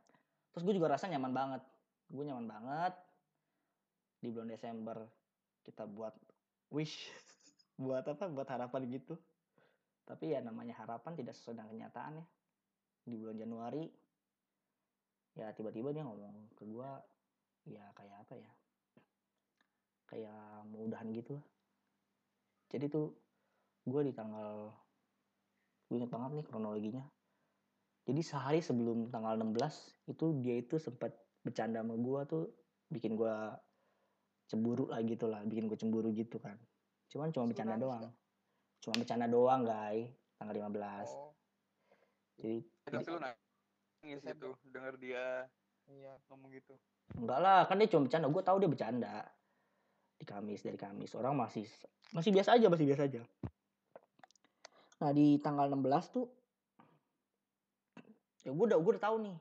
Terus 0.51 0.63
gue 0.65 0.73
juga 0.73 0.97
rasa 0.97 1.05
nyaman 1.05 1.31
banget. 1.31 1.61
Gue 2.09 2.25
nyaman 2.25 2.49
banget. 2.49 2.93
Di 4.17 4.27
bulan 4.33 4.49
Desember 4.49 4.97
kita 5.61 5.85
buat 5.85 6.17
wish 6.73 7.13
buat 7.83 8.01
apa 8.09 8.25
buat 8.25 8.49
harapan 8.49 8.89
gitu. 8.89 9.13
Tapi 10.09 10.33
ya 10.33 10.41
namanya 10.41 10.73
harapan 10.81 11.13
tidak 11.13 11.37
sesuai 11.37 11.61
dengan 11.61 11.69
kenyataan 11.69 12.13
ya. 12.17 12.25
Di 13.05 13.15
bulan 13.15 13.37
Januari 13.37 13.85
ya 15.37 15.53
tiba-tiba 15.53 15.93
dia 15.93 16.01
ngomong 16.01 16.57
ke 16.57 16.65
gue 16.65 16.91
ya 17.69 17.85
kayak 17.93 18.17
apa 18.25 18.33
ya 18.33 18.51
kayak 20.09 20.41
mudahan 20.73 21.13
gitu 21.13 21.37
lah. 21.37 21.45
Jadi 22.73 22.89
tuh 22.89 23.13
gue 23.85 24.01
di 24.09 24.11
tanggal 24.17 24.73
gue 25.87 25.95
inget 25.97 26.11
banget 26.11 26.31
nih 26.41 26.45
kronologinya 26.45 27.03
jadi 28.07 28.21
sehari 28.23 28.59
sebelum 28.63 29.11
tanggal 29.11 29.35
16 29.35 30.11
itu 30.11 30.25
dia 30.39 30.55
itu 30.59 30.79
sempat 30.79 31.11
bercanda 31.43 31.83
sama 31.83 31.95
gue 31.95 32.21
tuh 32.27 32.43
bikin 32.91 33.19
gue 33.19 33.35
cemburu 34.47 34.87
lah 34.87 35.03
gitu 35.03 35.27
lah 35.27 35.43
bikin 35.43 35.67
gue 35.67 35.75
cemburu 35.79 36.11
gitu 36.15 36.39
kan 36.39 36.55
cuman 37.11 37.31
cuma 37.31 37.47
Terus 37.47 37.51
bercanda 37.55 37.75
doang 37.79 38.05
cuma 38.83 38.95
bercanda 38.99 39.27
doang 39.27 39.61
guys 39.67 40.11
tanggal 40.39 40.55
15 40.55 40.77
Oh, 41.11 41.33
jadi 42.37 42.61
Tapi 42.85 43.03
lu 43.09 43.19
nangis 43.19 44.21
gitu 44.21 44.49
denger 44.69 44.93
dia 45.01 45.25
iya. 45.89 46.13
ngomong 46.29 46.53
gitu. 46.53 46.77
Enggak 47.17 47.39
lah, 47.41 47.65
kan 47.65 47.81
dia 47.81 47.89
cuma 47.89 48.05
bercanda. 48.05 48.27
Gue 48.29 48.43
tahu 48.45 48.57
dia 48.61 48.69
bercanda. 48.69 49.15
Di 50.17 50.25
Kamis, 50.25 50.61
dari 50.61 50.77
Kamis. 50.77 51.17
Orang 51.17 51.37
masih 51.37 51.65
masih 52.13 52.29
biasa 52.33 52.57
aja, 52.57 52.67
masih 52.69 52.85
biasa 52.85 53.03
aja. 53.09 53.21
Nah, 54.97 55.11
di 55.13 55.37
tanggal 55.37 55.69
16 55.69 56.15
tuh 56.15 56.25
ya 58.47 58.55
gue 58.55 58.65
udah 58.65 58.79
gue 58.79 58.91
udah 58.95 59.03
tahu 59.03 59.17
nih. 59.27 59.37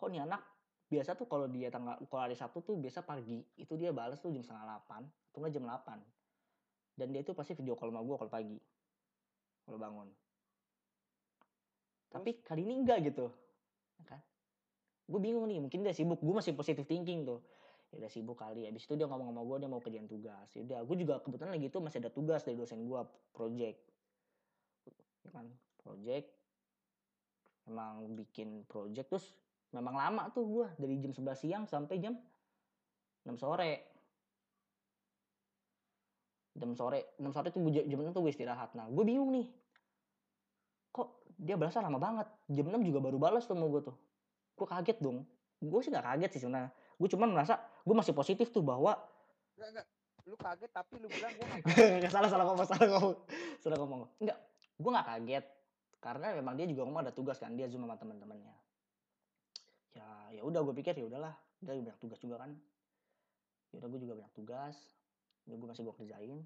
Kok 0.00 0.08
nih 0.10 0.20
anak 0.24 0.42
biasa 0.90 1.14
tuh 1.14 1.30
kalau 1.30 1.46
dia 1.46 1.70
tanggal 1.70 1.94
kalau 2.10 2.22
hari 2.26 2.34
Sabtu 2.34 2.66
tuh 2.66 2.74
biasa 2.74 3.06
pagi 3.06 3.38
itu 3.54 3.72
dia 3.78 3.94
balas 3.94 4.18
tuh 4.18 4.34
jam 4.34 4.42
setengah 4.42 4.82
8 4.90 5.06
atau 5.06 5.38
enggak 5.38 5.52
jam 5.54 5.64
8 5.70 6.98
dan 6.98 7.06
dia 7.14 7.22
tuh 7.22 7.38
pasti 7.38 7.54
video 7.54 7.78
call 7.78 7.94
sama 7.94 8.02
gue 8.02 8.16
kalau 8.18 8.32
pagi 8.32 8.58
kalau 9.62 9.78
bangun. 9.78 10.08
Tapi 12.10 12.42
kali 12.42 12.66
ini 12.66 12.82
enggak 12.82 13.06
gitu 13.06 13.30
Ya 14.02 14.04
kan? 14.10 14.20
Gue 15.06 15.20
bingung 15.22 15.46
nih 15.46 15.62
mungkin 15.62 15.86
dia 15.86 15.94
sibuk 15.94 16.18
gue 16.18 16.34
masih 16.34 16.58
positive 16.58 16.88
thinking 16.90 17.22
tuh. 17.22 17.38
Ya 17.94 18.02
udah 18.02 18.10
sibuk 18.10 18.34
kali 18.34 18.66
habis 18.66 18.82
itu 18.82 18.98
dia 18.98 19.06
ngomong 19.06 19.30
sama 19.30 19.42
gue 19.46 19.56
dia 19.62 19.70
mau 19.70 19.78
kerjaan 19.78 20.10
tugas. 20.10 20.48
Ya 20.58 20.66
udah 20.66 20.80
gue 20.82 20.96
juga 20.98 21.22
kebetulan 21.22 21.54
lagi 21.54 21.66
itu 21.70 21.78
masih 21.78 21.98
ada 22.02 22.10
tugas 22.10 22.42
dari 22.42 22.58
dosen 22.58 22.82
gue 22.82 23.00
project 23.30 23.89
kan 25.32 25.46
project. 25.80 26.28
Emang 27.70 28.18
bikin 28.18 28.66
project 28.66 29.08
terus 29.08 29.26
memang 29.70 29.94
lama 29.94 30.26
tuh 30.34 30.44
gue 30.46 30.66
dari 30.76 30.98
jam 30.98 31.14
11 31.14 31.38
siang 31.38 31.64
sampai 31.64 31.96
jam 32.02 32.14
6 33.24 33.38
sore. 33.38 33.72
Jam 36.58 36.74
sore 36.74 37.14
6 37.16 37.30
sore 37.30 37.48
tuh 37.54 37.60
gue 37.62 37.86
jam 37.86 37.98
6 37.98 38.10
tuh 38.12 38.22
gue 38.26 38.32
istirahat. 38.32 38.74
Nah 38.74 38.90
gue 38.90 39.04
bingung 39.06 39.30
nih 39.30 39.46
kok 40.90 41.22
dia 41.38 41.54
balasnya 41.54 41.86
lama 41.86 41.98
banget? 42.02 42.28
Jam 42.50 42.66
6 42.68 42.82
juga 42.82 42.98
baru 42.98 43.16
balas 43.16 43.46
tuh 43.46 43.54
sama 43.54 43.70
gue 43.70 43.82
tuh. 43.86 43.96
Gue 44.58 44.66
kaget 44.66 44.98
dong. 44.98 45.24
Gue 45.60 45.80
sih 45.84 45.92
gak 45.92 46.04
kaget 46.04 46.30
sih 46.36 46.40
sebenarnya. 46.42 46.74
Gue 46.98 47.08
cuma 47.08 47.30
merasa 47.30 47.60
gue 47.86 47.94
masih 47.94 48.12
positif 48.12 48.50
tuh 48.50 48.66
bahwa 48.66 48.98
Enggak, 49.54 49.68
enggak. 49.76 49.86
Lu 50.24 50.36
kaget 50.40 50.70
tapi 50.72 50.94
lu 50.96 51.08
bilang 51.08 51.32
nggak 51.36 51.48
Nggak 52.00 52.12
salah 52.12 52.28
salah 52.32 52.44
ngomong 52.48 52.66
salah 52.66 52.86
ngomong. 52.88 53.16
Salah 53.60 53.78
ngomong. 53.78 54.00
Enggak 54.18 54.49
gue 54.80 54.90
nggak 54.90 55.06
kaget 55.06 55.46
karena 56.00 56.32
memang 56.40 56.56
dia 56.56 56.64
juga 56.64 56.88
ngomong 56.88 57.04
ada 57.04 57.12
tugas 57.12 57.36
kan 57.36 57.52
dia 57.52 57.68
zoom 57.68 57.84
sama 57.84 58.00
teman-temannya 58.00 58.56
ya 59.92 60.08
ya 60.32 60.42
udah 60.42 60.64
gue 60.64 60.74
pikir 60.80 60.96
ya 60.96 61.04
udahlah 61.04 61.36
dia 61.60 61.76
banyak 61.76 61.98
tugas 62.00 62.18
juga 62.20 62.40
kan. 62.40 62.50
Yaudah 63.70 63.88
gue 63.92 64.00
juga 64.02 64.14
banyak 64.16 64.32
tugas 64.32 64.76
ya 65.48 65.54
gue 65.56 65.68
masih 65.68 65.84
gue 65.84 65.94
kerjain. 65.94 66.38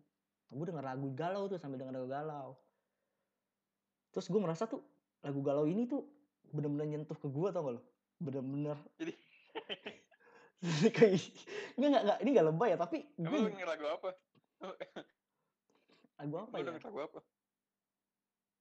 Gue 0.51 0.65
denger 0.67 0.85
lagu 0.85 1.09
galau 1.15 1.47
tuh 1.47 1.59
sambil 1.59 1.79
denger 1.79 1.95
lagu 2.03 2.11
galau. 2.11 2.49
Terus 4.11 4.27
gue 4.31 4.41
merasa 4.43 4.67
tuh 4.67 4.83
lagu 5.23 5.41
galau 5.41 5.71
ini 5.71 5.87
tuh 5.87 6.03
bener-bener 6.51 6.99
nyentuh 6.99 7.17
ke 7.17 7.27
gue 7.31 7.49
tau 7.55 7.63
gak 7.63 7.75
lo? 7.79 7.83
Bener-bener. 8.19 8.77
Jadi- 8.99 9.19
kayak 10.97 11.21
nggak 11.77 12.03
nggak 12.09 12.19
ini 12.25 12.29
nggak 12.33 12.47
lebay 12.49 12.73
ya 12.73 12.79
tapi 12.81 13.05
gue 13.21 13.39
lagu 13.69 13.85
apa? 13.85 14.11
lagu 16.17 16.35
apa 16.41 16.55
ya? 16.57 16.73
lagu 16.81 17.01
apa? 17.05 17.21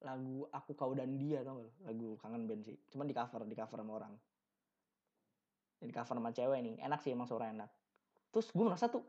Lagu 0.03 0.43
aku 0.51 0.75
kau 0.75 0.91
dan 0.91 1.15
dia 1.15 1.41
tau 1.41 1.63
gak 1.63 1.71
lagu 1.87 2.19
kangen 2.19 2.43
band 2.43 2.61
sih. 2.67 2.75
Cuman 2.91 3.07
di 3.07 3.15
cover 3.15 3.41
di 3.47 3.55
cover 3.55 3.79
sama 3.79 3.93
orang. 4.03 4.13
Di 5.79 5.93
cover 5.95 6.15
sama 6.19 6.29
cewek 6.35 6.59
nih. 6.59 6.75
Enak 6.83 6.99
sih 6.99 7.15
emang 7.15 7.27
suara 7.27 7.49
enak. 7.49 7.69
Terus 8.35 8.51
gue 8.51 8.65
merasa 8.67 8.91
tuh 8.91 9.03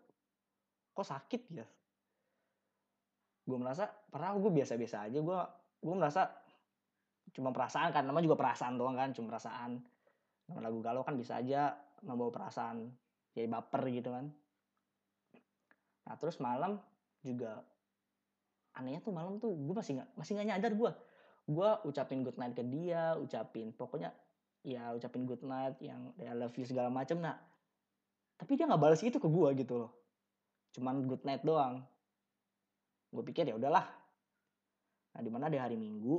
kok 0.94 1.06
sakit 1.06 1.42
ya? 1.50 1.66
Gue 3.44 3.58
merasa 3.58 3.90
padahal 4.08 4.38
gue 4.38 4.50
biasa-biasa 4.54 5.10
aja. 5.10 5.18
Gue 5.18 5.38
gue 5.82 5.94
merasa 5.98 6.30
cuma 7.34 7.50
perasaan 7.50 7.90
kan. 7.90 8.06
Namanya 8.06 8.30
juga 8.30 8.38
perasaan 8.38 8.78
doang 8.78 8.94
kan 8.94 9.10
cuma 9.10 9.34
perasaan. 9.34 9.82
Nama 10.46 10.60
lagu 10.62 10.78
galau 10.78 11.02
kan 11.02 11.18
bisa 11.18 11.42
aja 11.42 11.74
membawa 12.06 12.30
perasaan 12.30 12.86
jadi 13.34 13.50
baper 13.50 13.82
gitu 13.90 14.14
kan. 14.14 14.30
Nah 16.06 16.14
terus 16.22 16.38
malam 16.38 16.78
juga 17.24 17.64
anehnya 18.74 19.00
tuh 19.02 19.14
malam 19.14 19.38
tuh 19.38 19.54
gue 19.54 19.74
masih 19.74 20.02
nggak 20.02 20.08
masih 20.18 20.32
nggak 20.34 20.48
nyadar 20.54 20.72
gue 20.74 20.90
gue 21.44 21.68
ucapin 21.84 22.24
good 22.24 22.38
night 22.40 22.56
ke 22.56 22.64
dia 22.64 23.14
ucapin 23.20 23.70
pokoknya 23.76 24.10
ya 24.64 24.96
ucapin 24.96 25.28
good 25.28 25.44
night 25.44 25.76
yang 25.84 26.10
I 26.16 26.32
love 26.32 26.56
you 26.56 26.64
segala 26.64 26.88
macem 26.88 27.20
nah. 27.20 27.36
Tapi 28.34 28.58
dia 28.58 28.66
nggak 28.66 28.80
balas 28.80 29.04
itu 29.04 29.20
ke 29.20 29.28
gue 29.28 29.48
gitu 29.60 29.86
loh. 29.86 29.92
Cuman 30.74 31.04
good 31.06 31.22
night 31.22 31.44
doang. 31.46 31.84
Gue 33.12 33.22
pikir 33.22 33.46
ya 33.46 33.54
udahlah. 33.54 33.86
Nah 35.14 35.20
di 35.22 35.30
mana 35.30 35.46
di 35.46 35.60
hari 35.60 35.78
minggu? 35.78 36.18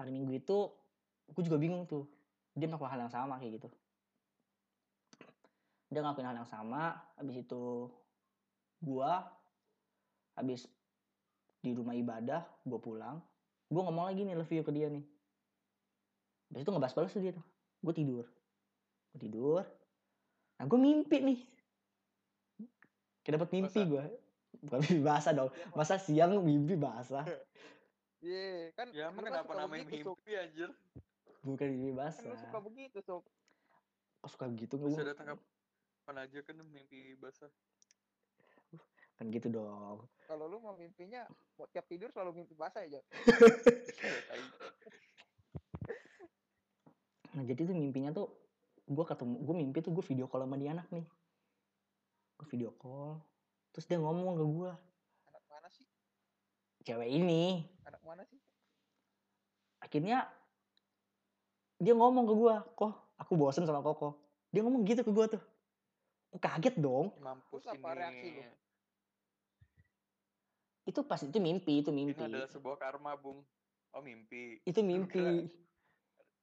Hari 0.00 0.10
minggu 0.10 0.32
itu 0.34 0.58
gue 1.30 1.42
juga 1.44 1.60
bingung 1.60 1.86
tuh. 1.86 2.08
Dia 2.56 2.66
melakukan 2.66 2.96
hal 2.96 3.06
yang 3.06 3.12
sama 3.12 3.38
kayak 3.38 3.62
gitu. 3.62 3.68
Dia 5.92 6.00
ngelakuin 6.00 6.26
hal 6.32 6.36
yang 6.40 6.48
sama 6.48 6.96
habis 7.20 7.44
itu 7.44 7.92
gua 8.80 9.28
habis 10.32 10.66
di 11.62 11.70
rumah 11.72 11.94
ibadah 11.94 12.42
gue 12.64 12.80
pulang 12.80 13.22
gue 13.72 13.80
ngomong 13.80 14.04
lagi 14.04 14.28
nih 14.28 14.36
love 14.36 14.52
you 14.52 14.60
ke 14.60 14.68
dia 14.68 14.92
nih. 14.92 15.00
Habis 16.52 16.60
itu 16.60 16.70
ngebahas 16.70 16.92
balas 16.92 17.16
dia 17.16 17.32
tuh. 17.32 17.46
Gue 17.80 17.94
tidur. 17.96 18.24
Gue 19.16 19.20
tidur. 19.24 19.64
Nah 20.60 20.64
gue 20.68 20.76
mimpi 20.76 21.18
nih. 21.24 21.40
Kayak 23.24 23.40
dapet 23.40 23.50
mimpi 23.56 23.80
gue 23.88 24.04
bukan 24.60 24.78
mimpi 24.84 25.00
basah 25.00 25.32
dong. 25.32 25.48
Masa 25.72 25.96
siang 25.96 26.36
mimpi 26.44 26.76
basah? 26.76 27.24
Iya, 28.22 28.70
kan 28.76 28.86
Ya 28.92 29.08
emang 29.10 29.24
kan 29.26 29.40
kenapa 29.40 29.52
namanya 29.56 29.82
begitu, 29.88 30.12
mimpi 30.14 30.32
anjir? 30.36 30.70
bukan 31.42 31.66
mimpi 31.74 31.90
Kan 31.90 31.90
lu 31.90 31.98
basah 31.98 32.36
suka 32.38 32.58
begitu, 32.62 32.98
sob. 33.02 33.24
kok 34.22 34.30
suka 34.30 34.46
gitu 34.54 34.78
Bisa 34.78 35.02
nggak 35.02 35.08
datang 35.16 35.26
kapan 35.34 36.16
aja 36.22 36.38
kan 36.44 36.54
mimpi 36.62 37.16
basah. 37.18 37.50
Kan 39.22 39.30
gitu 39.30 39.48
dong 39.48 40.02
Kalau 40.26 40.50
lu 40.50 40.58
mau 40.58 40.74
mimpinya 40.74 41.22
mau 41.54 41.70
tiap 41.70 41.86
tidur 41.86 42.10
selalu 42.10 42.42
mimpi 42.42 42.54
basah 42.54 42.82
aja. 42.82 42.98
Tai. 42.98 44.42
Nah 47.32 47.42
jadi 47.42 47.64
tuh 47.64 47.72
mimpinya 47.72 48.12
tuh 48.12 48.28
gue 48.84 49.04
ketemu 49.06 49.40
gue 49.40 49.54
mimpi 49.56 49.78
tuh 49.80 49.88
gue 49.90 50.04
video 50.04 50.26
call 50.26 50.44
sama 50.44 50.58
dia 50.58 50.74
anak 50.74 50.84
nih 50.92 51.06
gue 52.36 52.46
video 52.50 52.74
call 52.76 53.16
terus 53.72 53.88
dia 53.88 53.96
ngomong 53.96 54.36
ke 54.36 54.44
gue 54.44 54.72
Anak 55.30 55.44
mana 55.48 55.68
sih? 55.70 55.86
cewek 56.82 57.08
ini 57.08 57.64
Anak 57.88 58.02
mana 58.04 58.22
sih? 58.26 58.36
akhirnya 59.80 60.28
dia 61.78 61.94
ngomong 61.96 62.26
ke 62.26 62.34
gue 62.36 62.54
kok 62.76 62.92
aku 63.16 63.32
bosen 63.32 63.64
sama 63.64 63.80
koko 63.80 64.12
dia 64.50 64.60
ngomong 64.60 64.84
gitu 64.84 65.00
ke 65.00 65.08
gue 65.08 65.26
tuh 65.30 65.42
Gue 66.28 66.40
kaget 66.42 66.76
dong 66.76 67.16
Mampus 67.16 67.64
apa 67.64 67.76
ini. 67.86 67.96
reaksi 67.96 68.28
lu? 68.30 68.42
Itu 70.82 71.00
pas 71.02 71.20
itu 71.22 71.38
mimpi 71.38 71.78
itu 71.78 71.90
mimpi 71.94 72.18
adalah 72.18 72.50
sebuah 72.50 72.76
karma, 72.76 73.14
Bung. 73.14 73.46
Oh, 73.92 74.00
mimpi. 74.00 74.58
itu 74.64 74.80
mimpi 74.80 75.52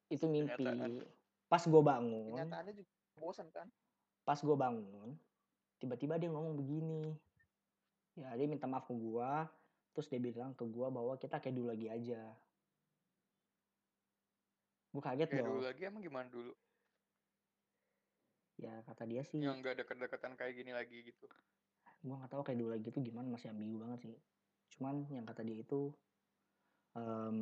itu 0.08 0.26
mimpi 0.26 0.66
Kenyataan. 0.66 1.02
pas 1.50 1.62
gue 1.62 1.82
bangun 1.82 2.38
Kenyataannya 2.38 2.74
juga 2.78 2.90
bosan 3.18 3.50
kan? 3.50 3.68
pas 4.22 4.38
gue 4.38 4.54
bangun 4.54 5.18
tiba-tiba 5.82 6.22
dia 6.22 6.30
ngomong 6.30 6.54
begini 6.56 7.10
ya 8.14 8.38
dia 8.38 8.46
minta 8.46 8.70
maaf 8.70 8.86
ke 8.86 8.94
gue 8.94 9.32
terus 9.94 10.08
dia 10.08 10.22
bilang 10.22 10.54
ke 10.54 10.62
gue 10.62 10.88
bahwa 10.88 11.18
kita 11.18 11.42
kayak 11.42 11.56
dulu 11.58 11.74
lagi 11.74 11.90
aja 11.90 12.22
gue 14.90 15.02
kaget 15.02 15.30
Kayak 15.30 15.42
dong 15.42 15.50
dulu 15.58 15.66
lagi 15.66 15.82
emang 15.86 16.02
gimana 16.02 16.28
dulu? 16.30 16.54
ya 18.60 18.74
kata 18.86 19.04
dia 19.06 19.26
sih 19.26 19.42
Yang 19.42 19.58
nggak 19.62 19.76
deket-deketan 19.82 20.34
kayak 20.36 20.54
gini 20.54 20.72
lagi 20.76 20.98
gitu. 21.02 21.26
Gue 22.00 22.16
nggak 22.16 22.32
tahu 22.32 22.42
kayak 22.46 22.58
dulu 22.60 22.70
lagi 22.74 22.88
tuh 22.90 23.02
gimana 23.04 23.28
masih 23.28 23.52
ambigu 23.52 23.78
banget 23.80 24.00
sih 24.08 24.16
cuman 24.78 25.04
yang 25.12 25.26
kata 25.28 25.42
dia 25.44 25.60
itu 25.60 25.92
em, 26.96 27.38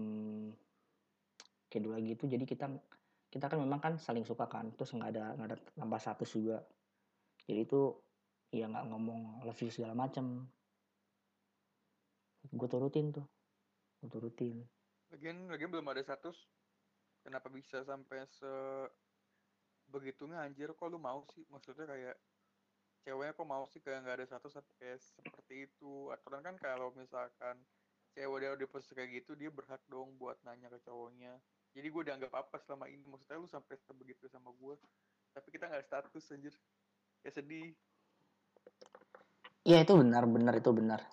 kayak 1.70 1.82
dulu 1.86 1.94
lagi 1.94 2.10
itu 2.18 2.26
jadi 2.26 2.46
kita 2.48 2.66
kita 3.28 3.46
kan 3.52 3.60
memang 3.60 3.80
kan 3.84 3.94
saling 4.00 4.26
suka 4.26 4.50
kan 4.50 4.74
terus 4.74 4.96
nggak 4.96 5.10
ada 5.14 5.26
nggak 5.38 5.48
ada 5.54 5.58
tambah 5.78 6.00
satu 6.02 6.24
juga 6.26 6.64
jadi 7.46 7.68
itu 7.68 7.94
ya 8.50 8.66
nggak 8.72 8.86
ngomong 8.90 9.46
love 9.46 9.62
you 9.62 9.70
segala 9.70 9.94
macam 9.94 10.48
gue 12.48 12.68
turutin 12.72 13.12
tuh 13.12 13.28
gue 14.02 14.10
turutin 14.10 14.64
Lagian, 15.08 15.48
lagian 15.48 15.72
belum 15.72 15.88
ada 15.88 16.04
status. 16.04 16.36
Kenapa 17.24 17.48
bisa 17.48 17.84
sampai 17.84 18.28
se 18.28 18.52
begitunya 19.88 20.44
anjir? 20.44 20.76
Kok 20.76 20.92
lu 20.92 21.00
mau 21.00 21.24
sih? 21.32 21.48
Maksudnya 21.48 21.88
kayak 21.88 22.16
ceweknya 23.08 23.32
kok 23.40 23.48
mau 23.48 23.64
sih 23.72 23.80
kayak 23.80 24.04
nggak 24.04 24.16
ada 24.20 24.26
status 24.28 24.60
kayak 24.76 25.00
seperti 25.00 25.72
itu? 25.72 26.12
Aturan 26.12 26.44
kan 26.44 26.60
kalau 26.60 26.92
misalkan 26.92 27.56
cewek 28.12 28.44
dia 28.44 28.52
udah 28.52 28.68
posisi 28.68 28.92
kayak 28.92 29.24
gitu, 29.24 29.40
dia 29.40 29.48
berhak 29.48 29.80
dong 29.88 30.12
buat 30.20 30.36
nanya 30.44 30.68
ke 30.68 30.84
cowoknya. 30.84 31.40
Jadi 31.72 31.88
gue 31.88 32.04
dianggap 32.04 32.36
apa 32.36 32.60
selama 32.68 32.92
ini? 32.92 33.08
Maksudnya 33.08 33.40
lu 33.40 33.48
sampai 33.48 33.80
sebegitu 33.80 34.28
sama 34.28 34.52
gue, 34.52 34.76
tapi 35.32 35.48
kita 35.56 35.72
nggak 35.72 35.88
status 35.88 36.36
anjir. 36.36 36.52
Ya 37.24 37.32
sedih. 37.32 37.72
Iya 39.64 39.84
itu 39.84 39.94
benar 40.00 40.24
benar 40.24 40.56
itu 40.56 40.72
benar 40.72 41.04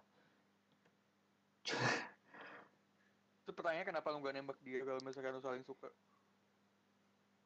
Itu 3.42 3.50
pertanyaannya 3.50 3.90
kenapa 3.90 4.14
lu 4.14 4.22
gak 4.22 4.34
nembak 4.38 4.58
dia 4.62 4.78
kalau 4.86 5.02
misalkan 5.02 5.34
lu 5.34 5.42
saling 5.42 5.66
suka? 5.66 5.90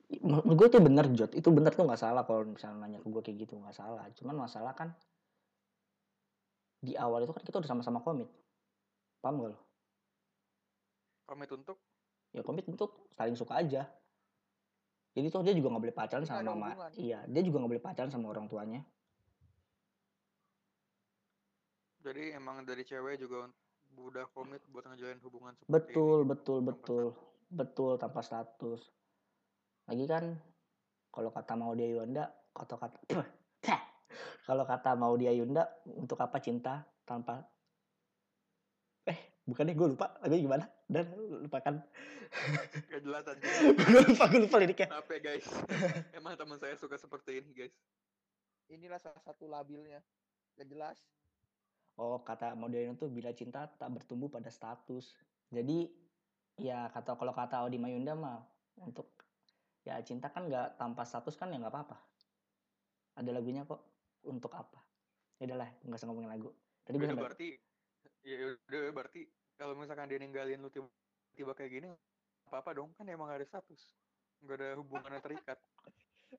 Menurut 0.09 0.57
gue 0.57 0.69
tuh 0.73 0.81
bener 0.81 1.07
Jot. 1.13 1.33
Itu 1.37 1.53
bener 1.53 1.73
tuh 1.77 1.85
nggak 1.85 2.01
salah 2.01 2.25
kalau 2.25 2.49
misalnya 2.49 2.89
nanya 2.89 2.99
ke 3.05 3.09
gue 3.13 3.23
kayak 3.23 3.45
gitu 3.45 3.61
nggak 3.61 3.77
salah. 3.77 4.09
Cuman 4.17 4.49
masalah 4.49 4.73
kan 4.73 4.97
di 6.81 6.97
awal 6.97 7.27
itu 7.27 7.33
kan 7.35 7.45
kita 7.45 7.61
udah 7.61 7.69
sama-sama 7.69 8.01
komit. 8.01 8.31
Paham 9.19 9.43
gak 9.43 9.51
lo 9.51 9.59
Komit 11.29 11.51
untuk? 11.53 11.77
Ya 12.33 12.41
komit 12.41 12.65
untuk 12.65 13.11
saling 13.13 13.37
suka 13.37 13.61
aja. 13.61 13.85
Jadi 15.13 15.27
tuh 15.29 15.43
dia 15.45 15.53
juga 15.53 15.75
nggak 15.75 15.85
boleh 15.91 15.97
pacaran 15.97 16.25
sama 16.25 16.41
mama 16.47 16.73
hubungan. 16.73 16.93
iya 16.95 17.19
dia 17.27 17.43
juga 17.43 17.61
nggak 17.61 17.73
boleh 17.77 17.85
pacaran 17.85 18.09
sama 18.09 18.31
orang 18.33 18.47
tuanya. 18.49 18.81
Jadi 22.01 22.33
emang 22.33 22.63
dari 22.65 22.87
cewek 22.87 23.21
juga 23.21 23.51
udah 23.99 24.25
komit 24.31 24.63
buat 24.71 24.87
ngejalin 24.87 25.19
hubungan 25.27 25.53
seperti 25.59 25.75
betul 25.91 26.23
ini. 26.23 26.29
betul 26.31 26.59
tanpa 26.63 26.71
betul. 26.71 27.05
betul 27.51 27.93
tanpa 27.99 28.21
status 28.23 28.81
lagi 29.89 30.05
kan 30.05 30.25
kalau 31.09 31.33
kata 31.33 31.53
mau 31.57 31.73
dia 31.73 31.89
Yunda 31.89 32.29
atau 32.53 32.77
kata 32.77 32.97
kalau 34.49 34.65
kata 34.69 34.91
mau 34.95 35.17
dia 35.17 35.33
Yunda 35.33 35.65
untuk 35.89 36.21
apa 36.21 36.37
cinta 36.45 36.85
tanpa 37.09 37.41
eh 39.09 39.41
bukan 39.49 39.65
deh 39.65 39.77
gue 39.77 39.89
lupa 39.97 40.13
lagi 40.21 40.45
gimana 40.45 40.69
dan 40.87 41.09
lupakan 41.43 41.81
Gak 42.93 43.01
jelas 43.09 43.25
aja. 43.25 43.41
gue 43.89 44.03
lupa 44.05 44.29
gue 44.29 44.41
lupa 44.45 44.61
liriknya 44.61 44.93
Maaf 44.93 45.09
ya 45.09 45.17
guys. 45.17 45.49
Emang 46.21 46.37
teman 46.37 46.61
saya 46.61 46.77
suka 46.77 47.01
seperti 47.01 47.41
ini 47.41 47.57
guys. 47.57 47.73
Inilah 48.69 49.01
salah 49.01 49.25
satu 49.25 49.49
labilnya. 49.49 50.05
Gak 50.61 50.69
jelas. 50.69 51.01
oh 51.97 52.21
kata 52.21 52.53
mau 52.53 52.69
dia 52.69 52.85
Yunda 52.85 53.01
tuh 53.01 53.09
bila 53.09 53.33
cinta 53.33 53.65
tak 53.65 53.91
bertumbuh 53.91 54.29
pada 54.29 54.53
status 54.53 55.17
jadi 55.51 55.89
ya 56.55 56.87
kata 56.95 57.19
kalau 57.19 57.35
kata 57.35 57.67
Audi 57.67 57.81
Mayunda 57.81 58.15
mah 58.15 58.39
untuk 58.79 59.18
ya 59.89 59.97
cinta 60.05 60.29
kan 60.29 60.45
nggak 60.45 60.77
tanpa 60.77 61.09
status 61.09 61.33
kan 61.41 61.49
ya 61.49 61.57
nggak 61.57 61.73
apa-apa. 61.73 61.97
Ada 63.17 63.33
lagunya 63.33 63.65
kok 63.65 63.81
untuk 64.29 64.53
apa? 64.53 64.77
Ya 65.41 65.49
udahlah 65.49 65.73
nggak 65.81 65.97
usah 65.97 66.07
ngomongin 66.13 66.29
lagu. 66.29 66.53
Tadi 66.85 66.97
gue 67.01 67.09
berarti 67.17 67.49
ya 68.21 68.53
udah 68.69 68.93
berarti 68.93 69.25
kalau 69.57 69.73
misalkan 69.73 70.13
dia 70.13 70.21
ninggalin 70.21 70.61
lu 70.61 70.69
tiba- 70.69 70.93
tiba 71.33 71.57
kayak 71.57 71.73
gini 71.73 71.89
apa 72.53 72.61
apa 72.61 72.71
dong 72.77 72.93
kan 73.01 73.09
emang 73.09 73.33
ada 73.33 73.41
status. 73.49 73.97
Nggak 74.45 74.57
ada 74.61 74.69
hubungan 74.77 75.09
yang 75.09 75.25
terikat 75.25 75.59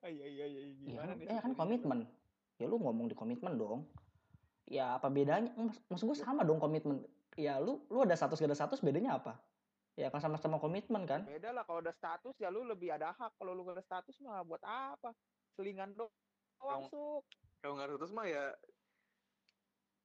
iya 0.06 0.26
iya 0.30 0.46
iya 0.46 0.62
Iya, 0.86 1.02
eh, 1.26 1.40
kan 1.42 1.52
komitmen. 1.58 2.06
Ya 2.62 2.70
lu 2.70 2.78
ngomong 2.78 3.10
di 3.10 3.18
komitmen 3.18 3.58
dong. 3.58 3.82
Ya 4.70 4.94
apa 4.94 5.10
bedanya? 5.10 5.50
Mas, 5.58 5.82
maksud 5.90 6.06
gue 6.06 6.18
sama 6.22 6.46
dong 6.46 6.62
komitmen. 6.62 7.02
Ya 7.34 7.58
lu 7.58 7.82
lu 7.90 8.06
ada 8.06 8.14
status 8.14 8.38
gak 8.38 8.54
ada 8.54 8.58
status 8.58 8.78
bedanya 8.78 9.18
apa 9.18 9.49
ya 9.98 10.08
kan 10.08 10.20
sama-sama 10.22 10.56
komitmen 10.58 11.04
kan? 11.04 11.26
Beda 11.26 11.50
lah 11.50 11.66
kalau 11.66 11.82
udah 11.82 11.94
status 11.94 12.34
ya 12.38 12.48
lu 12.48 12.62
lebih 12.62 12.94
ada 12.94 13.10
hak. 13.14 13.34
Kalau 13.38 13.52
lu 13.52 13.66
gak 13.66 13.80
ada 13.80 13.84
status 13.84 14.16
mah 14.22 14.42
buat 14.42 14.62
apa? 14.62 15.14
Selingan 15.58 15.94
doang 15.94 16.12
Kalau- 16.60 16.90
Suk. 16.92 17.24
kalau 17.60 17.76
nggak 17.76 17.86
ada 17.88 17.94
status 17.96 18.12
mah 18.14 18.26
ya 18.28 18.44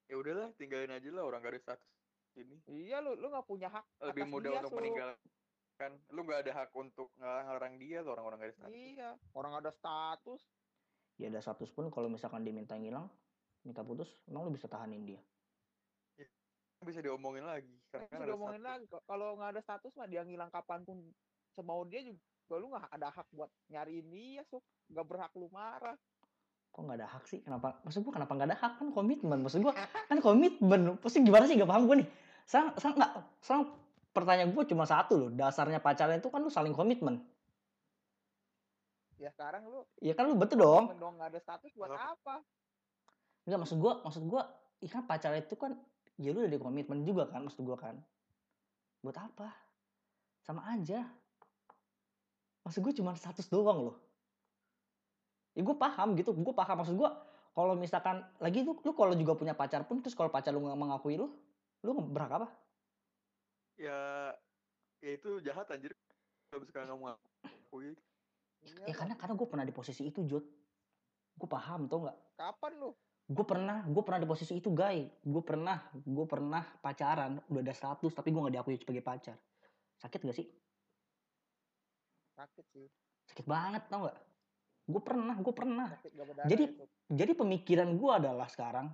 ya 0.05 0.15
udahlah 0.21 0.53
tinggalin 0.59 0.91
aja 0.93 1.09
lah 1.09 1.23
orang 1.25 1.39
gak 1.41 1.53
ada 1.57 1.61
status 1.61 1.89
ini. 2.35 2.55
Iya 2.67 2.99
lu 3.01 3.15
lu 3.17 3.27
nggak 3.31 3.47
punya 3.47 3.69
hak 3.71 3.85
lebih 4.11 4.23
atas 4.25 4.33
mudah 4.33 4.49
dia, 4.51 4.59
untuk 4.59 4.71
Suk. 4.71 4.79
meninggalkan. 4.79 5.91
Lu 6.11 6.19
nggak 6.23 6.39
ada 6.45 6.51
hak 6.63 6.69
untuk 6.75 7.07
ngelarang 7.19 7.75
dia 7.79 7.97
tuh 8.01 8.11
orang-orang 8.15 8.37
gak 8.41 8.49
ada 8.51 8.57
status. 8.57 8.73
Iya 8.75 9.09
orang 9.33 9.53
ada 9.59 9.71
status. 9.71 10.41
Ya 11.15 11.31
ada 11.31 11.39
status 11.39 11.69
pun 11.71 11.87
kalau 11.87 12.11
misalkan 12.11 12.43
diminta 12.43 12.75
ngilang 12.75 13.07
minta 13.65 13.81
putus 13.81 14.11
emang 14.29 14.45
lu 14.45 14.53
bisa 14.53 14.69
tahanin 14.69 15.07
dia 15.09 15.21
bisa 16.83 16.99
diomongin 16.99 17.47
lagi 17.47 17.71
karena 17.87 18.05
Kan 18.05 18.11
kan 18.11 18.19
bisa 18.19 18.23
ada 18.25 18.31
diomongin 18.35 18.61
status. 18.61 18.71
lagi. 18.75 18.85
Kalau 19.07 19.27
nggak 19.39 19.49
ada 19.55 19.61
status 19.63 19.91
mah 19.95 20.07
dia 20.09 20.21
ngilang 20.27 20.51
kapan 20.51 20.79
pun 20.83 20.97
semau 21.55 21.81
dia 21.87 22.01
juga 22.03 22.55
lu 22.59 22.67
nggak 22.69 22.91
ada 22.91 23.07
hak 23.09 23.27
buat 23.31 23.49
nyariin 23.71 24.07
dia 24.11 24.43
Suk. 24.45 24.61
nggak 24.91 25.05
berhak 25.07 25.31
lu 25.39 25.47
marah. 25.49 25.95
Kok 26.75 26.81
nggak 26.83 26.97
ada 26.99 27.07
hak 27.07 27.23
sih? 27.25 27.39
Kenapa? 27.39 27.79
Maksud 27.87 28.03
gua 28.03 28.13
kenapa 28.19 28.31
nggak 28.35 28.49
ada 28.51 28.57
hak? 28.59 28.71
Kan 28.83 28.87
komitmen. 28.91 29.39
Maksud 29.41 29.63
gua 29.63 29.73
kan 30.05 30.17
komitmen. 30.19 30.81
Pasti 30.99 31.23
gimana 31.23 31.47
sih? 31.47 31.55
Gak 31.55 31.71
paham 31.71 31.87
gue 31.87 32.03
nih. 32.03 32.07
Sekarang 32.45 32.69
sekarang 32.77 32.95
nggak 32.99 33.11
sekarang 33.41 33.63
pertanyaan 34.11 34.51
gue 34.51 34.63
cuma 34.69 34.83
satu 34.85 35.13
loh. 35.15 35.29
Dasarnya 35.31 35.79
pacaran 35.79 36.19
itu 36.19 36.27
kan 36.27 36.39
lu 36.43 36.51
saling 36.51 36.75
komitmen. 36.75 37.23
Ya 39.15 39.31
sekarang 39.31 39.63
lu 39.65 39.87
ya 40.03 40.11
kan 40.13 40.27
lu 40.27 40.35
betul 40.35 40.59
dong. 40.61 40.91
Dong. 40.99 41.15
Nggak 41.15 41.33
ada 41.33 41.39
status 41.39 41.71
buat 41.73 41.95
apa? 41.95 42.43
Enggak 43.47 43.59
maksud 43.63 43.77
gua, 43.79 43.93
maksud 44.03 44.23
gua, 44.27 44.43
ikan 44.83 45.05
pacaran 45.07 45.39
itu 45.39 45.55
kan 45.55 45.77
ya 46.15 46.31
lu 46.31 46.43
udah 46.43 46.51
di 46.51 46.59
komitmen 46.61 47.03
juga 47.03 47.27
kan 47.27 47.43
maksud 47.47 47.61
gua 47.63 47.77
kan. 47.79 47.95
Buat 49.03 49.17
apa? 49.19 49.49
Sama 50.41 50.63
aja. 50.71 51.03
Maksud 52.65 52.81
gua 52.81 52.93
cuma 52.95 53.11
status 53.13 53.47
doang 53.51 53.91
loh. 53.91 53.97
Ya 55.55 55.63
gue 55.63 55.71
paham 55.71 56.19
gitu, 56.19 56.35
gue 56.35 56.51
paham 56.51 56.83
maksud 56.83 56.99
gua 56.99 57.15
kalau 57.55 57.79
misalkan 57.79 58.19
lagi 58.43 58.59
lu, 58.67 58.75
lu 58.83 58.91
kalau 58.91 59.15
juga 59.15 59.39
punya 59.39 59.55
pacar 59.55 59.87
pun 59.87 60.03
terus 60.03 60.11
kalau 60.11 60.27
pacar 60.27 60.51
lu 60.51 60.59
nggak 60.59 60.75
mengakui 60.75 61.15
lu, 61.15 61.31
lu 61.79 61.91
berhak 62.11 62.43
apa? 62.43 62.47
ya 63.75 64.31
ya 65.03 65.11
itu 65.15 65.39
jahat 65.43 65.67
anjir 65.71 65.91
kalau 66.51 66.63
misalkan 66.63 66.87
kamu 66.91 67.03
ngakui 67.11 67.91
Iya, 68.65 68.89
Ya 68.89 68.93
karena 68.97 69.13
karena 69.13 69.33
gue 69.37 69.47
pernah 69.47 69.65
di 69.67 69.75
posisi 69.75 70.09
itu 70.09 70.25
Jod. 70.25 70.41
Gue 71.37 71.49
paham 71.49 71.85
tau 71.85 72.07
nggak? 72.07 72.17
kapan 72.35 72.73
lu 72.81 72.91
Gue 73.25 73.45
pernah, 73.45 73.81
gue 73.85 74.03
pernah 74.05 74.21
di 74.21 74.29
posisi 74.29 74.53
itu 74.57 74.69
guys. 74.69 75.09
Gue 75.25 75.41
pernah, 75.41 75.81
gue 75.93 76.25
pernah 76.29 76.61
pacaran 76.61 77.41
udah 77.49 77.61
ada 77.65 77.73
status 77.73 78.13
tapi 78.13 78.29
gue 78.29 78.37
nggak 78.37 78.55
diakui 78.61 78.77
sebagai 78.77 79.01
pacar. 79.01 79.37
Sakit 79.97 80.21
gak 80.29 80.37
sih? 80.37 80.47
sakit 82.35 82.65
sih 82.75 82.87
sakit 83.31 83.45
banget 83.47 83.87
tau 83.87 84.05
nggak 84.05 84.17
gue 84.85 85.01
pernah 85.01 85.35
gue 85.39 85.53
pernah 85.55 85.87
sakit 85.97 86.11
gak 86.13 86.25
Jadi- 86.51 86.67
itu. 86.67 86.83
jadi 87.09 87.31
pemikiran 87.33 87.89
gue 87.95 88.11
adalah 88.11 88.47
sekarang 88.51 88.91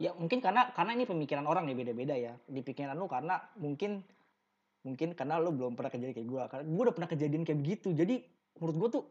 ya 0.00 0.10
mungkin 0.16 0.42
karena 0.42 0.74
karena 0.74 0.90
ini 0.96 1.04
pemikiran 1.06 1.44
orang 1.46 1.70
ya 1.70 1.74
beda-beda 1.76 2.14
ya 2.18 2.32
di 2.50 2.60
pikiran 2.64 2.98
lu 2.98 3.06
karena 3.06 3.38
mungkin 3.60 4.02
mungkin 4.82 5.14
karena 5.14 5.38
lu 5.38 5.54
belum 5.54 5.78
pernah 5.78 5.92
kejadian 5.92 6.14
kayak 6.18 6.28
gue 6.28 6.42
karena 6.50 6.64
gue 6.66 6.82
udah 6.82 6.94
pernah 6.96 7.10
kejadian 7.14 7.42
kayak 7.46 7.60
begitu 7.62 7.88
jadi 7.94 8.14
menurut 8.58 8.76
gue 8.80 8.88
tuh 9.00 9.04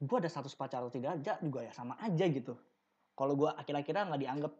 gue 0.00 0.16
ada 0.20 0.28
status 0.28 0.52
pacar 0.58 0.84
atau 0.84 0.92
tidak 0.92 1.20
aja 1.20 1.40
juga 1.40 1.64
ya 1.64 1.72
sama 1.72 1.96
aja 2.04 2.24
gitu 2.28 2.52
kalau 3.20 3.36
gue 3.36 3.52
akhir-akhirnya 3.52 4.08
nggak 4.08 4.22
dianggap. 4.24 4.52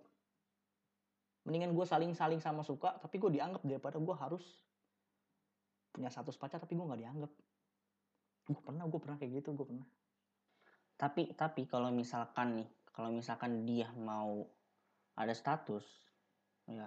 Mendingan 1.49 1.73
gue 1.73 1.87
saling-saling 1.89 2.45
sama 2.45 2.61
suka 2.61 2.93
tapi 3.01 3.17
gue 3.17 3.41
dianggap 3.41 3.65
daripada 3.65 3.97
gue 3.97 4.13
harus 4.13 4.45
punya 5.89 6.13
status 6.13 6.37
pacar 6.37 6.61
tapi 6.61 6.77
gue 6.77 6.85
nggak 6.85 7.01
dianggap. 7.01 7.33
Gue 8.53 8.61
pernah 8.61 8.85
gue 8.85 9.01
pernah 9.01 9.17
kayak 9.17 9.41
gitu 9.41 9.57
gue 9.57 9.65
pernah. 9.65 9.89
Tapi 11.01 11.33
tapi 11.33 11.65
kalau 11.65 11.89
misalkan 11.89 12.61
nih 12.61 12.69
kalau 12.93 13.09
misalkan 13.09 13.65
dia 13.65 13.89
mau 13.97 14.45
ada 15.17 15.33
status 15.33 15.89
ya 16.69 16.85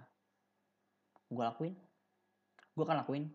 gue 1.33 1.41
lakuin. 1.41 1.73
Gue 2.77 2.85
kan 2.85 3.01
lakuin. 3.01 3.33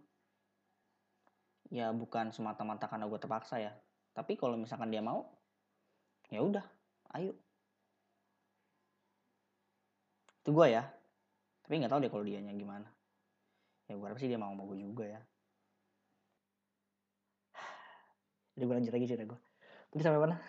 Ya 1.74 1.90
bukan 1.90 2.30
semata-mata 2.30 2.86
karena 2.86 3.10
gue 3.10 3.18
terpaksa 3.18 3.58
ya. 3.58 3.74
Tapi 4.14 4.38
kalau 4.38 4.54
misalkan 4.54 4.94
dia 4.94 5.02
mau 5.02 5.26
ya 6.30 6.38
udah 6.38 6.62
ayo 7.18 7.34
itu 10.48 10.56
gue 10.56 10.66
ya. 10.72 10.80
Tapi 11.60 11.76
nggak 11.76 11.92
tahu 11.92 12.00
deh 12.00 12.08
kalau 12.08 12.24
dianya 12.24 12.56
gimana. 12.56 12.88
Ya 13.84 14.00
gue 14.00 14.06
harap 14.08 14.16
sih 14.16 14.32
dia 14.32 14.40
mau 14.40 14.48
sama 14.56 14.64
gue 14.64 14.80
juga 14.80 15.04
ya. 15.04 15.20
Jadi 18.56 18.64
gue 18.64 18.74
lanjut 18.80 18.92
lagi 18.96 19.04
cerita 19.04 19.28
gue 19.28 19.40
tadi 19.92 20.00
sampai 20.00 20.20
mana? 20.24 20.40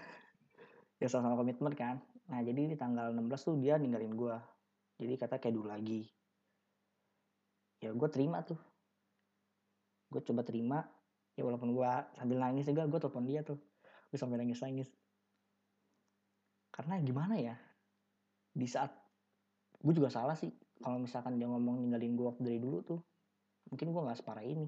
Ya 1.03 1.11
sama-sama 1.11 1.35
komitmen 1.35 1.75
kan. 1.75 1.99
Nah 2.31 2.39
jadi 2.39 2.71
di 2.71 2.79
tanggal 2.79 3.11
16 3.11 3.27
tuh 3.43 3.55
dia 3.59 3.75
ninggalin 3.75 4.15
gue 4.15 4.35
jadi 5.03 5.19
kata 5.19 5.35
kayak 5.35 5.59
dulu 5.59 5.67
lagi. 5.67 6.07
Ya 7.83 7.91
gue 7.91 8.07
terima 8.07 8.39
tuh. 8.47 8.59
Gue 10.07 10.23
coba 10.23 10.47
terima. 10.47 10.87
Ya 11.35 11.43
walaupun 11.43 11.75
gue 11.75 11.91
sambil 12.15 12.39
nangis 12.39 12.71
juga 12.71 12.87
gue 12.87 12.99
telepon 13.03 13.27
dia 13.27 13.43
tuh. 13.43 13.59
Gue 14.07 14.15
sambil 14.15 14.39
nangis 14.39 14.63
nangis 14.63 14.87
karena 16.71 16.95
gimana 17.03 17.35
ya? 17.35 17.59
Di 18.55 18.63
saat 18.63 19.08
gue 19.79 19.93
juga 19.95 20.11
salah 20.11 20.35
sih 20.35 20.51
kalau 20.79 20.99
misalkan 20.99 21.39
dia 21.39 21.47
ngomong 21.47 21.79
ninggalin 21.79 22.15
gue 22.15 22.25
waktu 22.27 22.41
dari 22.43 22.59
dulu 22.59 22.77
tuh 22.83 22.99
mungkin 23.71 23.91
gue 23.91 24.01
nggak 24.01 24.19
separah 24.19 24.45
ini. 24.45 24.67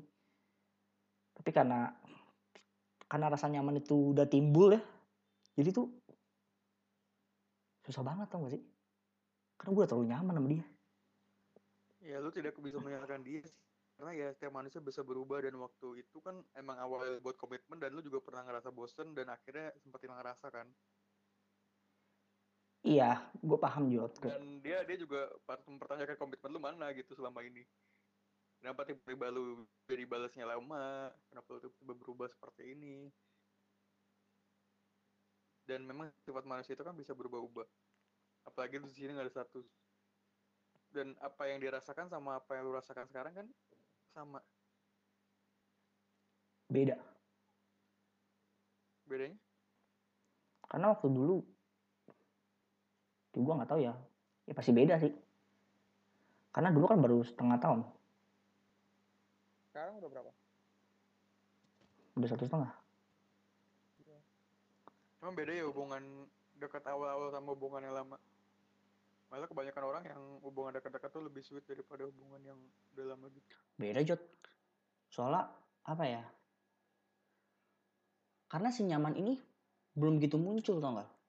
Tapi 1.36 1.50
karena 1.52 1.92
karena 3.08 3.28
rasa 3.28 3.52
nyaman 3.52 3.84
itu 3.84 4.16
udah 4.16 4.24
timbul 4.24 4.72
ya 4.72 4.82
jadi 5.56 5.70
tuh 5.76 5.88
susah 7.84 8.04
banget 8.06 8.28
tau 8.32 8.46
gak 8.46 8.56
sih? 8.56 8.64
Karena 9.60 9.70
gue 9.76 9.82
udah 9.84 9.90
terlalu 9.90 10.08
nyaman 10.10 10.34
sama 10.38 10.50
dia. 10.50 10.66
Ya 12.02 12.18
lu 12.18 12.30
tidak 12.34 12.58
bisa 12.58 12.80
menyalahkan 12.80 13.22
dia 13.22 13.44
sih. 13.44 13.54
Karena 14.00 14.12
ya 14.18 14.28
setiap 14.34 14.54
manusia 14.58 14.82
bisa 14.82 15.06
berubah 15.06 15.46
dan 15.46 15.54
waktu 15.62 16.02
itu 16.02 16.18
kan 16.26 16.42
emang 16.58 16.80
awal 16.82 17.22
buat 17.22 17.38
komitmen 17.38 17.78
dan 17.78 17.94
lu 17.94 18.02
juga 18.02 18.18
pernah 18.24 18.42
ngerasa 18.48 18.74
bosen 18.74 19.14
dan 19.14 19.30
akhirnya 19.30 19.70
sempat 19.78 20.02
hilang 20.02 20.18
rasa 20.26 20.50
kan 20.50 20.66
iya 22.82 23.22
gue 23.38 23.58
paham 23.62 23.94
Jod 23.94 24.14
dan 24.22 24.62
dia 24.66 24.82
dia 24.86 24.98
juga 24.98 25.30
mempertanyakan 25.46 26.18
komitmen 26.18 26.52
lu 26.54 26.62
mana 26.62 26.90
gitu 26.98 27.14
selama 27.14 27.46
ini. 27.46 27.66
Kenapa 28.62 28.86
tiba-tiba 28.86 29.34
lu 29.34 29.66
jadi 29.90 30.06
balasnya 30.06 30.46
lama 30.46 31.10
kenapa 31.30 31.48
lu 31.58 31.60
tiba-tiba 31.66 31.94
berubah 31.98 32.28
seperti 32.30 32.78
ini? 32.78 33.10
Dan 35.66 35.86
memang 35.86 36.14
sifat 36.26 36.46
manusia 36.46 36.78
itu 36.78 36.86
kan 36.86 36.94
bisa 36.94 37.14
berubah-ubah. 37.18 37.66
Apalagi 38.46 38.82
di 38.82 38.94
sini 38.94 39.14
nggak 39.14 39.30
ada 39.30 39.34
status. 39.34 39.66
Dan 40.94 41.18
apa 41.24 41.48
yang 41.50 41.58
dirasakan 41.58 42.12
sama 42.12 42.38
apa 42.38 42.58
yang 42.58 42.70
lu 42.70 42.74
rasakan 42.76 43.08
sekarang 43.10 43.34
kan 43.34 43.48
sama. 44.14 44.42
Beda. 46.70 47.00
Bedanya? 49.08 49.40
Karena 50.72 50.96
waktu 50.96 51.08
dulu 51.12 51.44
ya 53.32 53.40
gue 53.40 53.54
nggak 53.56 53.70
tahu 53.70 53.80
ya. 53.80 53.94
Ya 54.48 54.54
pasti 54.54 54.72
beda 54.76 55.00
sih. 55.00 55.14
Karena 56.52 56.70
dulu 56.72 56.86
kan 56.88 57.00
baru 57.00 57.24
setengah 57.24 57.58
tahun. 57.64 57.82
Sekarang 59.72 59.96
udah 60.04 60.10
berapa? 60.12 60.32
Udah 62.20 62.28
satu 62.28 62.44
setengah. 62.44 62.72
Emang 65.22 65.38
beda 65.38 65.54
ya 65.54 65.64
hubungan 65.70 66.28
dekat 66.58 66.84
awal-awal 66.90 67.30
sama 67.32 67.54
hubungan 67.54 67.86
yang 67.86 67.96
lama. 67.96 68.18
Malah 69.32 69.48
kebanyakan 69.48 69.84
orang 69.88 70.04
yang 70.04 70.22
hubungan 70.44 70.76
dekat-dekat 70.76 71.10
tuh 71.14 71.24
lebih 71.24 71.40
sweet 71.46 71.64
daripada 71.64 72.04
hubungan 72.10 72.42
yang 72.44 72.60
udah 72.98 73.06
lama 73.16 73.32
gitu. 73.32 73.48
Beda 73.80 74.02
Jod 74.04 74.20
soalnya 75.08 75.48
apa 75.88 76.04
ya? 76.04 76.24
Karena 78.52 78.68
si 78.76 78.84
nyaman 78.84 79.16
ini 79.16 79.40
belum 79.96 80.20
gitu 80.20 80.36
muncul 80.36 80.84
tau 80.84 81.00
gak 81.00 81.21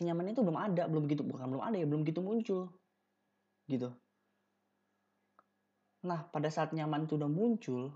nyaman 0.00 0.32
itu 0.32 0.40
belum 0.40 0.58
ada 0.58 0.88
belum 0.88 1.04
gitu 1.06 1.22
bukan 1.24 1.46
belum 1.52 1.64
ada 1.64 1.76
ya 1.76 1.86
belum 1.86 2.02
gitu 2.08 2.20
muncul. 2.24 2.72
Gitu. 3.68 3.88
Nah 6.08 6.20
pada 6.32 6.48
saat 6.48 6.72
nyaman 6.72 7.04
itu 7.04 7.20
udah 7.20 7.28
muncul 7.28 7.92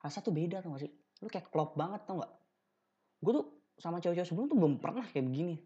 rasa 0.00 0.20
tuh 0.20 0.32
beda 0.36 0.60
gak 0.60 0.80
sih? 0.84 0.92
Lu 1.24 1.28
kayak 1.32 1.48
klop 1.48 1.74
banget 1.74 2.04
tau 2.04 2.20
gak 2.20 2.32
gue 3.16 3.32
tuh 3.32 3.46
sama 3.80 3.96
cewek-cewek 3.98 4.28
sebelum 4.28 4.46
tuh 4.46 4.58
belum 4.60 4.74
pernah 4.78 5.04
kayak 5.08 5.24
begini. 5.24 5.56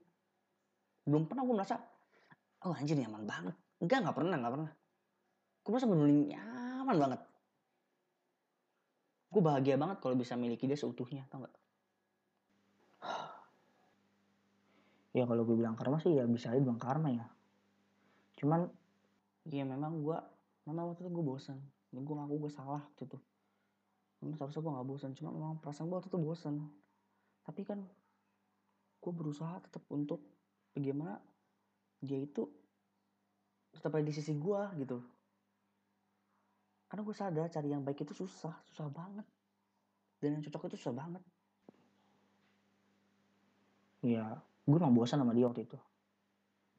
Belum 1.05 1.27
pernah 1.27 1.43
gue 1.43 1.55
merasa 1.55 1.77
oh 2.67 2.75
anjir 2.75 2.97
nyaman 2.97 3.27
banget. 3.27 3.55
Enggak 3.83 3.99
nggak 4.07 4.17
pernah 4.17 4.37
nggak 4.39 4.55
pernah. 4.55 4.71
Gue 5.61 5.71
merasa 5.75 5.87
bener 5.91 6.09
nyaman 6.09 6.97
banget. 6.97 7.21
Gue 9.31 9.43
bahagia 9.43 9.77
banget 9.79 9.99
kalau 10.03 10.15
bisa 10.19 10.35
miliki 10.35 10.67
dia 10.67 10.79
seutuhnya 10.79 11.27
tau 11.31 11.47
gak 11.47 11.60
ya 15.11 15.27
kalau 15.27 15.43
gue 15.43 15.57
bilang 15.59 15.75
karma 15.75 15.99
sih 15.99 16.15
ya 16.15 16.25
bisa 16.27 16.55
aja 16.55 16.63
bilang 16.63 16.79
karma 16.79 17.11
ya. 17.11 17.27
Cuman 18.39 18.71
ya 19.51 19.67
memang 19.67 20.03
gue 20.07 20.19
memang 20.71 20.95
waktu 20.95 21.07
itu 21.07 21.11
gue 21.11 21.25
bosan 21.25 21.59
dan 21.91 22.01
gue 22.07 22.15
ngaku 22.15 22.35
gue 22.47 22.53
salah 22.53 22.83
waktu 22.87 23.03
itu. 23.11 23.19
Memang 24.23 24.37
seharusnya 24.39 24.63
gue 24.63 24.73
gak 24.79 24.89
bosan 24.89 25.11
cuma 25.17 25.31
memang 25.35 25.59
perasaan 25.59 25.91
gue 25.91 25.97
waktu 25.99 26.11
itu 26.13 26.21
bosan 26.21 26.55
tapi 27.41 27.65
kan 27.67 27.83
gue 29.01 29.13
berusaha 29.17 29.59
tetap 29.65 29.83
untuk 29.89 30.21
bagaimana 30.77 31.19
dia 32.05 32.21
itu 32.21 32.47
tetap 33.75 33.97
ada 33.97 34.05
di 34.07 34.15
sisi 34.15 34.37
gue 34.39 34.61
gitu. 34.79 35.03
Karena 36.87 37.03
gue 37.07 37.17
sadar 37.17 37.47
cari 37.51 37.69
yang 37.71 37.83
baik 37.83 38.07
itu 38.07 38.15
susah 38.15 38.55
susah 38.71 38.87
banget. 38.93 39.27
Dan 40.21 40.39
yang 40.39 40.43
cocok 40.47 40.71
itu 40.71 40.77
susah 40.79 40.95
banget. 40.95 41.23
Ya 44.05 44.41
gue 44.71 44.79
emang 44.79 44.95
bosan 44.95 45.19
sama 45.19 45.33
dia 45.33 45.45
waktu 45.45 45.65
itu 45.65 45.79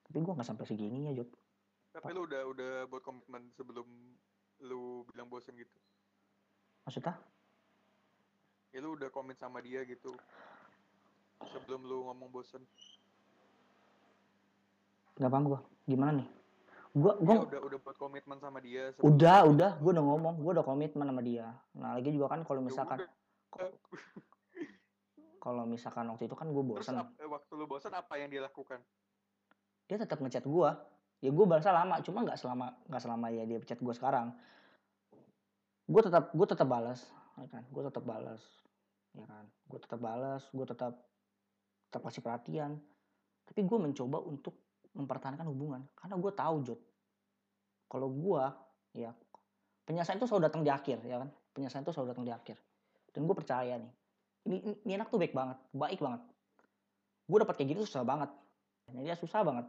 tapi 0.03 0.17
gue 0.17 0.33
nggak 0.33 0.43
sampai 0.45 0.65
segini 0.65 1.07
ya 1.07 1.13
Jod 1.13 1.29
Tapi 1.91 2.09
lu 2.09 2.23
udah 2.23 2.41
udah 2.47 2.71
buat 2.87 2.99
komitmen 3.01 3.51
sebelum 3.51 3.83
lu 4.61 4.81
bilang 5.05 5.27
bosen 5.27 5.51
gitu. 5.53 5.75
maksudnya 6.81 7.19
Ya 8.71 8.79
lu 8.79 8.95
udah 8.95 9.09
komit 9.09 9.35
sama 9.35 9.59
dia 9.59 9.83
gitu. 9.83 10.15
Sebelum 11.43 11.83
lu 11.83 12.07
ngomong 12.07 12.31
bosen. 12.31 12.63
nggak 15.13 15.27
paham 15.27 15.45
gue 15.45 15.59
gimana 15.85 16.11
nih 16.15 16.27
gue 16.93 17.13
gue 17.19 17.33
Ya 17.33 17.43
udah 17.45 17.59
udah 17.61 17.79
buat 17.81 17.97
komitmen 17.97 18.37
sama 18.37 18.57
dia. 18.59 18.91
sebelum- 18.91 19.11
udah 19.11 19.39
udah 19.45 19.71
gue 19.77 19.91
udah 19.91 20.05
ngomong 20.05 20.33
gue 20.37 20.51
udah 20.53 20.65
komitmen 20.65 21.05
sama 21.05 21.21
dia 21.21 21.45
nah 21.73 21.91
lagi 21.93 22.09
juga 22.09 22.27
kan 22.29 22.41
kalau 22.41 22.59
Ya 22.61 22.65
misalkan 22.65 22.97
udah. 22.97 23.69
Kalau 25.41 25.65
misalkan 25.65 26.05
waktu 26.13 26.29
itu 26.29 26.37
kan 26.37 26.53
gue 26.53 26.63
bosan 26.63 27.01
waktu 27.01 27.51
lu 27.57 27.65
bosen 27.65 27.91
apa 27.97 28.13
yang 28.21 28.29
dia 28.29 28.45
lakukan? 28.45 28.77
dia 29.91 29.99
tetap 29.99 30.23
ngechat 30.23 30.47
gue 30.47 30.69
ya 31.19 31.29
gue 31.35 31.45
balasnya 31.45 31.75
lama 31.75 31.99
cuma 31.99 32.23
nggak 32.23 32.39
selama 32.39 32.71
nggak 32.87 33.01
selama 33.03 33.27
ya 33.27 33.43
dia 33.43 33.59
chat 33.67 33.75
gue 33.83 33.91
sekarang. 33.91 34.31
Gue 35.83 35.99
tetap 35.99 36.31
gue 36.31 36.47
tetap 36.47 36.63
balas 36.63 37.03
ya 37.35 37.51
kan? 37.51 37.67
Gue 37.67 37.83
tetap 37.83 38.07
balas 38.07 38.39
ya 39.11 39.27
kan? 39.27 39.43
Gue 39.67 39.79
tetap 39.83 39.99
balas 39.99 40.47
gue 40.47 40.63
tetap 40.63 40.95
tetap 41.91 42.01
kasih 42.07 42.23
perhatian. 42.23 42.79
Tapi 43.43 43.67
gue 43.67 43.77
mencoba 43.83 44.23
untuk 44.23 44.55
mempertahankan 44.95 45.43
hubungan 45.51 45.83
karena 45.99 46.15
gue 46.15 46.31
tahu 46.31 46.55
Jod. 46.63 46.79
Kalau 47.91 48.07
gue 48.07 48.43
ya 48.95 49.11
penyelesaian 49.83 50.15
itu 50.15 50.27
selalu 50.31 50.47
datang 50.47 50.63
di 50.63 50.71
akhir 50.71 51.03
ya 51.03 51.19
kan? 51.19 51.27
Penyelesaian 51.51 51.83
itu 51.83 51.91
selalu 51.91 52.15
datang 52.15 52.25
di 52.25 52.31
akhir. 52.31 52.55
Dan 53.11 53.27
gue 53.27 53.35
percaya 53.35 53.75
nih 53.75 53.91
ini, 54.47 54.57
ini, 54.85 54.91
anak 54.97 55.13
tuh 55.13 55.21
baik 55.21 55.35
banget 55.35 55.57
baik 55.75 55.99
banget. 56.01 56.21
Gue 57.29 57.37
dapat 57.41 57.55
kayak 57.59 57.69
gitu 57.77 57.81
susah 57.87 58.03
banget. 58.03 58.29
Dia 58.91 59.15
susah 59.15 59.45
banget. 59.45 59.65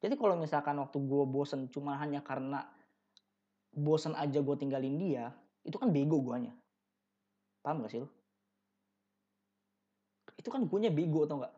Jadi 0.00 0.14
kalau 0.16 0.36
misalkan 0.36 0.76
waktu 0.76 0.98
gue 1.00 1.24
bosen 1.24 1.68
cuma 1.72 1.96
hanya 1.96 2.20
karena 2.20 2.64
bosen 3.76 4.16
aja 4.16 4.40
gue 4.40 4.56
tinggalin 4.56 4.96
dia 4.96 5.32
itu 5.66 5.76
kan 5.76 5.90
bego 5.90 6.22
guanya. 6.22 6.54
Paham 7.60 7.82
gak 7.82 7.90
sih 7.90 8.00
lu? 8.00 8.08
Itu 10.38 10.48
kan 10.48 10.62
guanya 10.70 10.94
bego 10.94 11.26
tau 11.26 11.42
gak? 11.42 11.54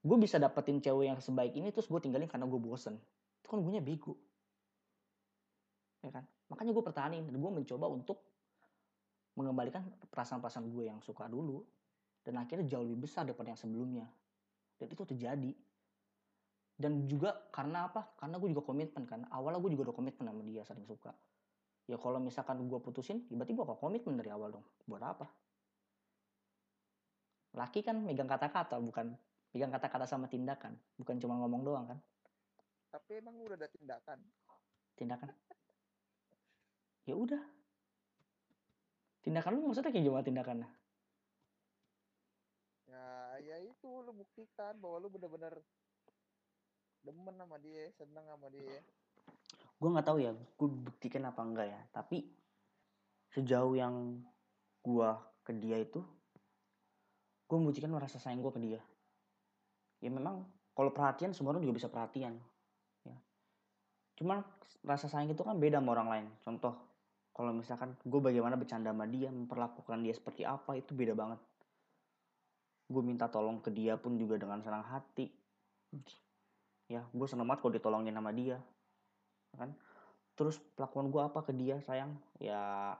Gue 0.00 0.16
bisa 0.16 0.40
dapetin 0.40 0.80
cewek 0.80 1.10
yang 1.12 1.18
sebaik 1.20 1.52
ini 1.52 1.74
terus 1.74 1.90
gue 1.90 2.00
tinggalin 2.00 2.30
karena 2.30 2.46
gue 2.46 2.60
bosen. 2.62 2.96
Itu 3.42 3.48
kan 3.50 3.60
guanya 3.60 3.82
bego. 3.82 4.16
Ya 6.00 6.14
kan? 6.14 6.24
Makanya 6.48 6.72
gue 6.72 6.84
pertahanin 6.86 7.22
dan 7.28 7.36
gue 7.36 7.50
mencoba 7.50 7.90
untuk 7.90 8.29
mengembalikan 9.40 9.88
perasaan-perasaan 10.12 10.68
gue 10.68 10.92
yang 10.92 11.00
suka 11.00 11.24
dulu. 11.26 11.64
Dan 12.20 12.36
akhirnya 12.36 12.68
jauh 12.68 12.84
lebih 12.84 13.08
besar 13.08 13.24
daripada 13.24 13.56
yang 13.56 13.60
sebelumnya. 13.60 14.06
Dan 14.76 14.92
itu 14.92 15.04
terjadi. 15.08 15.52
Dan 16.80 17.04
juga 17.04 17.32
karena 17.52 17.88
apa? 17.88 18.16
Karena 18.16 18.40
gue 18.40 18.48
juga 18.52 18.64
komitmen 18.64 19.04
kan. 19.04 19.24
Awalnya 19.28 19.60
gue 19.60 19.70
juga 19.76 19.92
udah 19.92 19.96
komitmen 19.96 20.24
sama 20.28 20.40
dia 20.44 20.64
saling 20.64 20.84
suka. 20.88 21.12
Ya 21.84 22.00
kalau 22.00 22.16
misalkan 22.22 22.60
gue 22.64 22.78
putusin 22.80 23.26
ya 23.28 23.34
berarti 23.34 23.52
gue 23.52 23.64
bakal 23.66 23.90
komitmen 23.90 24.16
dari 24.16 24.32
awal 24.32 24.54
dong. 24.54 24.64
Buat 24.88 25.02
apa? 25.04 25.26
Laki 27.52 27.82
kan 27.82 28.00
megang 28.00 28.30
kata-kata 28.30 28.78
bukan 28.78 29.12
megang 29.52 29.68
kata-kata 29.74 30.06
sama 30.08 30.30
tindakan. 30.30 30.78
Bukan 30.96 31.20
cuma 31.20 31.36
ngomong 31.42 31.62
doang 31.66 31.84
kan? 31.84 31.98
Tapi 32.94 33.20
emang 33.20 33.36
udah 33.42 33.60
ada 33.60 33.68
tindakan. 33.68 34.18
tindakan? 34.96 35.28
Ya 37.04 37.16
udah 37.16 37.42
tindakan 39.20 39.60
lu 39.60 39.68
maksudnya 39.68 39.92
kayak 39.92 40.06
gimana 40.06 40.24
tindakannya? 40.24 40.68
Ya, 42.88 43.06
ya 43.44 43.56
itu 43.60 43.88
lu 43.88 44.12
buktikan 44.16 44.76
bahwa 44.80 44.96
lu 45.04 45.08
bener-bener 45.12 45.54
demen 47.04 47.36
sama 47.36 47.56
dia, 47.60 47.88
seneng 47.96 48.24
sama 48.28 48.48
dia. 48.52 48.80
gue 49.80 49.88
nggak 49.88 50.08
tahu 50.12 50.20
ya 50.20 50.36
gue 50.36 50.68
buktikan 50.68 51.24
apa 51.24 51.40
enggak 51.40 51.68
ya. 51.72 51.80
Tapi 51.92 52.28
sejauh 53.32 53.72
yang 53.76 54.20
gue 54.84 55.10
ke 55.44 55.52
dia 55.56 55.80
itu 55.80 56.04
gue 57.48 57.56
membuktikan 57.56 57.90
rasa 57.96 58.20
sayang 58.20 58.44
gue 58.44 58.52
ke 58.52 58.60
dia. 58.60 58.80
Ya 60.04 60.12
memang 60.12 60.44
kalau 60.76 60.92
perhatian 60.92 61.32
semua 61.32 61.56
orang 61.56 61.64
juga 61.64 61.80
bisa 61.80 61.88
perhatian 61.88 62.36
ya. 63.08 63.16
Cuman 64.20 64.44
rasa 64.84 65.08
sayang 65.08 65.32
itu 65.32 65.40
kan 65.40 65.56
beda 65.56 65.80
sama 65.80 65.96
orang 65.96 66.08
lain. 66.08 66.26
Contoh 66.44 66.89
kalau 67.40 67.56
misalkan 67.56 67.96
gue 68.04 68.20
bagaimana 68.20 68.60
bercanda 68.60 68.92
sama 68.92 69.08
dia 69.08 69.32
memperlakukan 69.32 70.04
dia 70.04 70.12
seperti 70.12 70.44
apa 70.44 70.76
itu 70.76 70.92
beda 70.92 71.16
banget. 71.16 71.40
Gue 72.84 73.00
minta 73.00 73.32
tolong 73.32 73.64
ke 73.64 73.72
dia 73.72 73.96
pun 73.96 74.20
juga 74.20 74.36
dengan 74.36 74.60
senang 74.60 74.84
hati. 74.84 75.32
Ya 76.92 77.00
gue 77.08 77.24
seneng 77.24 77.48
banget 77.48 77.64
kalau 77.64 77.72
ditolongin 77.72 78.12
sama 78.12 78.36
dia 78.36 78.60
kan? 79.56 79.72
Terus 80.36 80.60
pelakuan 80.76 81.08
gue 81.08 81.22
apa 81.24 81.40
ke 81.40 81.56
dia 81.56 81.80
sayang? 81.80 82.12
Ya 82.36 82.92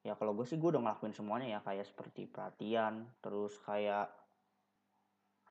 ya 0.00 0.16
kalau 0.16 0.32
gue 0.32 0.48
sih 0.48 0.56
gue 0.56 0.72
udah 0.72 0.80
ngelakuin 0.80 1.12
semuanya 1.12 1.52
ya 1.52 1.60
kayak 1.60 1.84
seperti 1.84 2.24
perhatian 2.24 3.04
terus 3.20 3.60
kayak 3.60 4.08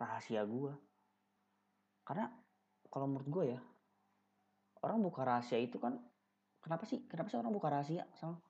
rahasia 0.01 0.47
gue 0.49 0.73
karena 2.09 2.25
kalau 2.89 3.05
menurut 3.05 3.29
gue 3.29 3.45
ya 3.53 3.61
orang 4.81 5.03
buka 5.03 5.27
rahasia 5.27 5.59
itu 5.59 5.75
kan 5.75 5.99
kenapa 6.65 6.89
sih? 6.89 7.05
Kenapa 7.05 7.29
sih 7.29 7.37
orang 7.37 7.53
buka 7.53 7.69
rahasia 7.69 8.09
sama? 8.17 8.41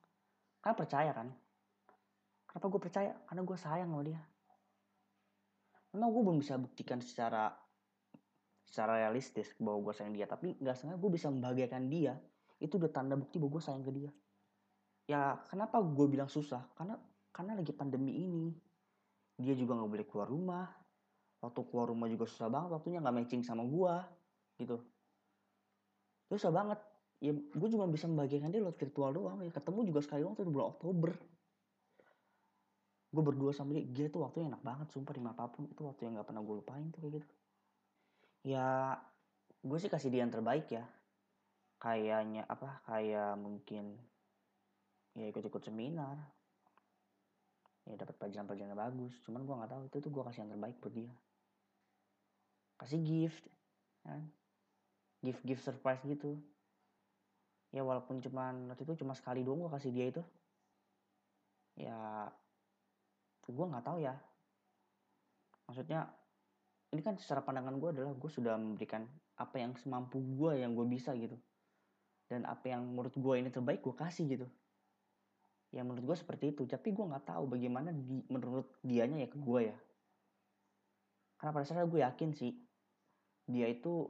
Karena 0.64 0.72
percaya 0.72 1.12
kan? 1.12 1.28
Kenapa 2.48 2.66
gue 2.72 2.80
percaya? 2.80 3.12
Karena 3.28 3.44
gue 3.44 3.56
sayang 3.60 3.92
sama 3.92 4.02
dia. 4.08 4.20
Memang 5.92 6.08
gue 6.08 6.22
belum 6.24 6.38
bisa 6.40 6.56
buktikan 6.56 7.04
secara 7.04 7.52
secara 8.64 9.04
realistis 9.04 9.52
bahwa 9.60 9.84
gue 9.84 9.92
sayang 9.92 10.16
dia. 10.16 10.24
Tapi 10.24 10.56
nggak 10.56 10.76
sengaja 10.80 10.96
gue 10.96 11.10
bisa 11.12 11.28
membahagiakan 11.28 11.84
dia 11.92 12.16
itu 12.56 12.80
udah 12.80 12.88
tanda 12.88 13.20
bukti 13.20 13.36
bahwa 13.36 13.60
gue 13.60 13.62
sayang 13.62 13.84
ke 13.84 13.92
dia. 13.92 14.10
Ya 15.12 15.36
kenapa 15.52 15.76
gue 15.84 16.06
bilang 16.08 16.32
susah? 16.32 16.64
Karena 16.72 16.96
karena 17.36 17.52
lagi 17.52 17.76
pandemi 17.76 18.16
ini. 18.24 18.48
Dia 19.36 19.52
juga 19.52 19.76
nggak 19.76 19.90
boleh 19.92 20.06
keluar 20.08 20.28
rumah. 20.32 20.66
Waktu 21.44 21.60
keluar 21.68 21.92
rumah 21.92 22.08
juga 22.08 22.24
susah 22.24 22.48
banget 22.48 22.72
waktunya 22.72 23.04
nggak 23.04 23.12
matching 23.20 23.44
sama 23.44 23.68
gue 23.68 23.94
gitu. 24.64 24.80
Susah 26.32 26.48
banget 26.48 26.80
ya 27.16 27.32
gue 27.32 27.68
cuma 27.72 27.88
bisa 27.88 28.04
membahagiakan 28.04 28.52
dia 28.52 28.60
lewat 28.60 28.76
virtual 28.76 29.10
doang 29.16 29.38
ya. 29.40 29.50
Ketemu 29.52 29.80
juga 29.88 30.00
sekali 30.04 30.20
tuh 30.24 30.44
di 30.44 30.52
bulan 30.52 30.68
Oktober. 30.76 31.10
Gue 33.08 33.22
berdua 33.24 33.50
sama 33.56 33.72
dia 33.72 33.84
dia 33.88 34.06
tuh 34.12 34.28
waktunya 34.28 34.52
enak 34.52 34.60
banget 34.60 34.88
sumpah 34.92 35.16
di 35.16 35.22
apa 35.24 35.48
pun 35.48 35.64
itu 35.64 35.80
waktu 35.88 36.08
yang 36.08 36.20
nggak 36.20 36.28
pernah 36.28 36.42
gue 36.44 36.54
lupain 36.60 36.86
tuh 36.92 37.00
kayak 37.00 37.14
gitu. 37.22 37.28
Ya 38.52 39.00
gue 39.64 39.78
sih 39.80 39.88
kasih 39.88 40.12
dia 40.12 40.20
yang 40.26 40.34
terbaik 40.34 40.68
ya. 40.68 40.84
Kayaknya 41.80 42.44
apa 42.48 42.84
kayak 42.84 43.40
mungkin 43.40 43.96
ya 45.16 45.32
ikut-ikut 45.32 45.62
seminar. 45.64 46.20
Ya 47.88 47.96
dapat 47.96 48.18
pelajaran-pelajaran 48.20 48.76
yang 48.76 48.82
bagus. 48.82 49.14
Cuman 49.24 49.48
gue 49.48 49.54
nggak 49.56 49.72
tahu 49.72 49.82
itu 49.88 49.96
tuh 50.04 50.10
gue 50.12 50.22
kasih 50.28 50.44
yang 50.44 50.52
terbaik 50.52 50.76
buat 50.84 50.92
dia. 50.92 51.12
Kasih 52.76 53.00
gift 53.00 53.44
kan? 54.04 54.20
Gift 55.24 55.40
gift 55.48 55.64
surprise 55.64 56.04
gitu 56.04 56.36
ya 57.76 57.84
walaupun 57.84 58.24
cuman 58.24 58.72
waktu 58.72 58.88
itu 58.88 59.04
cuma 59.04 59.12
sekali 59.12 59.44
doang 59.44 59.60
gue 59.60 59.72
kasih 59.76 59.92
dia 59.92 60.06
itu. 60.08 60.22
Ya 61.76 62.32
gue 63.44 63.66
nggak 63.68 63.84
tahu 63.84 64.00
ya. 64.00 64.16
Maksudnya 65.68 66.08
ini 66.96 67.04
kan 67.04 67.20
secara 67.20 67.44
pandangan 67.44 67.76
gue 67.76 67.90
adalah 67.92 68.16
gue 68.16 68.30
sudah 68.32 68.56
memberikan 68.56 69.04
apa 69.36 69.60
yang 69.60 69.76
semampu 69.76 70.16
gue 70.16 70.64
yang 70.64 70.72
gue 70.72 70.88
bisa 70.88 71.12
gitu. 71.20 71.36
Dan 72.32 72.48
apa 72.48 72.72
yang 72.72 72.88
menurut 72.88 73.12
gue 73.12 73.34
ini 73.36 73.52
terbaik 73.52 73.84
gue 73.84 73.92
kasih 73.92 74.24
gitu. 74.24 74.48
Ya 75.76 75.84
menurut 75.84 76.08
gue 76.08 76.16
seperti 76.16 76.56
itu. 76.56 76.64
Tapi 76.64 76.96
gue 76.96 77.04
nggak 77.04 77.28
tahu 77.28 77.44
bagaimana 77.44 77.92
di, 77.92 78.24
menurut 78.32 78.72
dianya 78.80 79.20
ya 79.20 79.28
ke 79.28 79.36
gue 79.36 79.60
ya. 79.68 79.76
Karena 81.36 81.52
pada 81.52 81.68
saat 81.68 81.84
gue 81.84 82.00
yakin 82.00 82.32
sih 82.32 82.56
dia 83.46 83.68
itu 83.68 84.08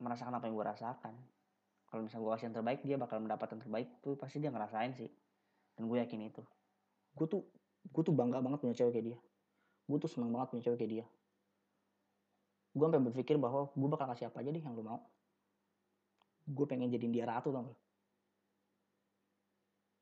merasakan 0.00 0.34
apa 0.40 0.48
yang 0.48 0.56
gue 0.56 0.66
rasakan 0.66 1.14
kalau 1.88 2.04
misalnya 2.04 2.24
gue 2.24 2.32
kasih 2.36 2.46
yang 2.52 2.56
terbaik 2.56 2.80
dia 2.84 2.96
bakal 3.00 3.18
mendapat 3.20 3.48
yang 3.56 3.60
terbaik. 3.64 3.88
Tuh 4.04 4.14
pasti 4.20 4.36
dia 4.38 4.52
ngerasain 4.52 4.92
sih. 4.92 5.08
Dan 5.76 5.88
gue 5.88 5.96
yakin 5.96 6.28
itu. 6.28 6.44
Gue 7.16 7.26
tuh 7.26 7.42
gue 7.88 8.02
tuh 8.04 8.12
bangga 8.12 8.44
banget 8.44 8.60
punya 8.60 8.76
cewek 8.76 8.92
kayak 8.92 9.06
dia. 9.14 9.18
Gue 9.88 9.96
tuh 9.96 10.10
seneng 10.12 10.30
banget 10.30 10.52
punya 10.52 10.62
cewek 10.68 10.78
kayak 10.84 10.92
dia. 11.00 11.06
Gue 12.76 12.84
sampai 12.84 13.00
berpikir 13.00 13.40
bahwa 13.40 13.72
gue 13.72 13.88
bakal 13.88 14.06
kasih 14.12 14.28
apa 14.28 14.44
aja 14.44 14.52
deh 14.52 14.60
yang 14.60 14.76
lu 14.76 14.84
mau. 14.84 15.00
Gue 16.44 16.68
pengen 16.68 16.92
jadiin 16.92 17.12
dia 17.12 17.24
ratu 17.24 17.48
tau 17.48 17.64
gak 17.64 17.88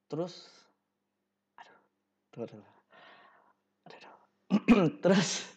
terus 0.06 0.46
aduh 1.58 2.46
aduh, 2.46 2.62
aduh, 2.62 2.74
aduh. 3.90 4.86
terus 5.02 5.50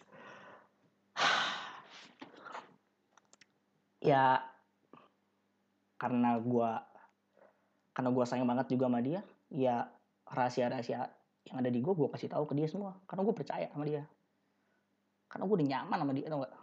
ya 4.10 4.42
karena 6.00 6.40
gue 6.40 6.70
karena 7.92 8.08
gue 8.08 8.24
sayang 8.24 8.48
banget 8.48 8.72
juga 8.72 8.88
sama 8.88 9.04
dia 9.04 9.20
ya 9.52 9.84
rahasia-rahasia 10.24 11.04
yang 11.44 11.56
ada 11.60 11.68
di 11.68 11.84
gue 11.84 11.92
gue 11.92 12.08
kasih 12.08 12.32
tahu 12.32 12.48
ke 12.48 12.54
dia 12.56 12.68
semua. 12.68 12.96
Karena 13.04 13.26
gue 13.26 13.34
percaya 13.36 13.66
sama 13.68 13.84
dia. 13.84 14.04
Karena 15.28 15.44
gue 15.44 15.56
udah 15.60 15.68
nyaman 15.68 15.98
sama 16.00 16.12
dia 16.16 16.26
tau 16.32 16.40
gak 16.40 16.54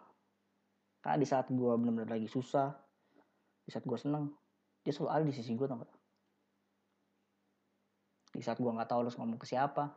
karena 0.98 1.24
di 1.24 1.28
saat 1.30 1.48
gue 1.48 1.72
bener-bener 1.80 2.10
lagi 2.10 2.28
susah 2.28 2.74
di 3.64 3.70
saat 3.72 3.88
gue 3.88 3.96
seneng 3.96 4.28
dia 4.84 4.92
selalu 4.92 5.08
ada 5.14 5.24
di 5.24 5.32
sisi 5.32 5.56
gue 5.56 5.64
tau 5.64 5.80
gak 5.80 5.94
di 8.36 8.44
saat 8.44 8.60
gue 8.60 8.68
nggak 8.68 8.92
tahu 8.92 9.08
harus 9.08 9.16
ngomong 9.16 9.40
ke 9.40 9.48
siapa 9.48 9.94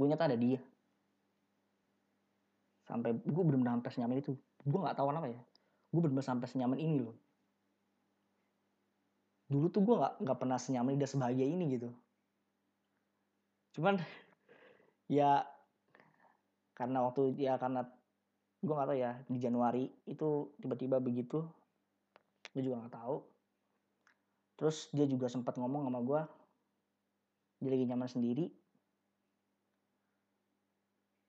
gue 0.00 0.06
nyata 0.08 0.26
ada 0.26 0.34
dia. 0.34 0.58
Sampai 2.90 3.14
gue 3.14 3.42
bener-bener 3.42 3.78
sampai 3.78 3.90
senyaman 3.94 4.18
itu. 4.18 4.34
Gue 4.66 4.78
nggak 4.82 4.98
tahu 4.98 5.14
kenapa 5.14 5.30
ya. 5.30 5.40
Gue 5.94 6.00
bener-bener 6.02 6.26
sampai 6.26 6.46
senyaman 6.50 6.78
ini 6.82 7.06
loh 7.06 7.25
dulu 9.46 9.66
tuh 9.70 9.82
gue 9.86 9.94
nggak 9.94 10.14
nggak 10.26 10.38
pernah 10.38 10.58
senyaman 10.58 10.98
dan 10.98 11.08
sebahagia 11.10 11.46
ini 11.46 11.78
gitu. 11.78 11.90
Cuman 13.78 14.02
ya 15.06 15.46
karena 16.74 16.98
waktu 17.06 17.38
ya 17.38 17.54
karena 17.56 17.86
gue 18.60 18.74
nggak 18.74 18.88
tahu 18.90 18.98
ya 18.98 19.12
di 19.30 19.38
Januari 19.38 19.86
itu 20.10 20.50
tiba-tiba 20.58 20.98
begitu 20.98 21.46
gue 22.50 22.62
juga 22.62 22.82
nggak 22.82 22.96
tahu. 22.98 23.16
Terus 24.56 24.88
dia 24.90 25.06
juga 25.06 25.30
sempat 25.30 25.54
ngomong 25.60 25.86
sama 25.86 26.00
gue 26.02 26.20
dia 27.62 27.70
lagi 27.70 27.84
nyaman 27.86 28.10
sendiri. 28.10 28.46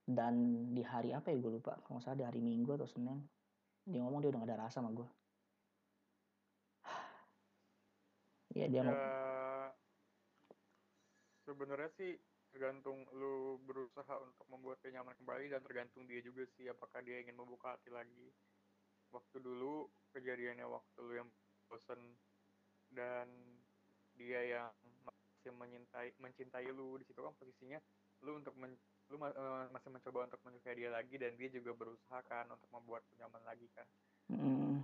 Dan 0.08 0.64
di 0.72 0.80
hari 0.80 1.12
apa 1.12 1.28
ya 1.28 1.36
gue 1.36 1.60
lupa 1.60 1.76
kalau 1.84 2.00
nggak 2.00 2.04
salah 2.08 2.18
di 2.18 2.24
hari 2.24 2.40
Minggu 2.40 2.74
atau 2.80 2.88
Senin 2.88 3.20
dia 3.88 4.04
ngomong 4.04 4.20
dia 4.20 4.28
udah 4.32 4.40
gak 4.44 4.50
ada 4.52 4.68
rasa 4.68 4.84
sama 4.84 4.92
gue 4.92 5.08
ya 8.58 8.66
dia 8.66 8.82
ya 8.82 8.82
mau 8.82 8.96
sebenarnya 11.46 11.90
sih 11.96 12.12
tergantung 12.52 13.04
lu 13.16 13.60
berusaha 13.64 14.18
untuk 14.20 14.44
membuat 14.50 14.80
dia 14.82 14.98
nyaman 14.98 15.14
kembali 15.20 15.52
dan 15.52 15.60
tergantung 15.64 16.04
dia 16.08 16.20
juga 16.20 16.44
sih 16.56 16.68
apakah 16.68 17.00
dia 17.04 17.20
ingin 17.22 17.36
membuka 17.36 17.76
hati 17.76 17.88
lagi. 17.92 18.28
Waktu 19.08 19.40
dulu 19.40 19.88
kejadiannya 20.12 20.68
waktu 20.68 20.98
lu 21.00 21.12
yang 21.16 21.28
bosen 21.68 22.00
dan 22.92 23.28
dia 24.16 24.40
yang 24.44 24.68
masih 25.04 25.52
mencintai 25.54 26.08
mencintai 26.18 26.68
lu 26.72 26.96
di 27.00 27.04
situ 27.08 27.20
kan 27.20 27.32
posisinya 27.36 27.80
lu 28.26 28.36
untuk 28.36 28.52
men, 28.58 28.74
lu 29.08 29.16
ma- 29.16 29.32
eh, 29.32 29.64
masih 29.72 29.88
mencoba 29.94 30.28
untuk 30.28 30.40
menyukai 30.44 30.74
dia 30.76 30.90
lagi 30.90 31.14
dan 31.16 31.32
dia 31.38 31.48
juga 31.48 31.72
berusaha 31.72 32.20
kan 32.26 32.48
untuk 32.50 32.68
membuat 32.74 33.06
lu 33.08 33.14
nyaman 33.22 33.40
lagi 33.46 33.68
kan. 33.72 33.86
Mm, 34.28 34.82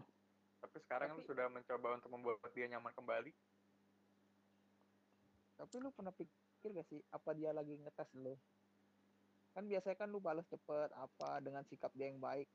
tapi 0.65 0.77
sekarang 0.89 1.13
lu 1.19 1.21
Tapi- 1.25 1.29
sudah 1.35 1.47
mencoba 1.53 1.89
untuk 2.01 2.11
membuat 2.13 2.39
dia 2.57 2.71
nyaman 2.71 2.93
kembali 2.97 3.33
Tapi 5.55 5.75
lu 5.81 5.91
pernah 5.95 6.13
pikir 6.15 6.75
gak 6.75 6.89
sih 6.91 7.01
apa 7.15 7.31
dia 7.33 7.51
lagi 7.55 7.79
ngetes 7.79 8.11
lu? 8.19 8.35
Kan 9.55 9.71
biasanya 9.71 9.97
kan 9.97 10.09
lu 10.11 10.19
balas 10.19 10.47
cepet 10.51 10.91
apa 10.95 11.39
dengan 11.39 11.63
sikap 11.71 11.95
dia 11.95 12.11
yang 12.11 12.19
baik. 12.19 12.51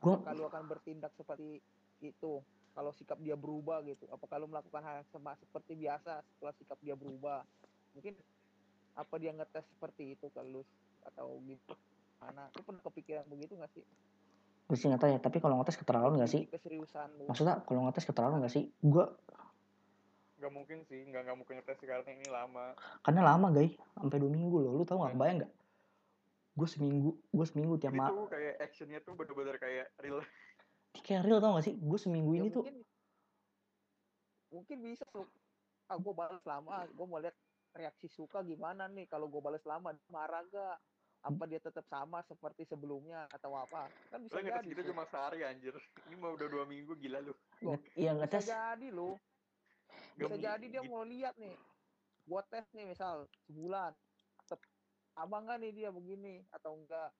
gue 0.00 0.14
Apakah 0.16 0.32
lu 0.32 0.44
akan 0.48 0.64
bertindak 0.64 1.12
seperti 1.14 1.60
itu? 2.00 2.40
Kalau 2.72 2.90
sikap 2.96 3.20
dia 3.20 3.36
berubah 3.36 3.84
gitu. 3.84 4.08
Apakah 4.08 4.40
lu 4.40 4.48
melakukan 4.48 4.80
hal 4.80 5.04
yang 5.04 5.08
sama 5.12 5.36
seperti 5.36 5.76
biasa 5.76 6.24
setelah 6.24 6.54
sikap 6.56 6.78
dia 6.80 6.96
berubah? 6.96 7.44
Mungkin 7.92 8.16
apa 8.96 9.14
dia 9.20 9.36
ngetes 9.36 9.68
seperti 9.76 10.16
itu 10.16 10.32
ke 10.32 10.40
lu 10.40 10.64
atau 11.04 11.36
gitu? 11.44 11.76
Mana? 12.24 12.48
Lu 12.56 12.64
pernah 12.64 12.80
kepikiran 12.80 13.28
begitu 13.28 13.60
gak 13.60 13.72
sih? 13.76 13.84
gue 14.70 14.78
sih 14.78 14.86
nggak 14.86 15.02
tahu 15.02 15.10
ya 15.10 15.18
tapi 15.18 15.42
kalau 15.42 15.58
ngetes 15.58 15.82
keterlaluan 15.82 16.14
gak 16.22 16.30
sih 16.30 16.46
Keseriusan 16.46 17.10
lu. 17.18 17.26
maksudnya 17.26 17.58
kalau 17.66 17.90
ngetes 17.90 18.06
keterlaluan 18.06 18.38
gak 18.46 18.54
sih 18.54 18.70
gue 18.70 19.04
nggak 20.40 20.52
mungkin 20.56 20.78
sih 20.88 21.04
nggak 21.04 21.22
nggak 21.28 21.36
mungkin 21.36 21.54
ngetes 21.60 21.76
sih, 21.84 21.88
karena 21.88 22.10
ini 22.16 22.28
lama 22.32 22.72
karena 23.04 23.20
lama 23.20 23.46
guys 23.52 23.76
sampai 23.92 24.16
dua 24.16 24.32
minggu 24.32 24.56
loh 24.56 24.72
lu 24.80 24.84
tau 24.88 25.04
nggak 25.04 25.12
kebayang 25.14 25.36
nggak 25.44 25.52
gue 26.50 26.68
seminggu 26.68 27.10
gue 27.30 27.46
seminggu 27.46 27.74
tiap 27.78 27.94
Jadi 27.94 28.00
ma 28.00 28.08
tuh 28.10 28.26
kayak 28.26 28.54
actionnya 28.58 28.98
tuh 29.04 29.12
bener-bener 29.14 29.56
kayak 29.60 29.86
real 30.02 30.24
kayak 31.06 31.22
real 31.22 31.38
tau 31.38 31.56
gak 31.56 31.64
sih 31.70 31.74
gue 31.78 31.98
seminggu 32.00 32.32
Ya 32.34 32.40
ini 32.42 32.50
tuh 32.50 32.64
mungkin 32.66 32.76
mungkin 34.50 34.76
bisa 34.82 35.06
tuh. 35.14 35.26
Ah, 35.90 35.98
gue 35.98 36.14
balas 36.14 36.42
lama, 36.46 36.86
gue 36.86 37.06
mau 37.06 37.18
lihat 37.18 37.34
reaksi 37.74 38.06
suka 38.10 38.42
gimana 38.42 38.86
nih 38.90 39.06
kalau 39.06 39.30
gue 39.30 39.42
balas 39.42 39.62
lama 39.66 39.94
marah 40.10 40.42
gak? 40.50 40.78
Apa 41.20 41.44
dia 41.44 41.60
tetap 41.60 41.84
sama 41.84 42.24
seperti 42.24 42.64
sebelumnya 42.64 43.28
atau 43.28 43.52
apa? 43.52 43.92
Kan 44.08 44.24
bisa 44.24 44.40
jadi. 44.40 44.64
gitu 44.64 44.80
tuh. 44.80 44.90
cuma 44.94 45.04
sehari 45.06 45.44
anjir 45.44 45.74
ini 46.08 46.16
mau 46.16 46.32
udah 46.32 46.48
dua 46.48 46.64
minggu 46.64 46.96
gila 46.96 47.20
lu 47.20 47.34
iya 47.92 48.16
Bisa 48.16 48.18
ngetes 48.18 48.46
jadi 48.48 48.88
loh. 48.90 49.20
Nggak 50.20 50.36
Bisa 50.36 50.44
jadi 50.52 50.66
dia 50.68 50.82
gitu. 50.84 50.90
mau 50.92 51.02
lihat 51.02 51.34
nih. 51.40 51.56
Gua 52.28 52.42
tes 52.44 52.68
nih 52.76 52.84
misal 52.84 53.24
sebulan. 53.48 53.96
Tetap 54.44 54.60
sama 55.16 55.36
nggak 55.40 55.58
nih 55.58 55.72
dia 55.74 55.88
begini 55.90 56.44
atau 56.52 56.76
enggak 56.76 57.10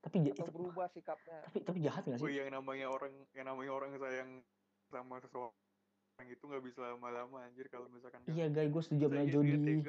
tapi 0.00 0.32
atau 0.32 0.48
itu- 0.48 0.54
berubah 0.56 0.88
sikapnya. 0.88 1.44
tapi 1.44 1.58
tapi 1.60 1.78
jahat 1.84 2.02
gak 2.08 2.16
oh 2.16 2.24
sih 2.24 2.40
yang 2.40 2.48
namanya 2.48 2.88
orang 2.88 3.12
yang 3.36 3.44
namanya 3.44 3.72
orang 3.76 3.92
sayang 4.00 4.40
sama 4.88 5.20
seseorang 5.20 6.24
itu 6.24 6.40
nggak 6.40 6.64
bisa 6.64 6.80
lama-lama 6.80 7.44
anjir 7.44 7.68
kalau 7.68 7.84
misalkan 7.92 8.24
iya 8.32 8.48
guys 8.48 8.72
gue 8.72 8.82
setuju 8.82 9.12
sama 9.12 9.28
Jody 9.28 9.84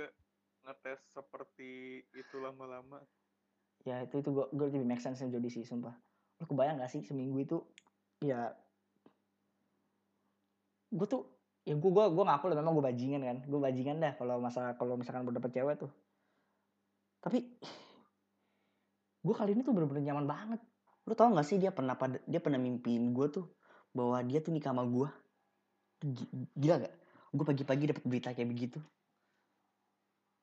ngetes 0.62 1.00
seperti 1.16 1.72
itu 2.12 2.36
lama-lama 2.44 3.00
ya 3.88 4.04
itu 4.04 4.20
itu 4.20 4.30
gue 4.30 4.46
gue 4.52 4.66
lebih 4.76 4.84
make 4.84 5.00
sense 5.00 5.24
sama 5.24 5.32
Jody 5.32 5.48
sih 5.48 5.64
sumpah 5.64 5.96
lu 6.38 6.46
kebayang 6.46 6.84
gak 6.84 6.92
sih 6.92 7.02
seminggu 7.08 7.40
itu 7.40 7.58
ya 8.20 8.52
gue 10.92 11.08
tuh 11.08 11.24
ya 11.62 11.78
gue 11.78 11.92
gue 11.94 12.06
gue 12.10 12.24
ngaku 12.26 12.46
lah 12.50 12.58
memang 12.58 12.74
gue 12.78 12.86
bajingan 12.86 13.22
kan. 13.22 13.38
Gue 13.46 13.60
bajingan 13.62 13.98
dah 14.02 14.14
kalau 14.18 14.42
masalah 14.42 14.74
kalau 14.76 14.98
misalkan 14.98 15.26
udah 15.26 15.38
dapet 15.38 15.52
cewek 15.54 15.76
tuh. 15.82 15.92
Tapi 17.22 17.40
gue 19.22 19.36
kali 19.38 19.54
ini 19.54 19.62
tuh 19.62 19.74
bener-bener 19.74 20.04
nyaman 20.12 20.26
banget. 20.26 20.62
Lu 21.06 21.14
tau 21.14 21.30
gak 21.34 21.46
sih 21.46 21.58
dia 21.62 21.70
pernah 21.74 21.98
pada 21.98 22.18
dia 22.26 22.42
pernah 22.42 22.58
mimpiin 22.58 23.14
gue 23.14 23.28
tuh 23.30 23.46
bahwa 23.94 24.22
dia 24.26 24.40
tuh 24.42 24.54
nikah 24.54 24.74
sama 24.74 24.86
gue 24.88 25.10
Gi- 26.02 26.32
gila 26.58 26.82
gak? 26.82 26.96
Gue 27.32 27.46
pagi-pagi 27.46 27.84
dapat 27.94 28.04
berita 28.10 28.34
kayak 28.34 28.50
begitu. 28.50 28.80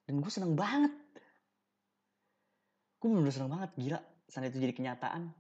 Dan 0.07 0.23
gue 0.23 0.31
seneng 0.31 0.55
banget. 0.55 0.95
Gue 3.03 3.07
bener-bener 3.11 3.35
seneng 3.35 3.51
banget 3.51 3.71
gila. 3.75 4.01
Saat 4.31 4.55
itu 4.55 4.63
jadi 4.63 4.75
kenyataan 4.75 5.35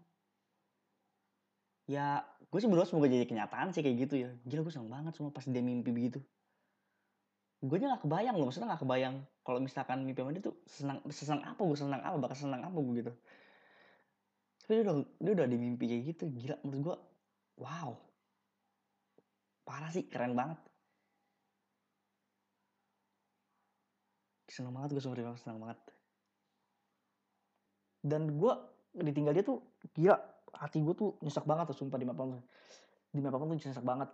ya 1.88 2.20
gue 2.48 2.58
sih 2.60 2.68
berdoa 2.68 2.84
semoga 2.84 3.08
jadi 3.08 3.24
kenyataan 3.24 3.72
sih 3.72 3.80
kayak 3.80 3.96
gitu 4.08 4.14
ya. 4.20 4.30
Gila 4.44 4.60
gue 4.68 4.72
seneng 4.72 4.92
banget 4.92 5.12
semua 5.16 5.32
pas 5.32 5.44
dia 5.48 5.64
mimpi 5.64 5.88
begitu. 5.88 6.20
Gue 7.58 7.80
aja 7.80 7.90
gak 7.96 8.06
kebayang 8.06 8.38
loh 8.38 8.46
maksudnya 8.46 8.70
gak 8.70 8.86
kebayang 8.86 9.24
kalau 9.42 9.58
misalkan 9.58 10.06
mimpi 10.06 10.22
sama 10.22 10.30
dia 10.36 10.44
tuh 10.44 10.54
senang 10.68 10.98
sesenang 11.10 11.42
apa 11.42 11.60
gue 11.64 11.78
senang 11.80 12.00
apa 12.04 12.16
bakal 12.20 12.36
senang 12.36 12.62
apa 12.62 12.76
gue 12.76 12.94
gitu. 13.02 13.12
Tapi 14.62 14.70
dia 14.78 14.82
udah 14.84 14.94
dia 15.18 15.32
udah 15.32 15.46
di 15.48 15.56
mimpi 15.58 15.84
kayak 15.88 16.02
gitu 16.14 16.24
gila 16.28 16.56
menurut 16.62 16.80
gue 16.84 16.96
wow. 17.64 17.90
Parah 19.64 19.90
sih 19.90 20.04
keren 20.06 20.36
banget. 20.36 20.60
Seneng 24.48 24.76
banget 24.76 24.92
gue 24.96 25.02
sumpah 25.02 25.36
seneng 25.40 25.60
banget. 25.64 25.80
Dan 28.04 28.38
gue 28.38 28.52
ditinggal 28.94 29.34
dia 29.34 29.44
tuh 29.44 29.60
gila 29.98 30.37
hati 30.58 30.82
gue 30.82 30.94
tuh 30.94 31.14
nyesek 31.22 31.46
banget 31.46 31.70
tuh 31.70 31.76
sumpah 31.78 31.98
di 31.98 32.06
mapam 32.06 32.42
di 33.14 33.20
mapam 33.22 33.46
tuh 33.46 33.56
nyesek 33.56 33.86
banget. 33.86 34.10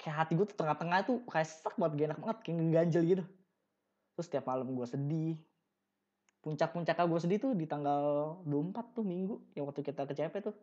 Kayak 0.00 0.16
hati 0.24 0.32
gue 0.36 0.46
tuh 0.48 0.56
tengah-tengah 0.56 0.98
tuh 1.04 1.18
kayak 1.28 1.48
sesak 1.48 1.74
banget 1.76 1.92
gak 1.96 2.06
enak 2.12 2.20
banget 2.20 2.38
kayak 2.44 2.56
ngeganjel 2.60 3.02
gitu. 3.04 3.24
Terus 4.16 4.26
setiap 4.28 4.44
malam 4.48 4.68
gue 4.72 4.86
sedih. 4.88 5.36
Puncak-puncaknya 6.40 7.04
gue 7.04 7.20
sedih 7.20 7.38
tuh 7.40 7.52
di 7.52 7.68
tanggal 7.68 8.36
24 8.48 8.96
tuh 8.96 9.04
minggu 9.04 9.36
yang 9.52 9.68
waktu 9.68 9.84
kita 9.84 10.08
ke 10.08 10.14
CP 10.16 10.34
tuh. 10.40 10.56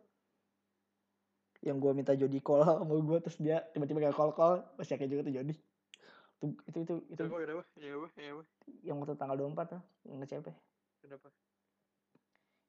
Yang 1.62 1.76
gue 1.82 1.90
minta 1.94 2.12
Jody 2.14 2.38
call 2.42 2.62
sama 2.82 2.94
gue 2.98 3.18
terus 3.22 3.38
dia 3.38 3.62
tiba-tiba 3.74 4.10
gak 4.10 4.16
call 4.18 4.34
call 4.34 4.62
masih 4.74 4.98
kayak 4.98 5.10
juga 5.10 5.22
tuh 5.30 5.34
Jody. 5.34 5.54
Itu 6.38 6.46
itu 6.66 6.78
itu. 6.82 6.94
Itu 7.14 7.22
kenapa 7.30 7.62
ya 7.78 7.94
ya 8.18 8.32
yang 8.82 8.96
waktu 9.02 9.14
tanggal 9.14 9.38
24 9.38 9.74
tuh 9.74 9.80
yang 10.06 10.18
ke 10.22 10.26
CP 10.34 10.46
kenapa? 11.02 11.28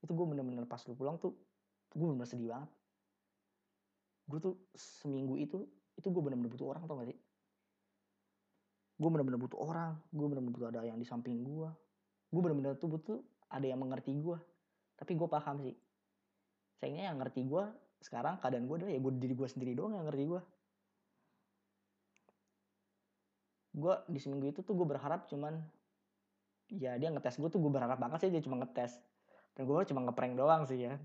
Itu 0.05 0.11
gue 0.15 0.25
bener-bener 0.25 0.63
pas 0.69 0.79
lu 0.85 0.93
pulang 0.95 1.17
tuh 1.17 1.33
gue 1.95 2.05
bener-bener 2.05 2.29
sedih 2.29 2.49
banget. 2.53 2.69
Gue 4.29 4.39
tuh 4.39 4.55
seminggu 4.77 5.35
itu 5.41 5.65
itu 5.97 6.07
gue 6.07 6.21
bener-bener 6.21 6.51
butuh 6.53 6.67
orang 6.69 6.85
tau 6.85 7.01
gak 7.01 7.09
sih? 7.09 7.19
Gue 8.99 9.09
bener-bener 9.09 9.39
butuh 9.41 9.59
orang 9.59 9.97
gue 10.13 10.27
bener-bener 10.27 10.53
butuh 10.53 10.69
ada 10.69 10.85
yang 10.85 10.99
di 10.99 11.07
samping 11.07 11.41
gue 11.41 11.69
gue 12.29 12.41
bener-bener 12.45 12.77
tuh 12.77 12.93
butuh 12.93 13.17
ada 13.49 13.65
yang 13.65 13.81
mengerti 13.81 14.13
gue 14.13 14.37
tapi 14.99 15.17
gue 15.17 15.27
paham 15.27 15.63
sih. 15.65 15.75
Sayangnya 16.77 17.11
yang 17.11 17.17
ngerti 17.17 17.41
gue 17.47 17.63
sekarang 17.99 18.37
keadaan 18.39 18.69
gue 18.69 18.75
adalah 18.79 18.93
ya 18.93 19.01
gue 19.01 19.13
diri 19.17 19.33
gue 19.35 19.47
sendiri 19.49 19.75
doang 19.75 19.97
yang 19.97 20.07
ngerti 20.07 20.23
gue 20.29 20.41
gue 23.79 23.93
di 24.11 24.19
seminggu 24.19 24.49
itu 24.49 24.59
tuh 24.65 24.75
gue 24.75 24.87
berharap 24.87 25.27
cuman 25.29 25.55
ya 26.73 26.99
dia 26.99 27.09
ngetes 27.09 27.39
gue 27.39 27.49
tuh 27.49 27.59
gue 27.59 27.71
berharap 27.71 27.97
banget 27.97 28.27
sih 28.27 28.29
dia 28.29 28.43
cuma 28.45 28.61
ngetes. 28.61 29.01
Dan 29.57 29.67
gue 29.67 29.75
cuma 29.89 30.05
ngeprank 30.05 30.37
doang 30.37 30.63
sih 30.69 30.85
ya 30.85 30.95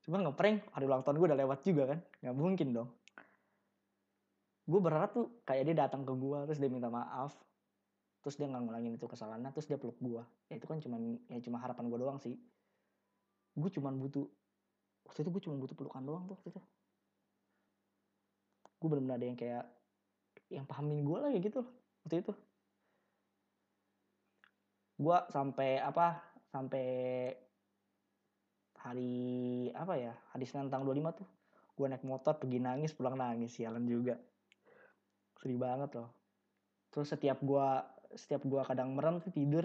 cuma 0.00 0.16
ngeprank 0.24 0.64
hari 0.72 0.84
ulang 0.88 1.04
tahun 1.04 1.16
gue 1.20 1.28
udah 1.32 1.40
lewat 1.44 1.58
juga 1.64 1.82
kan. 1.94 1.98
Nggak 2.24 2.36
mungkin 2.36 2.68
dong. 2.72 2.88
Gue 4.70 4.80
berharap 4.80 5.10
tuh 5.12 5.42
kayak 5.42 5.62
dia 5.66 5.76
datang 5.86 6.06
ke 6.06 6.12
gue 6.14 6.38
terus 6.46 6.58
dia 6.62 6.70
minta 6.70 6.88
maaf. 6.88 7.34
Terus 8.20 8.36
dia 8.36 8.46
nggak 8.48 8.62
ngulangin 8.64 8.92
itu 9.00 9.06
kesalahannya 9.08 9.50
terus 9.56 9.64
dia 9.64 9.80
peluk 9.80 9.96
gue 9.96 10.20
ya 10.52 10.60
itu 10.60 10.66
kan 10.68 10.76
cuma 10.76 11.00
ya 11.32 11.40
cuma 11.40 11.56
harapan 11.58 11.84
gue 11.88 11.98
doang 11.98 12.18
sih. 12.20 12.36
Gue 13.56 13.70
cuma 13.72 13.90
butuh 13.90 14.28
waktu 15.08 15.26
itu 15.26 15.30
gue 15.32 15.42
cuma 15.48 15.56
butuh 15.56 15.74
pelukan 15.74 16.02
doang 16.04 16.24
tuh 16.28 16.36
waktu 16.36 16.48
itu. 16.52 16.60
Gue 18.80 18.88
benar-benar 18.88 19.16
ada 19.20 19.26
yang 19.26 19.38
kayak 19.40 19.64
yang 20.50 20.66
pahamin 20.66 21.04
gue 21.04 21.18
lah 21.18 21.28
kayak 21.32 21.44
gitu 21.48 21.60
waktu 22.04 22.16
itu. 22.22 22.32
Gue 25.00 25.16
sampai 25.32 25.80
apa 25.80 26.20
sampai 26.52 26.86
hari 28.80 29.68
apa 29.76 29.94
ya 30.00 30.12
hari 30.32 30.44
Senin 30.48 30.72
tanggal 30.72 30.96
25 30.96 31.20
tuh 31.20 31.28
gue 31.76 31.86
naik 31.88 32.04
motor 32.04 32.36
pergi 32.36 32.60
nangis 32.60 32.92
pulang 32.92 33.16
nangis 33.16 33.56
sialan 33.56 33.84
juga. 33.88 34.20
Sedih 35.40 35.56
banget 35.56 35.96
loh. 35.96 36.12
Terus 36.92 37.08
setiap 37.08 37.40
gue 37.40 37.68
setiap 38.16 38.44
gue 38.44 38.60
kadang 38.66 38.92
merem 38.92 39.22
tuh 39.22 39.32
tidur 39.32 39.64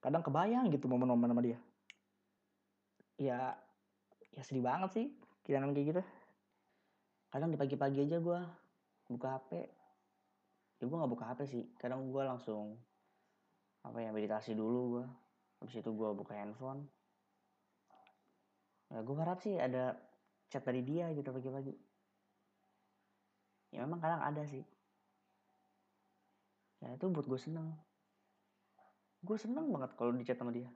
kadang 0.00 0.22
kebayang 0.24 0.72
gitu 0.72 0.88
momen-momen 0.88 1.28
sama 1.28 1.42
dia. 1.44 1.58
Ya 3.20 3.56
ya 4.32 4.42
sedih 4.44 4.64
banget 4.64 4.90
sih 4.96 5.06
kirangan 5.44 5.76
kayak 5.76 5.86
gitu. 5.92 6.02
Kadang 7.28 7.52
di 7.52 7.58
pagi-pagi 7.60 8.08
aja 8.08 8.16
gue 8.16 8.40
buka 9.06 9.38
HP 9.38 9.50
ya 10.76 10.84
gue 10.84 10.96
nggak 10.96 11.12
buka 11.12 11.24
HP 11.32 11.40
sih 11.48 11.64
kadang 11.80 12.12
gue 12.12 12.22
langsung 12.26 12.76
apa 13.86 14.02
ya 14.02 14.10
meditasi 14.12 14.52
dulu 14.52 14.98
gue 14.98 15.04
habis 15.62 15.78
itu 15.80 15.90
gue 15.94 16.08
buka 16.12 16.36
handphone 16.36 16.84
ya 18.92 19.02
gue 19.02 19.16
harap 19.18 19.38
sih 19.42 19.58
ada 19.58 19.98
chat 20.50 20.62
dari 20.62 20.82
dia 20.82 21.10
gitu 21.14 21.30
pagi-pagi. 21.30 21.74
Ya 23.74 23.82
memang 23.82 23.98
kadang 23.98 24.22
ada 24.22 24.42
sih. 24.46 24.62
Ya 26.80 26.94
itu 26.94 27.06
buat 27.10 27.26
gue 27.26 27.40
seneng. 27.40 27.74
Gue 29.26 29.36
seneng 29.36 29.68
banget 29.74 29.90
kalau 29.98 30.14
di 30.14 30.22
chat 30.22 30.38
sama 30.38 30.54
dia. 30.54 30.70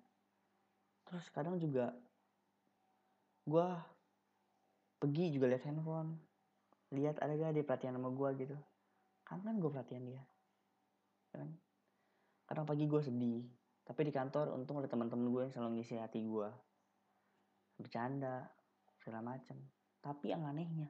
Terus 1.07 1.27
kadang 1.31 1.57
juga 1.63 1.95
gue 3.47 3.67
pergi 4.99 5.31
juga 5.31 5.51
lihat 5.51 5.65
handphone. 5.65 6.19
Lihat 6.91 7.23
ada 7.23 7.39
gak 7.39 7.55
dia 7.55 7.63
perhatian 7.63 7.95
sama 7.95 8.11
gue 8.11 8.29
gitu. 8.43 8.57
Kangen 9.23 9.63
gue 9.63 9.71
perhatian 9.71 10.03
dia. 10.03 10.23
Ya 11.31 11.47
kan? 11.47 11.51
Kadang 12.51 12.67
pagi 12.67 12.91
gue 12.91 12.99
sedih 12.99 13.47
tapi 13.91 14.07
di 14.07 14.15
kantor 14.15 14.55
untung 14.55 14.79
ada 14.79 14.87
teman-teman 14.87 15.27
gue 15.35 15.43
yang 15.51 15.53
selalu 15.53 15.83
ngisi 15.83 15.99
hati 15.99 16.23
gue 16.23 16.47
bercanda 17.83 18.49
segala 19.01 19.25
macem. 19.35 19.57
Tapi 20.01 20.33
yang 20.33 20.45
anehnya 20.49 20.89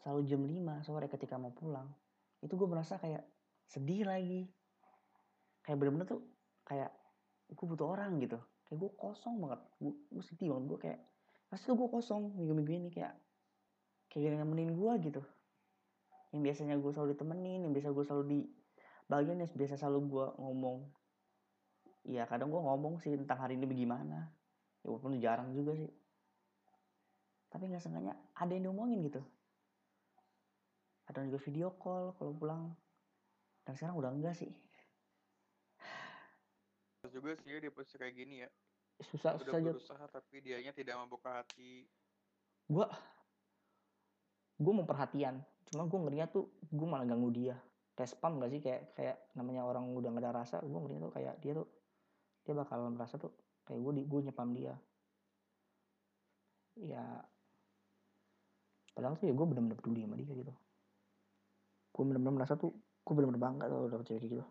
selalu 0.00 0.20
jam 0.26 0.42
5 0.42 0.86
sore 0.86 1.06
ketika 1.12 1.36
mau 1.36 1.52
pulang 1.52 1.90
itu 2.40 2.56
gue 2.56 2.68
merasa 2.68 2.96
kayak 2.96 3.24
sedih 3.68 4.08
lagi. 4.08 4.48
Kayak 5.60 5.76
bener-bener 5.76 6.08
tuh 6.08 6.24
kayak 6.64 6.90
gue 7.52 7.66
butuh 7.68 7.86
orang 7.86 8.16
gitu. 8.18 8.40
Kayak 8.66 8.78
gue 8.80 8.90
kosong 8.96 9.36
banget. 9.44 9.60
Gue, 9.76 9.94
gue 10.08 10.24
sedih 10.24 10.56
banget. 10.56 10.64
Gue 10.66 10.78
kayak 10.80 11.00
pasti 11.52 11.68
tuh 11.68 11.76
gue 11.76 11.88
kosong 11.92 12.32
minggu-minggu 12.34 12.72
ini? 12.72 12.88
Kayak 12.88 13.14
kayak 14.08 14.34
gak 14.34 14.40
nemenin 14.42 14.72
gue 14.72 14.92
gitu. 15.04 15.22
Yang 16.32 16.40
biasanya 16.48 16.74
gue 16.80 16.90
selalu 16.90 17.08
ditemenin 17.14 17.60
yang 17.68 17.72
biasa 17.76 17.88
gue 17.92 18.04
selalu 18.08 18.24
di 18.26 18.40
bagian 19.10 19.36
yang 19.42 19.50
biasa 19.52 19.74
selalu 19.76 20.00
gue 20.08 20.26
ngomong. 20.40 20.78
Ya 22.08 22.24
kadang 22.24 22.48
gue 22.48 22.58
ngomong 22.58 23.04
sih 23.04 23.12
tentang 23.12 23.44
hari 23.44 23.60
ini 23.60 23.68
bagaimana 23.68 24.32
ya 24.80 24.86
walaupun 24.88 25.20
jarang 25.20 25.52
juga 25.52 25.76
sih. 25.76 25.90
Tapi 27.50 27.66
nggak 27.66 27.82
sengaja 27.82 28.14
ada 28.38 28.52
yang 28.54 28.70
diomongin 28.70 29.02
gitu. 29.04 29.20
Ada 31.10 31.26
juga 31.26 31.42
video 31.42 31.74
call 31.74 32.14
kalau 32.14 32.32
pulang. 32.32 32.70
Dan 33.66 33.74
sekarang 33.74 33.98
udah 33.98 34.10
enggak 34.14 34.38
sih. 34.38 34.50
Terus 37.02 37.12
juga 37.16 37.34
sih 37.42 37.50
ya 37.50 37.58
di 37.58 37.70
posisi 37.72 37.98
kayak 37.98 38.14
gini 38.14 38.46
ya. 38.46 38.48
Susah 39.00 39.34
udah 39.40 39.44
susah 39.48 39.60
berusaha 39.60 40.04
tapi 40.12 40.44
dianya 40.44 40.70
tidak 40.70 41.00
membuka 41.00 41.42
hati. 41.42 41.88
Gue 42.70 42.86
gue 44.60 44.72
mau 44.72 44.86
perhatian. 44.86 45.42
Cuma 45.66 45.88
gue 45.90 45.98
ngerinya 45.98 46.30
tuh 46.30 46.46
gue 46.70 46.86
malah 46.86 47.08
ganggu 47.08 47.32
dia. 47.34 47.56
Kayak 47.98 48.14
spam 48.14 48.38
gak 48.38 48.52
sih? 48.54 48.60
Kayak 48.62 48.94
kayak 48.94 49.16
namanya 49.34 49.66
orang 49.66 49.90
udah 49.90 50.12
gak 50.14 50.22
ada 50.22 50.32
rasa 50.44 50.62
gue 50.62 50.78
ngerinya 50.78 51.10
tuh 51.10 51.14
kayak 51.18 51.34
dia 51.42 51.52
tuh 51.58 51.66
dia 52.50 52.58
bakal 52.58 52.90
merasa 52.90 53.14
tuh 53.14 53.30
kayak 53.62 53.78
gue 53.78 53.92
di 53.94 54.02
gue 54.10 54.20
nyepam 54.26 54.50
dia. 54.50 54.74
Ya 56.82 57.06
padahal 58.90 59.14
tuh 59.14 59.30
ya 59.30 59.34
gue 59.38 59.46
bener-bener 59.46 59.78
peduli 59.78 60.02
sama 60.02 60.18
dia 60.18 60.34
gitu. 60.34 60.50
Gue 61.94 62.02
bener-bener 62.10 62.34
merasa 62.42 62.58
tuh 62.58 62.74
gue 62.74 63.12
bener-bener 63.14 63.38
bangga 63.38 63.70
tuh 63.70 63.86
dapet 63.86 64.06
cewek 64.10 64.26
kayak 64.26 64.32
gitu. 64.34 64.46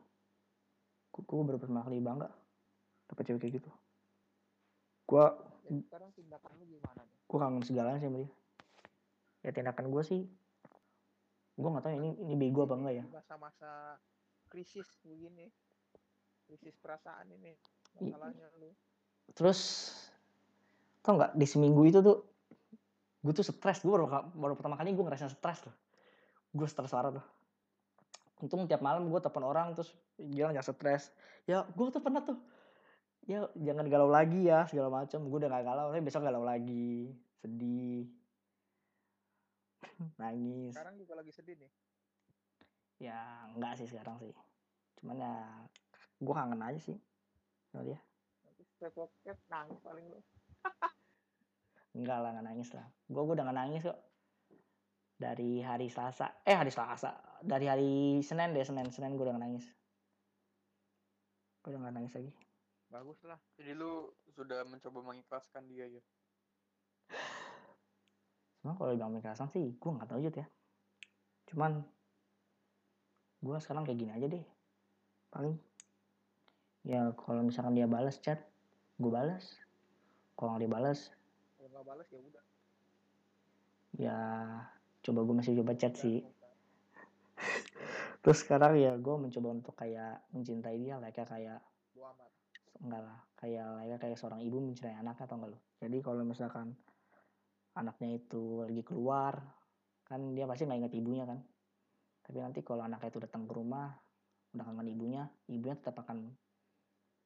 Gue, 1.12 1.22
gue 1.28 1.36
bener-bener 1.36 1.60
pertama 1.60 1.84
kali 1.84 2.00
bangga 2.00 2.32
dapet 3.12 3.24
cewek 3.28 3.42
kayak 3.44 3.54
gitu. 3.60 3.70
Gue 5.04 5.28
Ya, 5.70 5.86
sekarang 5.86 6.10
tindakan 6.18 6.52
lu 6.58 6.66
gimana 6.66 7.02
gue 7.06 7.38
kangen 7.38 7.62
segalanya 7.62 8.02
sih 8.02 8.10
sama 8.10 8.18
dia. 8.26 8.32
Ya 9.46 9.52
tindakan 9.54 9.86
gue 9.94 10.04
sih 10.08 10.26
gue 11.60 11.70
nggak 11.70 11.84
tahu 11.84 11.94
ini 12.00 12.10
ini 12.24 12.34
bego 12.40 12.64
apa 12.64 12.80
enggak 12.80 12.96
ya. 13.04 13.06
Masa-masa 13.12 14.00
krisis 14.50 14.88
begini. 15.06 15.52
Krisis 16.50 16.74
perasaan 16.82 17.30
ini. 17.30 17.54
Masalahnya 17.98 18.48
lu. 18.62 18.70
terus 19.34 19.92
tau 21.02 21.16
nggak 21.16 21.34
di 21.34 21.48
seminggu 21.48 21.82
itu 21.90 22.00
tuh 22.06 22.22
gue 23.20 23.34
tuh 23.36 23.46
stres. 23.46 23.84
Gue 23.84 23.94
baru 23.98 24.08
baru 24.36 24.54
pertama 24.56 24.80
kali 24.80 24.96
gue 24.96 25.04
ngerasain 25.04 25.32
stres 25.32 25.66
tuh. 25.66 25.76
Gue 26.56 26.68
stres 26.70 26.92
parah 26.92 27.12
tuh. 27.12 27.26
Untung 28.40 28.70
tiap 28.72 28.80
malam 28.80 29.12
gue 29.12 29.20
telepon 29.20 29.44
orang 29.44 29.76
terus 29.76 29.92
bilang 30.16 30.56
jangan 30.56 30.76
stres. 30.76 31.12
Ya 31.44 31.68
gue 31.68 31.86
tuh 31.92 32.00
pernah 32.04 32.24
tuh 32.24 32.40
ya 33.30 33.46
jangan 33.54 33.86
galau 33.86 34.10
lagi 34.10 34.50
ya 34.50 34.66
segala 34.66 34.90
macam 34.90 35.22
gue 35.22 35.38
udah 35.38 35.52
gak 35.54 35.66
galau 35.68 35.86
tapi 35.92 36.02
besok 36.02 36.24
galau 36.24 36.44
lagi. 36.44 37.12
Sedih. 37.44 38.08
Nangis. 40.22 40.74
Sekarang 40.76 40.96
juga 41.00 41.14
lagi 41.20 41.32
sedih 41.36 41.58
nih. 41.60 41.72
ya 43.00 43.16
enggak 43.56 43.80
sih 43.80 43.88
sekarang 43.88 44.20
sih. 44.20 44.36
Cuman 45.00 45.24
ya 45.24 45.36
gue 46.20 46.34
kangen 46.36 46.60
aja 46.60 46.80
sih 46.84 47.00
straight 48.80 48.96
pocket 48.96 49.36
nangis 49.52 49.80
paling 49.84 50.08
lu. 50.08 50.20
enggak 52.00 52.18
lah 52.24 52.32
nggak 52.32 52.48
nangis 52.48 52.72
lah. 52.72 52.88
Gue 53.12 53.28
udah 53.28 53.44
nggak 53.44 53.60
nangis 53.60 53.84
kok. 53.84 54.00
Dari 55.20 55.60
hari 55.60 55.92
Selasa 55.92 56.32
eh 56.48 56.56
hari 56.56 56.72
Selasa. 56.72 57.12
Dari 57.44 57.68
hari 57.68 57.92
Senin 58.24 58.56
deh 58.56 58.64
Senin. 58.64 58.88
Senin 58.88 59.20
gue 59.20 59.26
udah 59.28 59.36
nggak 59.36 59.46
nangis. 59.52 59.68
Gue 61.60 61.76
udah 61.76 61.80
nggak 61.84 61.96
nangis 62.00 62.16
lagi. 62.16 62.32
Bagus 62.90 63.20
lah. 63.28 63.38
jadi 63.54 63.78
lu 63.78 64.10
sudah 64.34 64.66
mencoba 64.66 65.14
mengikhlaskan 65.14 65.68
dia 65.70 65.86
ya? 65.86 66.02
Cuma 68.64 68.74
kalau 68.74 68.96
dibilang 68.96 69.14
kekerasan 69.20 69.52
sih 69.54 69.76
gue 69.76 69.92
nggak 69.92 70.10
tahu 70.10 70.24
Jut 70.24 70.40
ya. 70.40 70.48
Cuman 71.52 71.84
gue 73.44 73.58
sekarang 73.60 73.84
kayak 73.84 74.00
gini 74.00 74.12
aja 74.16 74.26
deh. 74.26 74.46
Paling 75.30 75.69
ya 76.90 77.14
kalau 77.14 77.46
misalkan 77.46 77.78
dia 77.78 77.86
balas 77.86 78.18
chat 78.18 78.42
gue 78.98 79.12
balas 79.14 79.46
kalau 80.34 80.58
nggak 80.58 80.66
dia 80.66 80.72
balas 80.74 81.00
Kalau 81.62 81.70
nggak 81.70 81.86
balas 81.86 82.08
ya 82.10 82.20
udah. 82.20 82.44
ya 84.00 84.18
coba 85.06 85.20
gue 85.22 85.36
masih 85.38 85.54
coba 85.62 85.78
chat 85.78 85.94
sih. 85.94 86.26
terus 88.26 88.42
sekarang 88.42 88.82
ya 88.82 88.98
gue 88.98 89.16
mencoba 89.22 89.48
untuk 89.54 89.78
kayak 89.78 90.26
mencintai 90.34 90.82
dia 90.82 90.98
lah 90.98 91.14
kayak 91.14 91.30
kayak 91.30 91.60
enggak 92.82 93.02
lah 93.06 93.20
kayak 93.38 93.68
layaknya 93.78 93.98
kayak 94.02 94.18
seorang 94.18 94.42
ibu 94.42 94.58
mencintai 94.58 94.98
anaknya 94.98 95.24
atau 95.30 95.36
enggak 95.38 95.52
lo 95.54 95.60
jadi 95.78 95.98
kalau 96.02 96.24
misalkan 96.26 96.74
anaknya 97.78 98.18
itu 98.18 98.66
lagi 98.66 98.82
keluar 98.84 99.40
kan 100.10 100.34
dia 100.34 100.50
pasti 100.50 100.66
nggak 100.66 100.80
ingat 100.84 100.94
ibunya 100.98 101.24
kan? 101.30 101.38
Tapi 102.26 102.38
nanti 102.42 102.60
kalau 102.66 102.82
anaknya 102.82 103.14
itu 103.14 103.20
datang 103.22 103.46
ke 103.46 103.54
rumah 103.54 103.94
udah 104.50 104.66
kangen 104.66 104.90
ibunya 104.90 105.30
ibunya 105.46 105.78
tetap 105.78 106.02
akan 106.02 106.34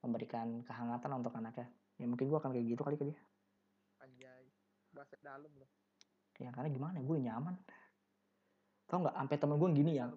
memberikan 0.04 0.62
kehangatan 0.68 1.10
untuk 1.18 1.34
anaknya 1.34 1.68
ya 1.98 2.06
mungkin 2.06 2.28
gue 2.28 2.38
akan 2.38 2.52
kayak 2.52 2.66
gitu 2.76 2.82
kali 2.84 2.96
ke 3.00 3.06
dia 3.10 3.20
Anjay. 4.04 4.44
Bahasa 4.92 5.16
dalam 5.24 5.50
loh. 5.56 5.70
ya 6.38 6.52
karena 6.52 6.68
gimana 6.68 7.00
gue 7.00 7.18
nyaman 7.24 7.56
tau 8.92 9.00
nggak 9.00 9.16
sampai 9.16 9.38
temen 9.40 9.56
gue 9.56 9.70
gini 9.74 9.92
ya 9.96 10.12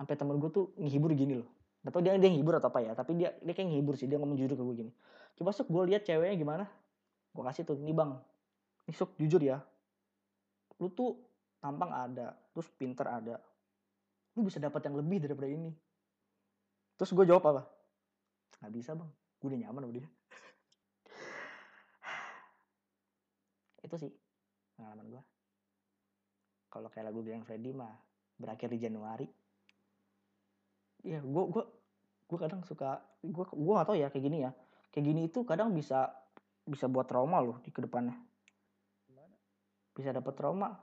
sampai 0.00 0.14
temen 0.16 0.40
gue 0.40 0.50
tuh 0.50 0.72
ngehibur 0.80 1.12
gini 1.12 1.36
loh 1.38 1.50
Gak 1.84 1.92
tau 1.92 2.00
dia 2.00 2.16
dia 2.16 2.32
ngibur 2.32 2.56
atau 2.56 2.72
apa 2.72 2.80
ya, 2.80 2.96
tapi 2.96 3.12
dia 3.12 3.36
dia 3.44 3.52
kayak 3.52 3.68
ngibur 3.68 3.92
sih, 4.00 4.08
dia 4.08 4.16
ngomong 4.16 4.40
jujur 4.40 4.56
ke 4.56 4.64
gue 4.64 4.76
gini. 4.88 4.92
Coba 5.36 5.52
sok 5.52 5.68
gue 5.68 5.92
lihat 5.92 6.08
ceweknya 6.08 6.32
gimana. 6.40 6.64
Gue 7.36 7.44
kasih 7.44 7.68
tuh, 7.68 7.76
nih 7.76 7.92
bang, 7.92 8.16
nih 8.88 8.96
sok 8.96 9.20
jujur 9.20 9.44
ya. 9.44 9.60
Lu 10.80 10.88
tuh 10.88 11.20
tampang 11.60 11.92
ada, 11.92 12.32
terus 12.56 12.72
pinter 12.72 13.04
ada. 13.04 13.36
Lu 14.32 14.48
bisa 14.48 14.56
dapat 14.56 14.80
yang 14.88 14.96
lebih 14.96 15.28
daripada 15.28 15.44
ini. 15.44 15.76
Terus 16.96 17.12
gue 17.12 17.24
jawab 17.28 17.44
apa? 17.52 17.62
Gak 18.62 18.72
bisa 18.72 18.94
bang, 18.94 19.10
gue 19.10 19.46
udah 19.48 19.60
nyaman 19.64 19.82
sama 19.86 19.94
dia. 19.94 20.08
Itu 23.84 23.96
sih 24.00 24.12
pengalaman 24.76 25.06
gue. 25.10 25.22
Kalau 26.70 26.88
kayak 26.90 27.12
lagu 27.12 27.22
Glenn 27.22 27.46
Freddy 27.46 27.70
mah 27.70 27.94
berakhir 28.34 28.70
di 28.72 28.78
Januari. 28.82 29.26
Iya, 31.04 31.20
gue 31.22 31.44
gue 31.52 31.64
gue 32.24 32.38
kadang 32.40 32.64
suka 32.64 33.04
gue 33.20 33.44
gue 33.44 33.72
gak 33.76 33.86
tau 33.86 33.96
ya 33.96 34.08
kayak 34.08 34.24
gini 34.24 34.38
ya. 34.42 34.50
Kayak 34.90 35.04
gini 35.10 35.20
itu 35.28 35.44
kadang 35.46 35.70
bisa 35.74 36.10
bisa 36.64 36.88
buat 36.88 37.04
trauma 37.04 37.44
loh 37.44 37.60
di 37.60 37.68
ke 37.68 37.84
depannya. 37.84 38.16
Bisa 39.94 40.10
dapet 40.10 40.34
trauma. 40.34 40.74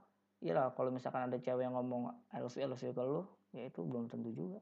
Iya 0.41 0.57
lah, 0.57 0.67
kalau 0.73 0.89
misalkan 0.89 1.29
ada 1.29 1.37
cewek 1.37 1.61
yang 1.61 1.77
ngomong 1.77 2.09
I 2.33 2.41
love 2.41 2.55
you, 2.57 2.65
I 2.65 2.69
love 2.71 2.81
you 2.81 2.95
ke 2.95 3.03
lu, 3.05 3.21
ya 3.53 3.69
itu 3.69 3.85
belum 3.85 4.09
tentu 4.09 4.33
juga. 4.33 4.57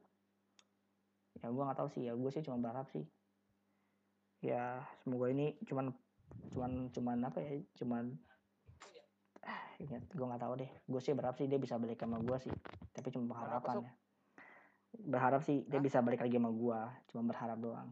Ya 1.40 1.48
gue 1.48 1.62
nggak 1.64 1.78
tahu 1.80 1.88
sih, 1.96 2.02
ya 2.04 2.12
gue 2.12 2.30
sih 2.32 2.44
cuma 2.44 2.60
berharap 2.60 2.86
sih. 2.92 3.04
Ya 4.44 4.84
semoga 5.04 5.32
ini 5.32 5.56
cuman 5.64 5.92
cuman 6.52 6.70
cuman 6.92 7.16
apa 7.24 7.38
ya, 7.40 7.60
cuman 7.80 8.16
ah, 9.44 9.64
ingat 9.84 10.04
gue 10.12 10.26
nggak 10.26 10.42
tahu 10.42 10.54
deh. 10.60 10.70
Gue 10.84 11.00
sih 11.00 11.16
berharap 11.16 11.36
sih 11.40 11.48
dia 11.48 11.56
bisa 11.56 11.80
balik 11.80 12.00
sama 12.00 12.20
gue 12.20 12.36
sih, 12.40 12.54
tapi 12.92 13.08
cuma 13.12 13.32
pengharapan 13.32 13.88
ya. 13.88 13.92
Berharap 15.00 15.40
sih 15.46 15.64
dia 15.64 15.80
bisa 15.80 16.04
balik 16.04 16.20
lagi 16.20 16.36
sama 16.36 16.52
gue, 16.52 16.80
cuma 17.12 17.22
berharap 17.24 17.58
doang. 17.60 17.88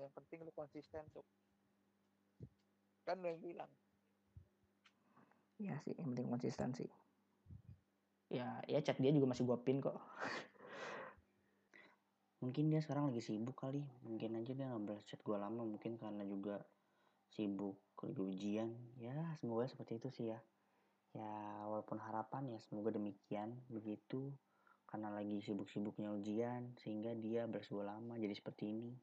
Yang 0.00 0.12
penting 0.16 0.38
lu 0.42 0.52
konsisten, 0.56 1.04
Cuk. 1.14 1.26
Kan 3.04 3.20
lu 3.20 3.30
yang 3.30 3.40
bilang. 3.42 3.70
Ya 5.60 5.78
sih, 5.86 5.94
yang 5.94 6.10
penting 6.14 6.26
konsisten 6.26 6.74
sih. 6.74 6.90
Ya, 8.32 8.58
ya 8.66 8.82
chat 8.82 8.98
dia 8.98 9.14
juga 9.14 9.30
masih 9.30 9.46
gue 9.46 9.58
pin 9.62 9.78
kok. 9.78 9.94
mungkin 12.44 12.68
dia 12.68 12.84
sekarang 12.84 13.08
lagi 13.08 13.24
sibuk 13.24 13.56
kali. 13.56 13.80
Mungkin 14.04 14.36
aja 14.36 14.52
dia 14.52 14.68
nggak 14.68 14.84
balas 14.84 15.04
chat 15.08 15.16
gue 15.24 15.32
lama. 15.32 15.64
Mungkin 15.64 15.96
karena 15.96 16.20
juga 16.28 16.60
sibuk 17.32 17.80
lagi 18.04 18.20
ujian. 18.20 18.68
Ya, 19.00 19.16
semoga 19.40 19.64
seperti 19.64 19.96
itu 19.96 20.08
sih 20.12 20.26
ya. 20.28 20.38
Ya, 21.16 21.32
walaupun 21.64 21.96
harapan 22.04 22.52
ya 22.52 22.60
semoga 22.60 22.92
demikian 22.92 23.56
begitu. 23.72 24.28
Karena 24.84 25.10
lagi 25.10 25.42
sibuk-sibuknya 25.42 26.12
ujian, 26.14 26.76
sehingga 26.78 27.16
dia 27.18 27.50
balas 27.50 27.66
gue 27.66 27.82
lama 27.82 28.14
jadi 28.14 28.30
seperti 28.30 28.70
ini. 28.70 28.94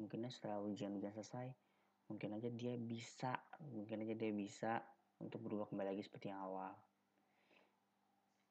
Mungkin 0.00 0.24
aja 0.24 0.32
setelah 0.32 0.64
ujian-ujian 0.64 1.12
selesai, 1.12 1.52
mungkin 2.08 2.40
aja 2.40 2.48
dia 2.48 2.72
bisa, 2.80 3.36
mungkin 3.68 4.06
aja 4.06 4.14
dia 4.16 4.32
bisa 4.32 4.80
untuk 5.20 5.44
berubah 5.44 5.68
kembali 5.68 5.92
lagi 5.92 6.08
seperti 6.08 6.32
yang 6.32 6.40
awal. 6.40 6.72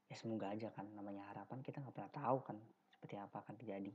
Ya 0.10 0.16
semoga 0.18 0.54
aja 0.54 0.70
kan, 0.70 0.86
namanya 0.94 1.26
harapan 1.34 1.66
kita 1.66 1.82
nggak 1.82 1.96
pernah 1.98 2.14
tahu 2.14 2.38
kan 2.46 2.58
seperti 2.94 3.18
apa 3.18 3.42
akan 3.42 3.56
terjadi. 3.58 3.94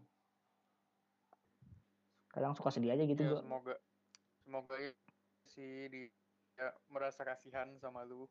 Kadang 2.30 2.54
suka 2.54 2.70
sedih 2.70 2.94
aja 2.94 3.02
gitu 3.04 3.22
Ya, 3.22 3.30
gua. 3.34 3.40
semoga 3.42 3.74
semoga 4.46 4.74
si 5.50 5.90
dia 5.90 6.68
merasa 6.86 7.26
kasihan 7.26 7.66
sama 7.82 8.06
lu 8.06 8.30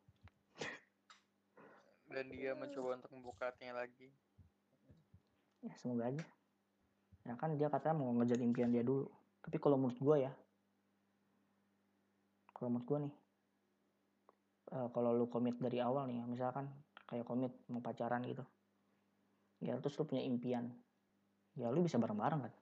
dan 2.12 2.26
dia 2.32 2.56
mencoba 2.56 2.96
untuk 2.96 3.12
membuka 3.12 3.52
hatinya 3.52 3.84
lagi. 3.84 4.08
Ya 5.60 5.76
semoga 5.76 6.08
aja. 6.08 6.24
Ya 7.28 7.36
kan 7.36 7.60
dia 7.60 7.68
katanya 7.68 8.00
mau 8.00 8.10
ngejar 8.16 8.40
impian 8.40 8.72
dia 8.72 8.80
dulu. 8.80 9.04
Tapi 9.44 9.56
kalau 9.60 9.76
menurut 9.76 10.00
gua 10.00 10.16
ya, 10.16 10.32
kalau 12.56 12.72
menurut 12.72 12.86
gua 12.88 12.98
nih, 13.04 13.14
eh, 14.76 14.88
kalau 14.92 15.10
lu 15.16 15.28
komit 15.28 15.56
dari 15.60 15.80
awal 15.80 16.08
nih, 16.08 16.20
ya, 16.20 16.24
misalkan 16.28 16.68
kayak 17.08 17.24
komit 17.28 17.52
mau 17.72 17.80
pacaran 17.80 18.20
gitu, 18.24 18.44
ya 19.64 19.76
terus 19.80 19.96
lu 19.96 20.04
punya 20.04 20.24
impian, 20.24 20.68
ya 21.56 21.72
lu 21.72 21.84
bisa 21.84 21.96
bareng-bareng 21.96 22.40
kan. 22.48 22.52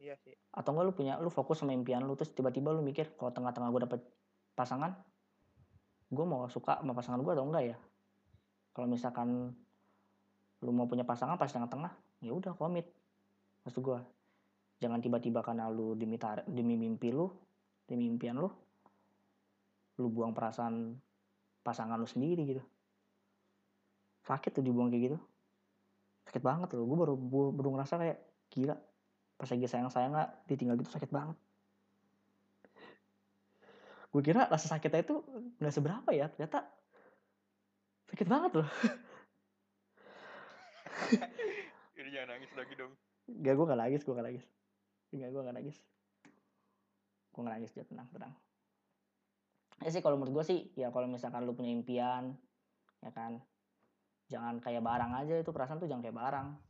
Iya 0.00 0.16
sih. 0.16 0.32
atau 0.56 0.72
enggak 0.72 0.86
lu 0.88 0.94
punya 0.96 1.20
lu 1.20 1.28
fokus 1.28 1.60
sama 1.60 1.76
impian 1.76 2.00
lu 2.08 2.16
terus 2.16 2.32
tiba-tiba 2.32 2.72
lu 2.72 2.80
mikir 2.80 3.12
kalau 3.20 3.36
tengah-tengah 3.36 3.68
gue 3.68 3.80
dapet 3.84 4.00
pasangan 4.56 4.96
gue 6.10 6.24
mau 6.24 6.48
suka 6.48 6.80
sama 6.80 6.96
pasangan 6.96 7.20
gue 7.20 7.32
atau 7.36 7.44
enggak 7.44 7.64
ya? 7.70 7.76
Kalau 8.72 8.88
misalkan 8.88 9.52
lu 10.64 10.70
mau 10.72 10.88
punya 10.88 11.04
pasangan 11.04 11.36
pas 11.36 11.52
tengah-tengah 11.52 11.92
ya 12.24 12.32
udah 12.32 12.56
komit. 12.56 12.88
Maksud 13.68 13.84
gue 13.84 13.98
jangan 14.80 15.04
tiba-tiba 15.04 15.44
karena 15.44 15.68
lu 15.68 15.92
demi 15.92 16.16
tar- 16.16 16.48
demi 16.48 16.80
mimpi 16.80 17.12
lu 17.12 17.28
demi 17.84 18.08
impian 18.08 18.40
lu 18.40 18.48
lu 20.00 20.08
buang 20.08 20.32
perasaan 20.32 20.96
pasangan 21.60 22.00
lu 22.00 22.08
sendiri 22.08 22.56
gitu. 22.56 22.64
Sakit 24.24 24.56
tuh 24.56 24.64
dibuang 24.64 24.88
kayak 24.88 25.12
gitu. 25.12 25.18
Sakit 26.24 26.40
banget 26.40 26.72
loh 26.72 26.88
gue 26.88 26.98
baru 27.04 27.14
baru 27.52 27.68
ngerasa 27.76 28.00
kayak 28.00 28.18
gila 28.48 28.74
pas 29.40 29.48
lagi 29.48 29.64
sayang-sayang 29.64 30.12
nggak 30.12 30.30
ditinggal 30.52 30.76
gitu 30.76 30.92
sakit 30.92 31.08
banget. 31.08 31.32
Gue 34.12 34.20
kira 34.20 34.44
rasa 34.52 34.68
sakitnya 34.68 35.00
itu 35.00 35.24
nggak 35.56 35.72
seberapa 35.72 36.12
ya 36.12 36.28
ternyata 36.28 36.68
sakit 38.12 38.28
banget 38.28 38.60
loh. 38.60 38.68
Jadi 41.96 42.08
jangan 42.12 42.36
nangis 42.36 42.52
lagi 42.52 42.76
dong. 42.76 42.92
gak 43.30 43.54
gue 43.54 43.62
gak 43.64 43.80
nangis 43.80 44.04
gue 44.04 44.12
gak 44.12 44.26
nangis. 44.26 44.44
Enggak 45.14 45.30
gue 45.32 45.40
gak 45.40 45.56
nangis. 45.56 45.76
Gue 47.32 47.40
gak 47.40 47.54
nangis 47.56 47.72
dia 47.72 47.88
tenang 47.88 48.08
tenang. 48.12 48.36
Ya 49.80 49.88
sih 49.88 50.04
kalau 50.04 50.20
menurut 50.20 50.42
gue 50.42 50.44
sih 50.44 50.68
ya 50.76 50.92
kalau 50.92 51.08
misalkan 51.08 51.48
lu 51.48 51.56
punya 51.56 51.72
impian 51.72 52.36
ya 53.00 53.08
kan 53.16 53.40
jangan 54.28 54.60
kayak 54.60 54.84
barang 54.84 55.16
aja. 55.16 55.40
Itu 55.40 55.48
perasaan 55.54 55.80
tuh 55.80 55.88
jangan 55.88 56.04
kayak 56.04 56.20
barang 56.20 56.69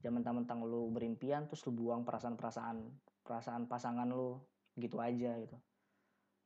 jangan 0.00 0.20
mentang-mentang 0.20 0.60
lu 0.64 0.92
berimpian 0.92 1.48
terus 1.48 1.64
lu 1.64 1.72
buang 1.72 2.04
perasaan-perasaan 2.04 2.76
perasaan 3.24 3.66
pasangan 3.66 4.06
lu 4.06 4.38
gitu 4.76 5.00
aja 5.00 5.34
gitu. 5.40 5.56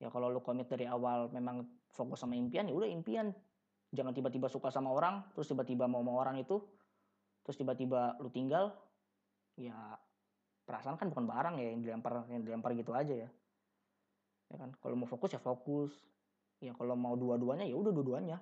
Ya 0.01 0.09
kalau 0.09 0.32
lu 0.32 0.40
komit 0.40 0.70
dari 0.70 0.88
awal 0.88 1.28
memang 1.28 1.66
fokus 1.92 2.24
sama 2.24 2.38
impian 2.38 2.70
ya 2.70 2.74
udah 2.74 2.88
impian. 2.88 3.34
Jangan 3.90 4.14
tiba-tiba 4.14 4.46
suka 4.46 4.70
sama 4.70 4.94
orang 4.94 5.26
terus 5.34 5.51
tiba-tiba 5.51 5.90
mau 5.90 6.01
sama 6.01 6.12
orang 6.14 6.36
itu 6.40 6.62
terus 7.42 7.59
tiba-tiba 7.59 8.16
lu 8.22 8.30
tinggal 8.30 8.70
ya 9.59 9.74
perasaan 10.64 10.94
kan 10.94 11.11
bukan 11.11 11.26
barang 11.26 11.55
ya 11.59 11.66
yang 11.74 11.80
dilempar 11.82 12.24
yang 12.30 12.46
dilempar 12.46 12.70
gitu 12.78 12.94
aja 12.94 13.26
ya. 13.26 13.30
Ya 14.51 14.57
kan 14.57 14.72
kalau 14.78 14.94
mau 14.94 15.11
fokus 15.11 15.34
ya 15.34 15.42
fokus. 15.42 15.92
Ya 16.61 16.72
kalau 16.76 16.94
mau 16.96 17.18
dua-duanya 17.18 17.66
ya 17.66 17.76
udah 17.76 17.92
dua-duanya. 17.92 18.38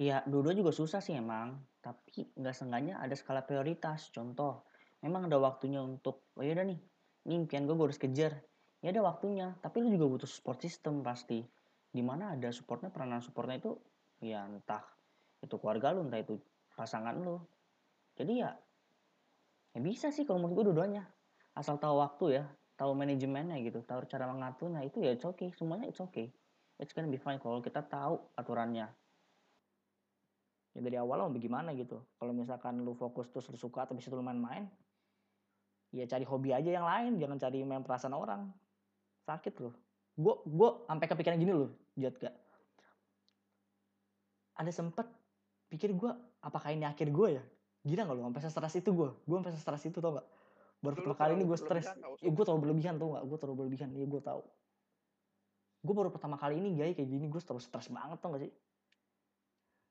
Ya 0.00 0.24
dua-dua 0.24 0.56
juga 0.56 0.72
susah 0.72 1.04
sih 1.04 1.12
emang 1.12 1.60
tapi 1.80 2.28
nggak 2.36 2.54
seenggaknya 2.54 3.00
ada 3.00 3.16
skala 3.16 3.44
prioritas. 3.44 4.12
Contoh 4.12 4.68
memang 5.00 5.26
ada 5.28 5.40
waktunya 5.40 5.80
untuk 5.80 6.28
oh 6.36 6.44
ya 6.44 6.52
udah 6.52 6.68
nih 6.68 6.80
ini 7.28 7.34
impian 7.44 7.64
gue 7.64 7.74
gue 7.76 7.86
harus 7.88 8.00
kejar. 8.00 8.36
Ya 8.80 8.92
ada 8.92 9.04
waktunya 9.04 9.56
tapi 9.60 9.84
lu 9.84 9.92
juga 9.92 10.06
butuh 10.08 10.28
support 10.28 10.60
system 10.60 11.00
pasti. 11.00 11.44
Di 11.90 12.02
mana 12.04 12.36
ada 12.36 12.52
supportnya 12.54 12.92
peranan 12.92 13.24
supportnya 13.24 13.58
itu 13.58 13.74
ya 14.20 14.46
entah 14.46 14.84
itu 15.40 15.56
keluarga 15.56 15.96
lu 15.96 16.04
entah 16.04 16.20
itu 16.20 16.36
pasangan 16.76 17.16
lu. 17.16 17.40
Jadi 18.16 18.44
ya 18.44 18.52
ya 19.72 19.80
bisa 19.80 20.12
sih 20.12 20.28
kalau 20.28 20.44
menurut 20.44 20.62
gue 20.62 20.64
dua-duanya. 20.72 21.04
Asal 21.56 21.80
tahu 21.80 21.98
waktu 21.98 22.40
ya 22.40 22.44
tahu 22.76 22.96
manajemennya 22.96 23.60
gitu 23.60 23.84
tahu 23.84 24.08
cara 24.08 24.28
mengaturnya 24.28 24.84
itu 24.84 25.00
ya 25.00 25.16
it's 25.16 25.24
okay. 25.24 25.50
Semuanya 25.56 25.88
it's 25.88 26.00
okay. 26.00 26.28
It's 26.80 26.92
gonna 26.96 27.12
be 27.12 27.20
fine 27.20 27.40
kalau 27.40 27.60
kita 27.60 27.84
tahu 27.84 28.20
aturannya 28.36 28.88
ya 30.70 30.80
dari 30.80 30.96
awal 30.96 31.26
mau 31.26 31.32
bagaimana 31.34 31.74
gitu. 31.74 31.98
Kalau 32.18 32.30
misalkan 32.30 32.80
lu 32.82 32.94
fokus 32.94 33.26
terus 33.30 33.46
lu 33.50 33.58
suka 33.58 33.86
tapi 33.86 33.98
situ 34.02 34.14
lu 34.14 34.22
main-main 34.22 34.70
ya 35.90 36.06
cari 36.06 36.22
hobi 36.22 36.54
aja 36.54 36.70
yang 36.70 36.86
lain. 36.86 37.18
Jangan 37.18 37.36
cari 37.38 37.62
main 37.66 37.82
perasaan 37.82 38.14
orang. 38.14 38.50
Sakit 39.26 39.54
loh 39.62 39.74
gue 40.20 40.34
gue 40.44 40.70
sampai 40.84 41.06
kepikiran 41.06 41.38
gini 41.40 41.52
loh 41.54 41.70
jat 41.96 42.12
gak 42.20 42.34
ada 44.60 44.68
sempet 44.74 45.06
pikir 45.72 45.96
gue 45.96 46.12
apakah 46.44 46.74
ini 46.74 46.84
akhir 46.84 47.08
gue 47.08 47.28
ya? 47.40 47.44
Gila 47.80 48.04
gak 48.04 48.14
lu? 48.18 48.22
Sampai 48.28 48.40
stres 48.44 48.74
itu 48.76 48.90
gue 48.92 49.08
gue 49.08 49.36
sampai 49.40 49.52
stres 49.56 49.82
itu 49.88 49.98
tau 50.02 50.20
gak 50.20 50.26
baru 50.84 50.94
Lu- 50.96 50.96
pertama 51.00 51.14
lu 51.14 51.16
kali 51.16 51.32
ini 51.40 51.44
gue 51.48 51.58
stres 51.60 51.86
tau, 51.88 52.16
ya 52.20 52.28
gue 52.28 52.44
terlalu 52.44 52.60
berlebihan 52.68 52.94
tau 53.00 53.08
gak 53.16 53.24
gue 53.24 53.38
terlalu 53.40 53.56
berlebihan. 53.64 53.88
Iya 53.96 54.06
gue 54.10 54.20
tau 54.20 54.42
gue 55.80 55.94
baru 55.96 56.12
pertama 56.12 56.36
kali 56.36 56.60
ini 56.60 56.76
gay 56.76 56.92
kayak 56.92 57.08
gini 57.08 57.26
gue 57.32 57.40
terlalu 57.40 57.64
stres 57.64 57.88
banget 57.88 58.20
tau 58.20 58.36
gak 58.36 58.44
sih 58.44 58.52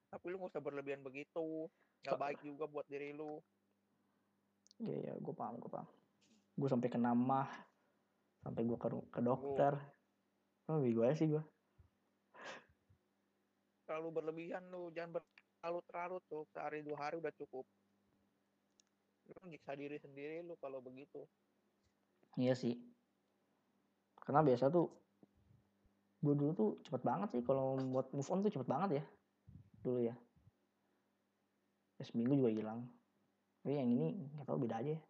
Tapi 0.10 0.26
lu 0.34 0.42
gak 0.42 0.58
usah 0.58 0.64
berlebihan 0.64 1.06
begitu. 1.06 1.70
Gak 2.02 2.18
So- 2.18 2.22
baik 2.22 2.40
juga 2.42 2.66
buat 2.66 2.86
diri 2.90 3.14
lu. 3.14 3.38
Iya 4.80 4.96
iya 4.96 5.14
gue 5.20 5.34
paham 5.36 5.60
gue 5.60 5.68
paham. 5.68 5.88
Gue 6.56 6.70
sampai 6.72 6.88
kena 6.88 7.12
mah, 7.12 7.52
sampai 8.40 8.64
gue 8.64 8.78
ke, 8.80 8.88
ke 9.12 9.22
dokter. 9.22 9.76
Oh 10.72 10.80
gue 10.80 11.08
sih 11.14 11.28
gue. 11.28 11.44
Terlalu 13.84 14.10
berlebihan 14.16 14.64
lu. 14.72 14.88
Jangan 14.96 15.20
ber- 15.20 15.36
terlalu 15.60 15.80
terlalu 15.90 16.18
tuh. 16.32 16.44
Sehari 16.56 16.80
dua 16.82 16.98
hari 16.98 17.20
udah 17.20 17.34
cukup. 17.36 17.68
lu 19.30 19.46
nyiksa 19.46 19.78
diri 19.78 19.94
sendiri 20.02 20.42
lu 20.42 20.58
kalau 20.58 20.82
begitu 20.82 21.22
Iya 22.34 22.58
sih. 22.58 22.74
Karena 24.18 24.42
biasa 24.42 24.74
tuh 24.74 24.90
gue 26.26 26.34
dulu 26.34 26.52
tuh 26.58 26.70
cepet 26.82 27.06
banget 27.06 27.38
sih 27.38 27.42
kalau 27.46 27.78
buat 27.94 28.10
move 28.10 28.26
on 28.34 28.42
tuh 28.42 28.50
cepet 28.50 28.66
banget 28.66 28.90
ya 28.98 29.04
dulu 29.84 30.00
ya. 30.06 30.16
Ya, 32.00 32.04
seminggu 32.08 32.36
juga 32.40 32.52
hilang. 32.52 32.88
Tapi 33.64 33.76
yang 33.76 33.92
ini 33.92 34.16
nggak 34.36 34.48
tahu 34.48 34.58
beda 34.64 34.80
aja. 34.80 34.96
ya. 34.96 35.02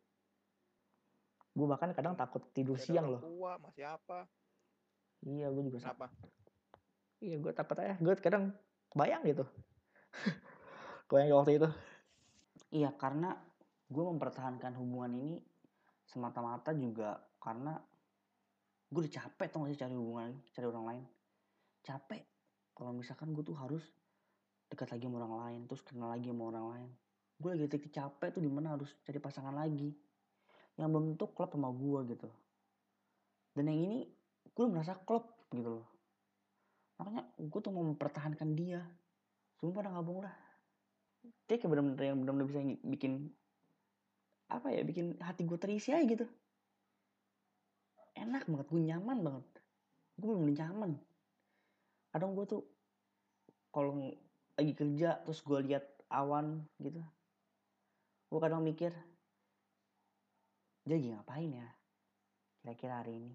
Gue 1.53 1.67
bahkan 1.69 1.91
kadang 1.93 2.15
takut 2.17 2.41
tidur 2.55 2.79
siang 2.79 3.09
loh. 3.09 3.21
tua 3.21 3.59
masih 3.59 3.85
apa 3.85 4.25
Iya 5.19 5.51
gue 5.51 5.63
juga 5.67 5.79
sama. 5.83 6.07
kenapa 6.07 6.07
Iya 7.19 7.35
gue 7.35 7.51
takut 7.51 7.77
aja. 7.83 7.95
Gue 7.99 8.13
kadang 8.15 8.55
kebayang 8.95 9.23
gitu. 9.27 9.43
kebayang 11.11 11.35
waktu 11.35 11.53
itu. 11.59 11.69
Iya 12.79 12.89
karena 12.95 13.35
gue 13.89 14.03
mempertahankan 14.05 14.77
hubungan 14.79 15.11
ini 15.19 15.35
semata-mata 16.07 16.71
juga 16.71 17.19
karena 17.43 17.75
gue 18.89 18.99
udah 19.05 19.13
capek 19.13 19.47
tau 19.51 19.61
gak 19.67 19.75
sih 19.75 19.79
cari 19.83 19.93
hubungan, 19.93 20.29
cari 20.55 20.65
orang 20.65 20.85
lain. 20.87 21.03
Capek. 21.83 22.23
Kalau 22.71 22.95
misalkan 22.95 23.35
gue 23.35 23.43
tuh 23.43 23.57
harus 23.59 23.83
dekat 24.69 24.87
lagi 24.93 25.03
sama 25.09 25.25
orang 25.25 25.35
lain, 25.43 25.61
terus 25.65 25.81
kenal 25.81 26.13
lagi 26.13 26.29
sama 26.29 26.43
orang 26.53 26.65
lain. 26.77 26.89
Gue 27.41 27.49
lagi 27.57 27.65
titik 27.67 27.91
capek 27.91 28.29
tuh 28.31 28.41
di 28.45 28.51
mana 28.51 28.77
harus 28.77 28.93
cari 29.03 29.17
pasangan 29.17 29.55
lagi. 29.57 29.91
Yang 30.77 30.87
belum 30.93 31.05
tentu 31.15 31.25
klop 31.33 31.51
sama 31.51 31.73
gue 31.73 31.99
gitu. 32.15 32.29
Dan 33.57 33.65
yang 33.67 33.79
ini 33.81 33.99
gue 34.53 34.65
merasa 34.67 34.95
klop 34.95 35.39
gitu 35.55 35.81
loh 35.81 35.87
makanya 36.99 37.23
gue 37.39 37.59
tuh 37.63 37.71
mau 37.71 37.87
mempertahankan 37.87 38.59
dia 38.59 38.83
sumpah 39.63 39.87
dah 39.87 39.91
ngabung 39.95 40.19
lah 40.19 40.35
dia 41.47 41.55
kayak 41.55 41.71
bener-bener 41.71 42.11
yang 42.11 42.19
bener-bener 42.19 42.47
bisa 42.51 42.59
bikin 42.83 43.31
apa 44.51 44.67
ya 44.75 44.83
bikin 44.83 45.15
hati 45.23 45.47
gue 45.47 45.55
terisi 45.55 45.95
aja 45.95 46.03
gitu 46.03 46.27
enak 48.19 48.43
banget 48.51 48.67
gue 48.67 48.81
nyaman 48.83 49.17
banget 49.23 49.45
gue 50.19 50.27
bener-bener 50.27 50.55
nyaman 50.59 50.91
kadang 52.11 52.35
gue 52.35 52.45
tuh 52.51 52.67
kalau 53.71 53.95
lagi 54.59 54.75
kerja 54.75 55.23
terus 55.23 55.39
gue 55.39 55.59
lihat 55.71 55.87
awan 56.11 56.67
gitu. 56.83 56.99
Gue 58.27 58.39
kadang 58.43 58.61
mikir 58.61 58.91
dia 60.83 60.95
lagi 60.95 61.09
ngapain 61.15 61.51
ya 61.53 61.67
kira-kira 62.59 63.01
hari 63.01 63.17
ini? 63.23 63.33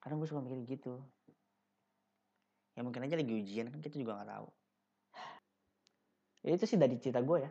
Kadang 0.00 0.18
gue 0.18 0.28
suka 0.30 0.40
mikir 0.40 0.64
gitu. 0.64 0.96
Ya 2.74 2.80
mungkin 2.80 3.04
aja 3.04 3.18
lagi 3.18 3.34
ujian 3.34 3.68
kan 3.68 3.78
kita 3.84 4.00
juga 4.00 4.18
nggak 4.18 4.30
tahu. 4.32 4.48
Ya 6.46 6.50
itu 6.54 6.64
sih 6.64 6.78
dari 6.78 6.96
cerita 6.96 7.20
gue 7.20 7.38
ya. 7.44 7.50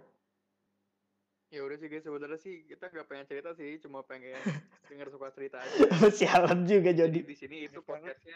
Ya 1.48 1.64
udah 1.64 1.80
sih 1.80 1.88
guys, 1.88 2.04
sebenarnya 2.04 2.40
sih 2.44 2.68
kita 2.68 2.92
nggak 2.92 3.08
pengen 3.08 3.26
cerita 3.28 3.56
sih, 3.56 3.80
cuma 3.80 4.04
pengen 4.04 4.36
dengar 4.92 5.08
suka 5.08 5.32
cerita 5.32 5.64
aja. 5.64 6.12
sialan 6.12 6.68
juga 6.68 6.92
Jadi. 6.92 7.24
Jadi 7.24 7.32
di 7.32 7.36
sini 7.40 7.58
itu 7.64 7.80
podcastnya 7.80 8.36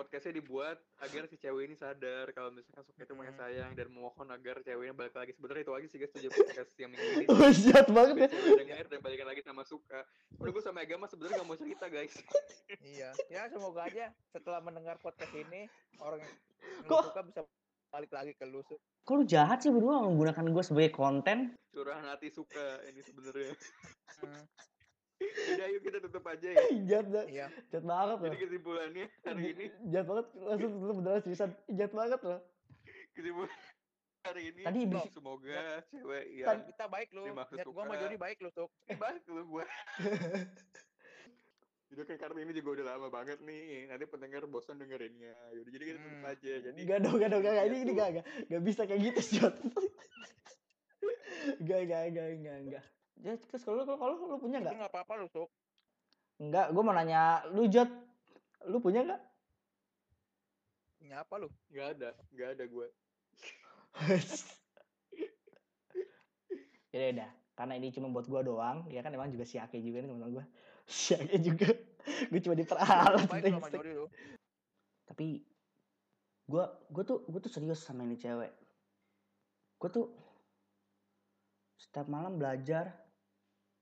podcastnya 0.00 0.32
dibuat 0.34 0.80
agar 0.98 1.28
si 1.28 1.36
cewek 1.36 1.68
ini 1.68 1.76
sadar 1.76 2.32
kalau 2.32 2.48
misalkan 2.48 2.80
suka 2.82 3.04
itu 3.04 3.12
punya 3.12 3.28
Hmm. 3.30 3.40
sayang 3.44 3.70
dan 3.76 3.86
memohon 3.86 4.24
agar 4.26 4.56
ceweknya 4.60 4.96
balik 4.96 5.12
lagi. 5.12 5.36
Sebenarnya 5.36 5.62
itu 5.62 5.72
aja 5.76 5.86
sih 5.86 5.98
guys 6.00 6.12
tujuan 6.16 6.32
podcast 6.32 6.72
yang 6.74 6.88
minggu 6.88 7.08
ini. 7.12 7.24
oh 7.30 7.52
jahat 7.52 7.86
banget 7.86 8.14
ya 8.16 8.28
denger 8.56 8.84
dan 8.88 8.98
balikan 8.98 9.28
lagi 9.28 9.42
sama 9.44 9.62
suka. 9.62 10.00
Udah 10.40 10.50
gue 10.50 10.62
sama 10.64 10.80
agama 10.80 11.04
sebenarnya 11.04 11.36
gak 11.38 11.46
mau 11.46 11.54
cerita 11.54 11.84
guys. 11.86 12.14
iya 12.96 13.12
ya 13.28 13.44
semoga 13.46 13.84
aja 13.84 14.08
setelah 14.32 14.58
mendengar 14.58 14.96
podcast 14.96 15.36
ini 15.36 15.68
orang 16.00 16.24
yang 16.24 16.34
Kok- 16.88 17.12
suka 17.12 17.20
bisa 17.20 17.40
balik 17.90 18.10
lagi 18.10 18.32
ke 18.32 18.46
lu 18.46 18.62
kok 18.62 18.78
lu 19.10 19.26
jahat 19.26 19.58
sih 19.58 19.68
berdua 19.68 20.06
menggunakan 20.06 20.46
gue 20.46 20.62
sebagai 20.62 20.94
konten 20.94 21.58
Curahan 21.74 22.06
hati 22.06 22.30
suka 22.30 22.78
ini 22.86 23.02
sebenarnya. 23.02 23.50
Udah 25.20 25.66
yuk 25.68 25.82
kita 25.82 25.98
tutup 26.00 26.24
aja 26.24 26.48
ya. 26.48 26.66
jahat 26.88 27.06
banget 27.06 27.28
iya 27.28 27.46
banget 27.70 28.14
loh 28.14 28.24
Jadi 28.24 28.38
kesimpulannya 28.38 29.06
hari 29.22 29.44
ini 29.50 29.64
jahat 29.88 30.06
banget 30.06 30.26
langsung 30.34 30.72
lu 30.78 30.92
beneran 30.94 31.20
seriusan 31.20 31.50
jahat 31.68 31.92
banget 31.92 32.20
loh 32.22 32.40
kesimpulan 33.10 33.50
hari 34.20 34.42
ini 34.48 34.62
Tadi 34.62 34.86
berisik. 34.86 35.12
semoga 35.12 35.82
cewek 35.90 36.24
kan 36.38 36.54
yang 36.54 36.66
kita 36.66 36.86
baik 36.86 37.08
lu 37.10 37.22
Dimaksud 37.22 37.54
lihat 37.54 37.66
gua 37.66 37.82
sama. 37.82 37.96
Jody 37.96 38.16
baik 38.16 38.38
lu 38.38 38.50
Suk. 38.50 38.70
baik 39.02 39.22
lu 39.26 39.42
gue 39.46 39.64
Jadi 41.90 42.06
kan 42.06 42.16
karena 42.20 42.38
ini 42.40 42.52
juga 42.54 42.70
udah 42.70 42.86
lama 42.86 43.08
banget 43.10 43.40
nih. 43.40 43.84
Nanti 43.84 44.04
pendengar 44.06 44.46
bosan 44.46 44.76
dengerinnya. 44.76 45.34
Yaudah 45.50 45.68
jadi 45.68 45.84
kita 45.84 45.98
tutup 45.98 46.14
Hmm. 46.14 46.28
aja. 46.28 46.52
Jadi 46.62 46.80
Gak 46.80 46.98
dong, 47.02 47.18
gak 47.18 47.28
dong, 47.28 47.42
gak, 47.42 47.52
gak. 47.52 47.64
Ini, 47.64 47.66
Ya 47.66 47.74
ini 47.74 47.84
tuh. 47.84 47.96
gak, 47.96 48.12
gak, 48.12 48.26
gak 48.46 48.62
bisa 48.62 48.86
kayak 48.86 49.02
gitu, 49.02 49.20
Jot. 49.34 49.54
gak, 51.66 51.82
gak, 51.82 52.02
gak, 52.14 52.28
gak, 52.38 52.58
gak. 52.70 52.84
Jadi, 53.20 53.36
terus 53.52 53.62
kalau 53.64 53.84
lu, 53.84 53.84
kalau 53.84 54.14
lu, 54.16 54.24
lu 54.32 54.36
punya 54.40 54.58
itu 54.60 54.66
gak? 54.66 54.74
nggak 54.80 54.92
apa-apa 54.92 55.12
lu 55.20 55.26
Suk. 55.28 55.48
Enggak, 56.40 56.72
gue 56.72 56.82
mau 56.82 56.94
nanya, 56.96 57.44
lu 57.52 57.68
Jot, 57.68 57.90
lu 58.64 58.80
punya 58.80 59.04
gak? 59.04 59.20
punya 61.00 61.24
apa 61.26 61.34
lu 61.42 61.48
nggak 61.74 61.86
ada, 61.96 62.10
nggak 62.30 62.48
ada 62.54 62.64
gue. 62.70 62.86
ya 66.94 67.10
udah, 67.10 67.30
karena 67.58 67.74
ini 67.82 67.90
cuma 67.90 68.14
buat 68.14 68.30
gue 68.30 68.40
doang, 68.46 68.86
ya 68.94 69.02
kan 69.02 69.10
emang 69.10 69.34
juga 69.34 69.42
si 69.42 69.58
Ake 69.58 69.82
juga 69.82 70.06
nih 70.06 70.10
teman 70.12 70.30
gue. 70.30 70.46
Si 70.90 71.18
Ake 71.18 71.42
juga, 71.42 71.66
gue 72.30 72.40
cuma 72.42 72.54
diperalat. 72.54 73.26
Tapi, 75.06 75.42
gue, 76.46 76.64
gue 76.94 77.04
tuh, 77.06 77.26
gue 77.26 77.40
tuh 77.42 77.50
serius 77.50 77.82
sama 77.82 78.06
ini 78.06 78.14
cewek. 78.14 78.54
Gue 79.82 79.90
tuh 79.90 80.06
setiap 81.74 82.06
malam 82.06 82.38
belajar 82.38 83.09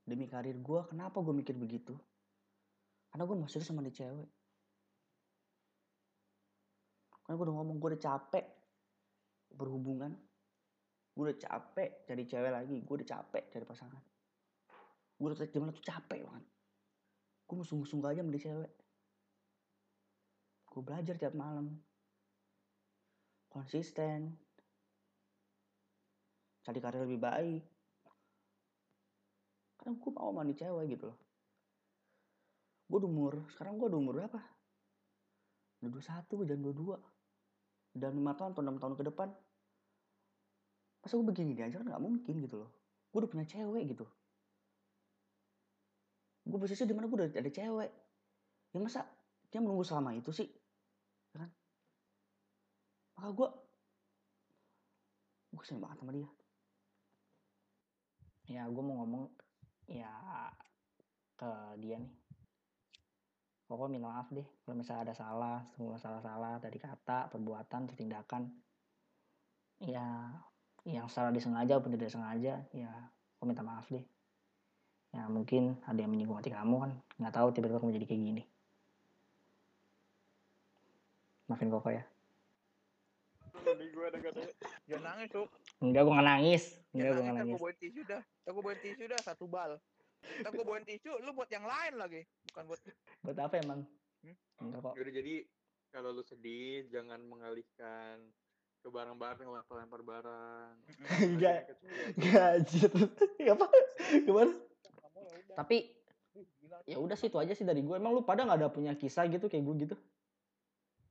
demi 0.08 0.24
karir 0.24 0.56
gue. 0.56 0.80
Kenapa 0.88 1.20
gue 1.20 1.36
mikir 1.36 1.52
begitu? 1.54 1.92
Karena 3.12 3.28
gue 3.28 3.36
masih 3.36 3.60
sama 3.60 3.84
ini 3.84 3.92
cewek. 3.92 4.28
Karena 7.24 7.34
gue 7.36 7.44
udah 7.44 7.56
ngomong 7.60 7.76
gue 7.76 7.88
udah 7.92 8.02
capek 8.02 8.46
berhubungan. 9.52 10.16
Gue 11.12 11.28
udah 11.28 11.38
capek 11.38 12.08
cari 12.08 12.24
cewek 12.24 12.52
lagi. 12.52 12.76
Gue 12.80 12.94
udah 13.04 13.08
capek 13.08 13.52
cari 13.52 13.64
pasangan. 13.68 14.02
Gue 15.20 15.26
udah 15.28 15.38
zaman 15.44 15.76
tuh 15.76 15.84
capek 15.84 16.24
banget. 16.24 16.44
Gue 17.44 17.54
mau 17.60 17.66
sungguh-sungguh 17.68 18.08
aja 18.08 18.24
sama 18.24 18.32
cewek. 18.32 18.72
Gue 20.68 20.82
belajar 20.84 21.14
tiap 21.20 21.34
malam. 21.36 21.76
Konsisten. 23.48 24.36
Cari 26.64 26.78
karir 26.84 27.04
lebih 27.08 27.20
baik. 27.20 27.77
Karena 29.88 30.04
gue 30.04 30.12
mau 30.12 30.44
nih 30.44 30.52
cewek 30.52 30.84
gitu 30.92 31.08
loh. 31.08 31.18
Gue 32.92 33.00
umur, 33.08 33.40
sekarang 33.56 33.80
gue 33.80 33.88
umur 33.88 34.20
berapa? 34.20 34.36
Udah 35.80 35.88
21, 36.28 36.44
jangan 36.44 36.62
22. 36.76 37.96
Dan 37.96 38.20
5 38.20 38.36
tahun 38.36 38.50
atau 38.52 38.62
6 38.68 38.82
tahun 38.84 38.94
ke 39.00 39.04
depan. 39.08 39.32
Masa 41.00 41.16
gue 41.16 41.24
begini 41.24 41.56
aja 41.56 41.80
kan 41.80 41.88
gak 41.88 42.04
mungkin 42.04 42.36
gitu 42.36 42.60
loh. 42.60 42.68
Gue 43.08 43.24
udah 43.24 43.32
punya 43.32 43.48
cewek 43.48 43.96
gitu. 43.96 44.04
Gue 46.44 46.58
posisi 46.60 46.84
di 46.84 46.92
mana 46.92 47.08
gue 47.08 47.16
udah 47.24 47.32
ada 47.32 47.48
cewek. 47.48 47.90
Ya 48.76 48.78
masa 48.84 49.08
dia 49.48 49.64
menunggu 49.64 49.88
selama 49.88 50.12
itu 50.12 50.36
sih? 50.36 50.52
Ya 51.32 51.48
kan? 51.48 51.50
Maka 53.16 53.28
gue 53.32 53.48
gue 55.56 55.60
kesel 55.64 55.80
banget 55.80 55.96
sama 55.96 56.12
dia. 56.12 56.28
Ya 58.52 58.68
gue 58.68 58.84
mau 58.84 59.00
ngomong 59.00 59.47
ya 59.88 60.12
ke 61.40 61.50
dia 61.80 61.96
nih. 61.96 62.12
Pokoknya 63.68 64.00
minta 64.00 64.08
maaf 64.08 64.28
deh 64.32 64.48
kalau 64.64 64.80
misalnya 64.80 65.12
ada 65.12 65.14
salah, 65.16 65.58
semua 65.76 66.00
salah-salah 66.00 66.56
dari 66.60 66.80
kata, 66.80 67.28
perbuatan, 67.28 67.84
atau 67.84 67.96
tindakan. 67.96 68.48
Ya 69.84 70.32
yang 70.88 71.04
secara 71.12 71.28
disengaja 71.28 71.76
ataupun 71.76 72.00
tidak 72.00 72.08
sengaja, 72.08 72.64
ya 72.72 72.92
gue 73.36 73.44
minta 73.44 73.60
maaf 73.60 73.84
deh. 73.92 74.04
Ya 75.12 75.28
mungkin 75.28 75.76
ada 75.84 76.00
yang 76.00 76.12
menyinggung 76.12 76.40
hati 76.40 76.48
kamu 76.48 76.76
kan, 76.80 76.92
nggak 77.20 77.34
tahu 77.34 77.48
tiba-tiba 77.52 77.80
kamu 77.80 77.96
jadi 77.96 78.06
kayak 78.08 78.22
gini. 78.24 78.42
Maafin 81.48 81.72
koko 81.72 81.88
ya. 81.92 82.04
Gue 84.88 84.98
nangis 85.00 85.28
Suk. 85.32 85.48
Enggak, 85.78 86.02
gue 86.06 86.14
nggak 86.14 86.28
nangis. 86.28 86.64
Enggak, 86.90 87.10
gue 87.14 87.22
nangis 87.22 87.38
nangis. 87.38 87.54
gue 87.54 87.62
bawain 87.62 87.78
tisu 87.78 88.00
dah 88.08 88.22
gue 88.48 88.62
bawain 88.64 88.80
tisu 88.80 89.02
dah 89.06 89.20
satu 89.22 89.44
bal 89.46 89.72
Ntar 90.42 90.50
gue 90.50 90.64
bawain 90.66 90.84
tisu 90.86 91.12
lu 91.22 91.30
buat 91.30 91.50
yang 91.52 91.62
lain 91.62 91.94
lagi 91.94 92.22
bukan 92.50 92.62
buat 92.66 92.80
Buat 93.24 93.38
apa 93.38 93.54
emang? 93.62 93.80
Hmm? 94.24 94.36
Enggak 94.62 94.80
kok. 94.82 94.92
Yaudah 94.98 95.14
jadi 95.14 95.34
kalau 95.94 96.10
lu 96.12 96.22
sedih 96.26 96.86
jangan 96.90 97.20
mengalihkan 97.24 98.20
ke 98.78 98.88
barang-barang 98.90 99.48
lempar-lempar 99.48 100.02
barang. 100.02 100.72
Enggak. 101.30 101.70
Enggak 102.18 102.46
anjir. 102.58 102.90
Apa? 103.54 103.66
Gimana? 104.26 104.52
ya 104.54 105.54
Tapi 105.58 105.76
ya 106.86 106.96
udah 106.98 107.16
sih 107.18 107.30
itu 107.30 107.38
aja 107.38 107.52
sih 107.54 107.66
dari 107.66 107.82
gue. 107.82 107.94
Emang 107.94 108.14
lu 108.14 108.22
pada 108.26 108.42
nggak 108.46 108.58
ada 108.58 108.68
punya 108.70 108.94
kisah 108.98 109.26
gitu 109.30 109.46
kayak 109.46 109.62
gue 109.66 109.74
gitu? 109.86 109.96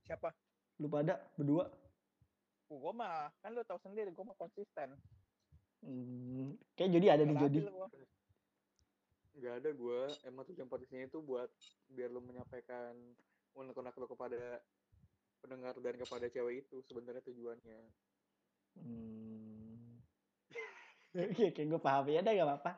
siapa 0.08 0.32
Lu 0.80 0.88
pada 0.88 1.20
berdua? 1.36 1.68
Gue 2.76 2.92
mah 2.92 3.32
kan 3.40 3.56
lu 3.56 3.64
tahu 3.64 3.80
sendiri 3.80 4.12
gue 4.12 4.24
mah 4.24 4.36
konsisten 4.36 4.92
Hmm, 5.78 6.58
kayak 6.74 6.90
jadi 6.90 7.06
ada 7.14 7.22
nih 7.22 7.38
jadi. 7.38 7.58
nggak 9.38 9.54
ada 9.62 9.70
gue 9.70 10.00
emang 10.26 10.42
tujuan 10.50 10.66
podcast 10.66 10.90
ini 10.90 11.06
tuh 11.06 11.22
buat 11.22 11.46
biar 11.86 12.10
lu 12.10 12.18
menyampaikan 12.18 12.98
unek-unek 13.54 13.94
lu 13.94 14.10
kepada 14.10 14.58
pendengar 15.38 15.78
dan 15.78 15.94
kepada 15.94 16.26
cewek 16.26 16.66
itu 16.66 16.82
sebenarnya 16.82 17.22
tujuannya 17.22 17.78
Hmm. 18.78 19.98
Oke, 21.18 21.50
oke, 21.50 21.62
gue 21.66 21.80
paham 21.82 22.06
ya, 22.06 22.22
udah 22.22 22.30
gak 22.30 22.46
apa-apa. 22.46 22.72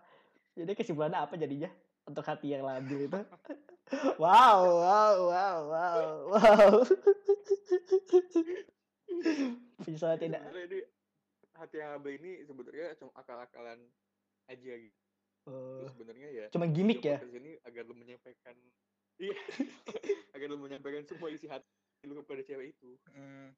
Jadi 0.57 0.73
kesimpulannya 0.73 1.21
apa 1.21 1.37
jadinya 1.37 1.69
untuk 2.09 2.25
hati 2.25 2.57
yang 2.57 2.65
labil 2.65 3.05
itu? 3.05 3.21
wow, 4.23 4.65
wow, 4.65 5.17
wow, 5.29 5.59
wow, 5.69 6.01
wow. 6.33 6.73
Bisa 9.87 10.15
Jadi 10.15 10.29
tidak? 10.29 10.43
ini 10.49 10.81
hati 11.53 11.77
yang 11.77 11.91
labil 11.95 12.15
ini 12.17 12.33
sebenarnya 12.43 12.95
cuma 12.95 13.13
akal-akalan 13.15 13.79
aja 14.47 14.73
gitu 14.75 14.99
Terus 15.43 15.93
sebenarnya 15.93 16.29
ya 16.31 16.45
cuma 16.49 16.67
gimmick 16.67 17.01
ya? 17.01 17.21
ini 17.27 17.57
agar 17.63 17.83
lu 17.83 17.95
menyampaikan 17.95 18.57
iya 19.21 19.37
agar 20.33 20.47
lu 20.47 20.57
menyampaikan 20.57 21.05
semua 21.05 21.29
isi 21.29 21.45
hati 21.45 21.67
lu 22.03 22.17
kepada 22.19 22.41
cewek 22.43 22.73
itu 22.73 22.97
Hmm. 23.11 23.53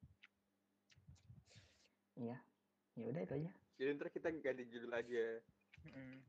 Iya. 2.15 2.37
Ya 2.93 3.05
udah 3.09 3.23
itu 3.23 3.35
aja. 3.37 3.51
jadi 3.75 3.89
ntar 3.93 4.09
kita 4.09 4.29
ganti 4.37 4.65
judul 4.67 4.93
aja 4.93 5.25
Hmm. 5.83 6.23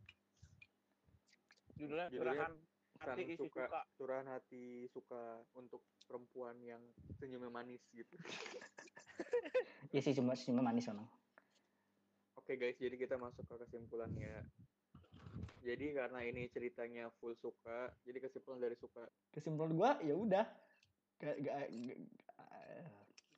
Judulnya 1.75 2.07
Judulnya 2.07 2.33
curahan 2.33 2.53
hati 2.99 3.23
suka, 3.35 3.65
suka. 3.65 3.81
curahan 3.95 4.27
hati 4.27 4.63
suka 4.87 5.23
untuk 5.53 5.81
perempuan 6.03 6.57
yang 6.59 6.81
senyumnya 7.15 7.49
manis 7.49 7.81
gitu 7.91 8.17
Ya 9.93 10.01
sih 10.01 10.17
cuma 10.17 10.33
cuma 10.33 10.65
manis 10.65 10.89
memang. 10.89 11.05
Oke 12.33 12.57
guys, 12.57 12.75
jadi 12.81 12.97
kita 12.97 13.15
masuk 13.21 13.45
ke 13.45 13.55
kesimpulannya. 13.61 14.41
Jadi 15.63 15.95
karena 15.95 16.19
ini 16.27 16.49
ceritanya 16.51 17.07
full 17.21 17.37
suka, 17.39 17.93
jadi 18.03 18.19
kesimpulan 18.19 18.59
dari 18.59 18.75
suka. 18.75 19.05
Kesimpulan 19.31 19.71
gua 19.77 19.91
ya 20.03 20.17
udah. 20.17 20.45
Gak, 21.23 21.39
gak, 21.39 21.55
gak, 21.71 21.97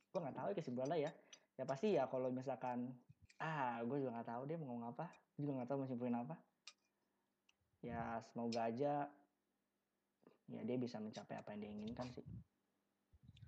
gue 0.10 0.20
nggak 0.24 0.38
tahu 0.39 0.49
kesimpulannya 0.56 0.97
ya. 1.06 1.12
Ya 1.60 1.64
pasti 1.68 1.88
ya 1.91 2.08
kalau 2.08 2.32
misalkan 2.32 2.95
ah 3.36 3.84
gue 3.84 3.99
juga 3.99 4.16
nggak 4.16 4.30
tahu 4.32 4.41
dia 4.47 4.56
mau 4.56 4.72
ngomong 4.72 4.95
apa. 4.95 5.12
Gue 5.36 5.51
juga 5.51 5.60
nggak 5.60 5.70
tahu 5.70 5.78
mau 5.84 5.89
simpulin 5.91 6.16
apa. 6.16 6.36
Ya 7.84 8.24
semoga 8.32 8.72
aja 8.72 9.12
ya 10.47 10.62
dia 10.64 10.78
bisa 10.80 11.03
mencapai 11.03 11.36
apa 11.36 11.51
yang 11.53 11.68
dia 11.68 11.72
inginkan 11.76 12.08
sih. 12.16 12.24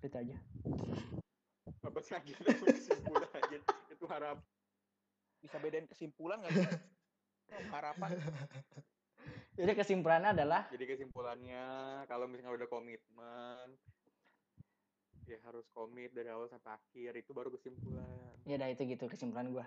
Itu 0.04 0.12
aja. 0.12 0.36
Sih 2.02 2.16
kita 2.22 2.50
kesimpulan 2.62 3.30
aja? 3.34 3.58
Itu 3.90 4.04
harap. 4.06 4.38
Bisa 5.38 5.56
bedain 5.62 5.86
kesimpulan 5.86 6.42
nggak 6.42 6.52
sih? 6.54 6.66
Oh, 7.48 7.62
harapan. 7.72 8.10
Jadi 9.58 9.72
kesimpulannya 9.74 10.30
adalah 10.38 10.62
Jadi 10.70 10.84
kesimpulannya 10.86 11.66
kalau 12.06 12.30
misalnya 12.30 12.62
udah 12.62 12.68
komitmen, 12.70 13.66
ya 15.26 15.38
harus 15.44 15.66
komit 15.74 16.14
dari 16.14 16.30
awal 16.30 16.46
sampai 16.46 16.78
akhir. 16.78 17.18
Itu 17.18 17.34
baru 17.34 17.50
kesimpulan. 17.54 18.38
ya 18.46 18.54
udah 18.56 18.68
itu 18.70 18.82
gitu 18.86 19.04
kesimpulan 19.10 19.50
gua. 19.50 19.66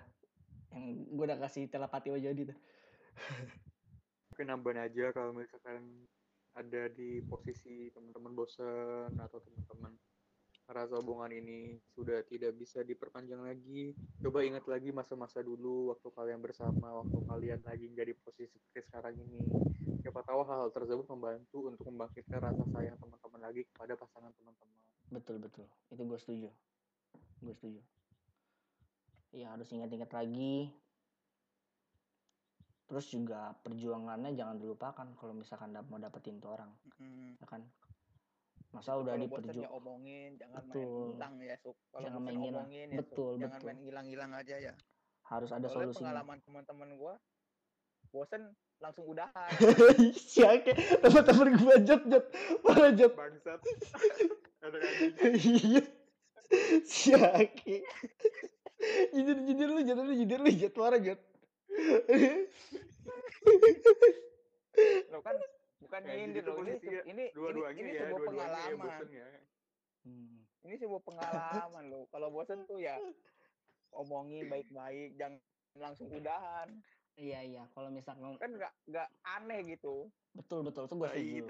Yang 0.71 0.83
gue 1.11 1.25
udah 1.27 1.39
kasih 1.43 1.67
telepati 1.67 2.09
aja 2.15 2.29
gitu. 2.31 2.53
Mungkin 4.31 4.47
nambahin 4.47 4.79
aja 4.79 5.11
kalau 5.11 5.35
misalkan 5.35 6.07
ada 6.55 6.87
di 6.91 7.19
posisi 7.27 7.91
teman-teman 7.91 8.35
bosen 8.35 9.11
atau 9.19 9.39
teman-teman 9.43 9.95
merasa 10.71 10.95
hubungan 10.95 11.27
ini 11.35 11.75
sudah 11.91 12.23
tidak 12.23 12.55
bisa 12.55 12.79
diperpanjang 12.79 13.43
lagi. 13.43 13.91
Coba 14.23 14.39
ingat 14.47 14.63
lagi 14.71 14.95
masa-masa 14.95 15.43
dulu 15.43 15.91
waktu 15.91 16.07
kalian 16.15 16.39
bersama, 16.39 16.95
waktu 17.03 17.19
kalian 17.27 17.59
lagi 17.67 17.91
nggak 17.91 18.07
di 18.07 18.15
posisi 18.15 18.55
seperti 18.55 18.87
sekarang 18.87 19.19
ini. 19.19 19.43
Siapa 19.99 20.23
tahu 20.23 20.47
hal 20.47 20.71
tersebut 20.71 21.03
membantu 21.11 21.67
untuk 21.67 21.91
membangkitkan 21.91 22.39
rasa 22.39 22.63
sayang 22.71 22.95
teman-teman 22.95 23.41
lagi 23.43 23.67
kepada 23.67 23.99
pasangan 23.99 24.31
teman-teman. 24.31 24.79
Betul 25.11 25.43
betul. 25.43 25.67
Itu 25.91 26.01
gue 26.07 26.19
setuju. 26.23 26.49
Gue 27.43 27.53
setuju. 27.59 27.83
Ya 29.35 29.51
harus 29.51 29.67
ingat-ingat 29.75 30.15
lagi. 30.15 30.71
Terus 32.87 33.07
juga 33.11 33.55
perjuangannya 33.59 34.35
jangan 34.35 34.55
dilupakan 34.55 35.07
kalau 35.19 35.35
misalkan 35.35 35.71
mau 35.87 35.99
dapetin 35.99 36.39
tuh 36.43 36.55
orang, 36.55 36.71
Hmm. 36.99 37.39
ya 37.39 37.47
kan? 37.47 37.63
Masa 38.71 38.95
udah 38.95 39.13
Kalau 39.13 39.27
bosan 39.27 39.43
diperju 39.43 39.59
ya 39.61 39.69
omongin, 39.69 40.29
jangan 40.39 40.63
Betul. 40.63 40.79
main 40.79 41.11
hilang 41.11 41.33
ya, 41.43 41.55
Suk. 41.59 41.75
Kalau 41.91 42.07
Jangan 42.07 42.21
main 42.23 42.37
hilang. 42.39 42.65
omongin 42.65 42.87
ya, 42.87 43.01
Suk. 43.03 43.07
Betul, 43.11 43.31
Jangan 43.35 43.59
betul. 43.59 43.67
main 43.67 43.79
hilang-hilang 43.83 44.31
aja 44.31 44.55
ya. 44.57 44.73
harus 45.31 45.49
ada 45.51 45.67
Soalnya 45.67 45.95
solusinya. 45.95 45.99
pengalaman 46.11 46.37
teman-teman 46.43 46.89
gua, 46.99 47.13
bosan 48.11 48.41
langsung 48.79 49.05
udahan. 49.07 49.51
Siake, 50.31 50.71
teman-teman 50.99 51.47
gue 51.55 51.75
jod 51.87 52.01
jod, 52.07 52.25
parah 52.63 52.91
jod. 52.91 53.11
Bangsat. 53.15 53.59
ada. 54.65 54.77
Iya. 55.31 55.83
Siake. 56.83 57.75
Jujur 59.13 59.37
jujur 59.45 59.67
lu 59.71 59.81
jujur 59.85 60.03
lu 60.03 60.13
jujur 60.19 60.39
lu 60.41 60.51
jod 60.51 60.73
parah 60.75 60.99
jod. 60.99 61.19
Lo 65.11 65.19
kan 65.21 65.35
bukan 65.81 66.01
Kayak 66.01 66.17
nyindir 66.17 66.43
loh, 66.45 66.55
ini 66.61 66.73
ini 67.03 67.25
Dua-duanya 67.33 67.73
ini, 67.75 67.81
ini 67.83 67.91
ya, 67.91 68.01
sebuah 68.05 68.19
ya 68.19 68.27
pengalaman. 68.29 68.77
bosen 68.79 69.09
ya. 69.11 69.27
Hmm. 70.01 70.35
Ini 70.61 70.75
sebuah 70.77 71.01
pengalaman 71.01 71.83
loh. 71.89 72.03
Kalau 72.07 72.27
bosan 72.29 72.59
tuh 72.63 72.77
ya 72.77 72.95
omongin 73.91 74.45
baik-baik, 74.47 75.17
jangan 75.17 75.41
langsung 75.73 76.07
udahan. 76.07 76.69
Iya 77.13 77.39
iya, 77.43 77.63
kalau 77.71 77.89
misalkan 77.89 78.37
Kan 78.37 78.55
nggak 78.55 78.73
nggak 78.87 79.07
aneh 79.21 79.59
gitu. 79.67 80.07
betul 80.31 80.63
betul 80.63 80.87
tuh 80.87 80.95
gue 80.95 81.09
setuju. 81.09 81.43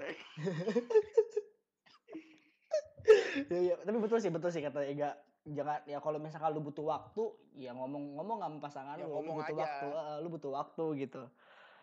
Iya, 3.42 3.58
iya, 3.70 3.74
tapi 3.78 3.98
betul 3.98 4.18
sih, 4.18 4.30
betul 4.30 4.50
sih 4.50 4.58
kata 4.58 4.82
Ega. 4.82 5.14
Jangan 5.42 5.82
ya 5.84 5.98
kalau 5.98 6.18
misalkan 6.18 6.54
lu 6.54 6.62
butuh 6.62 6.86
waktu, 6.86 7.22
ya 7.58 7.74
ngomong-ngomong 7.74 8.38
sama 8.38 8.56
pasangan 8.58 8.94
Ya, 8.94 9.06
lu, 9.06 9.10
lu 9.10 9.14
ngomong 9.18 9.36
butuh 9.42 9.54
aja. 9.54 9.62
waktu, 9.66 9.86
eh, 9.90 10.16
lu 10.18 10.28
butuh 10.30 10.50
waktu 10.52 10.84
gitu. 10.98 11.22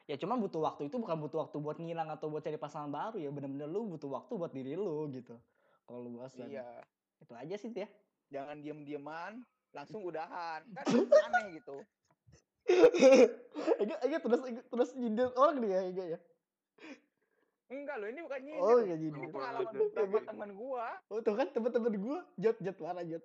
Ya 0.09 0.17
cuman 0.17 0.41
butuh 0.41 0.57
waktu 0.65 0.89
itu 0.89 0.97
bukan 0.97 1.21
butuh 1.21 1.45
waktu 1.45 1.61
buat 1.61 1.77
ngilang 1.77 2.09
atau 2.09 2.33
buat 2.33 2.41
cari 2.41 2.57
pasangan 2.57 2.89
baru 2.89 3.21
ya, 3.21 3.29
bener-bener 3.29 3.69
lu 3.69 3.85
butuh 3.93 4.09
waktu 4.09 4.33
buat 4.41 4.49
diri 4.49 4.73
lu 4.73 5.05
gitu. 5.13 5.37
Kalau 5.85 6.01
lu 6.01 6.17
bosan. 6.17 6.49
Iya. 6.49 6.65
Itu 7.21 7.37
aja 7.37 7.53
sih 7.61 7.69
ya. 7.69 7.85
Jangan 8.33 8.57
diem-dieman, 8.65 9.45
langsung 9.69 10.01
udahan. 10.01 10.65
Kan 10.65 10.85
aneh 11.29 11.61
gitu. 11.61 11.77
Ega, 13.85 13.95
Ega 14.01 14.17
terus 14.17 14.41
Ega, 14.49 14.61
terus 14.65 14.89
nyindir 14.97 15.29
orang 15.37 15.61
nih 15.61 15.69
ya 15.69 15.79
Ega 15.93 16.05
ya. 16.17 16.19
Enggak 17.69 17.95
loh, 18.01 18.07
ini 18.09 18.19
bukan 18.25 18.39
nyindir. 18.41 18.65
Oh, 18.65 18.79
iya 18.81 18.95
ini 18.97 19.29
pengalaman 19.29 19.73
beberapa 19.77 20.17
iya. 20.17 20.25
teman 20.25 20.49
gua. 20.57 20.87
Oh 21.13 21.21
tuh 21.21 21.37
kan 21.37 21.47
teman-teman 21.53 21.93
gua 22.01 22.19
jod 22.41 22.57
jod 22.57 22.77
mana 22.81 23.05
jod. 23.05 23.21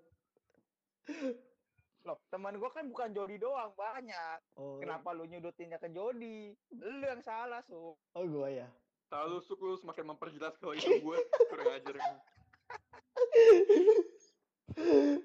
Loh, 2.05 2.21
teman 2.29 2.61
gua 2.61 2.69
kan 2.69 2.85
bukan 2.85 3.17
Jody 3.17 3.41
doang, 3.41 3.73
banyak. 3.73 4.39
Oh, 4.61 4.77
Kenapa 4.77 5.17
lu 5.17 5.25
nyudutinnya 5.25 5.81
ke 5.81 5.89
Jody? 5.89 6.53
Lu 6.77 7.05
yang 7.05 7.25
salah, 7.25 7.65
Su. 7.65 7.97
Oh 7.97 8.25
gua 8.29 8.53
ya. 8.53 8.69
Tahu 9.09 9.25
lu 9.33 9.39
suk 9.41 9.61
lu 9.65 9.77
semakin 9.81 10.13
memperjelas 10.13 10.57
kalau 10.61 10.77
itu 10.77 11.01
gue 11.01 11.19
kurang 11.53 11.71
ajar. 11.71 11.95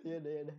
Iya 0.06 0.18
deh, 0.22 0.32
ya 0.32 0.44
deh. 0.52 0.58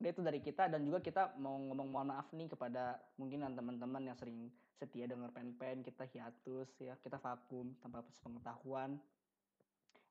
Udah 0.00 0.10
itu 0.10 0.20
dari 0.20 0.40
kita 0.42 0.68
dan 0.68 0.82
juga 0.82 0.98
kita 1.04 1.36
mau 1.38 1.56
ngomong 1.56 1.88
mohon 1.88 2.08
maaf 2.10 2.28
nih 2.34 2.50
kepada 2.50 2.98
mungkin 3.16 3.44
teman-teman 3.54 4.02
yang 4.08 4.16
sering 4.18 4.50
setia 4.76 5.06
denger 5.06 5.30
pen-pen 5.30 5.80
kita 5.86 6.04
hiatus 6.10 6.68
ya 6.82 6.98
kita 7.00 7.16
vakum 7.22 7.72
tanpa 7.78 8.02
pengetahuan 8.20 8.98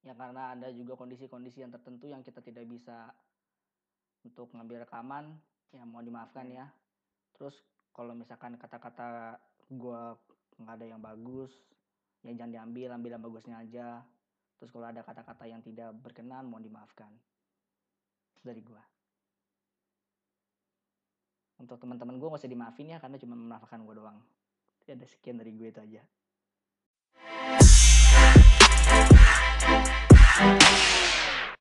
ya 0.01 0.15
karena 0.15 0.55
ada 0.55 0.71
juga 0.71 0.95
kondisi-kondisi 0.97 1.61
yang 1.61 1.71
tertentu 1.71 2.09
yang 2.09 2.23
kita 2.23 2.39
tidak 2.41 2.65
bisa 2.65 3.11
untuk 4.23 4.51
ngambil 4.55 4.87
rekaman 4.87 5.35
ya 5.75 5.83
mohon 5.83 6.07
dimaafkan 6.07 6.47
ya. 6.49 6.67
Terus 7.35 7.59
kalau 7.93 8.15
misalkan 8.17 8.55
kata-kata 8.57 9.39
gua 9.71 10.17
nggak 10.59 10.75
ada 10.79 10.85
yang 10.85 11.01
bagus 11.01 11.51
ya 12.23 12.31
jangan 12.31 12.51
diambil 12.55 12.95
ambil 12.95 13.11
yang 13.15 13.23
bagusnya 13.23 13.55
aja. 13.59 14.01
Terus 14.59 14.71
kalau 14.71 14.87
ada 14.87 15.03
kata-kata 15.03 15.43
yang 15.47 15.59
tidak 15.59 15.91
berkenan 15.99 16.47
mohon 16.47 16.63
dimaafkan. 16.63 17.11
Dari 18.43 18.59
gua. 18.63 18.83
Untuk 21.63 21.79
teman-teman 21.79 22.19
gue 22.19 22.27
gak 22.27 22.43
usah 22.43 22.51
dimaafin 22.51 22.91
ya 22.91 22.99
karena 22.99 23.15
cuma 23.15 23.39
menafikan 23.39 23.87
gue 23.87 23.95
doang. 23.95 24.19
Ya 24.83 24.99
ada 24.99 25.07
sekian 25.07 25.39
dari 25.39 25.55
gue 25.55 25.71
itu 25.71 25.79
aja 25.79 26.03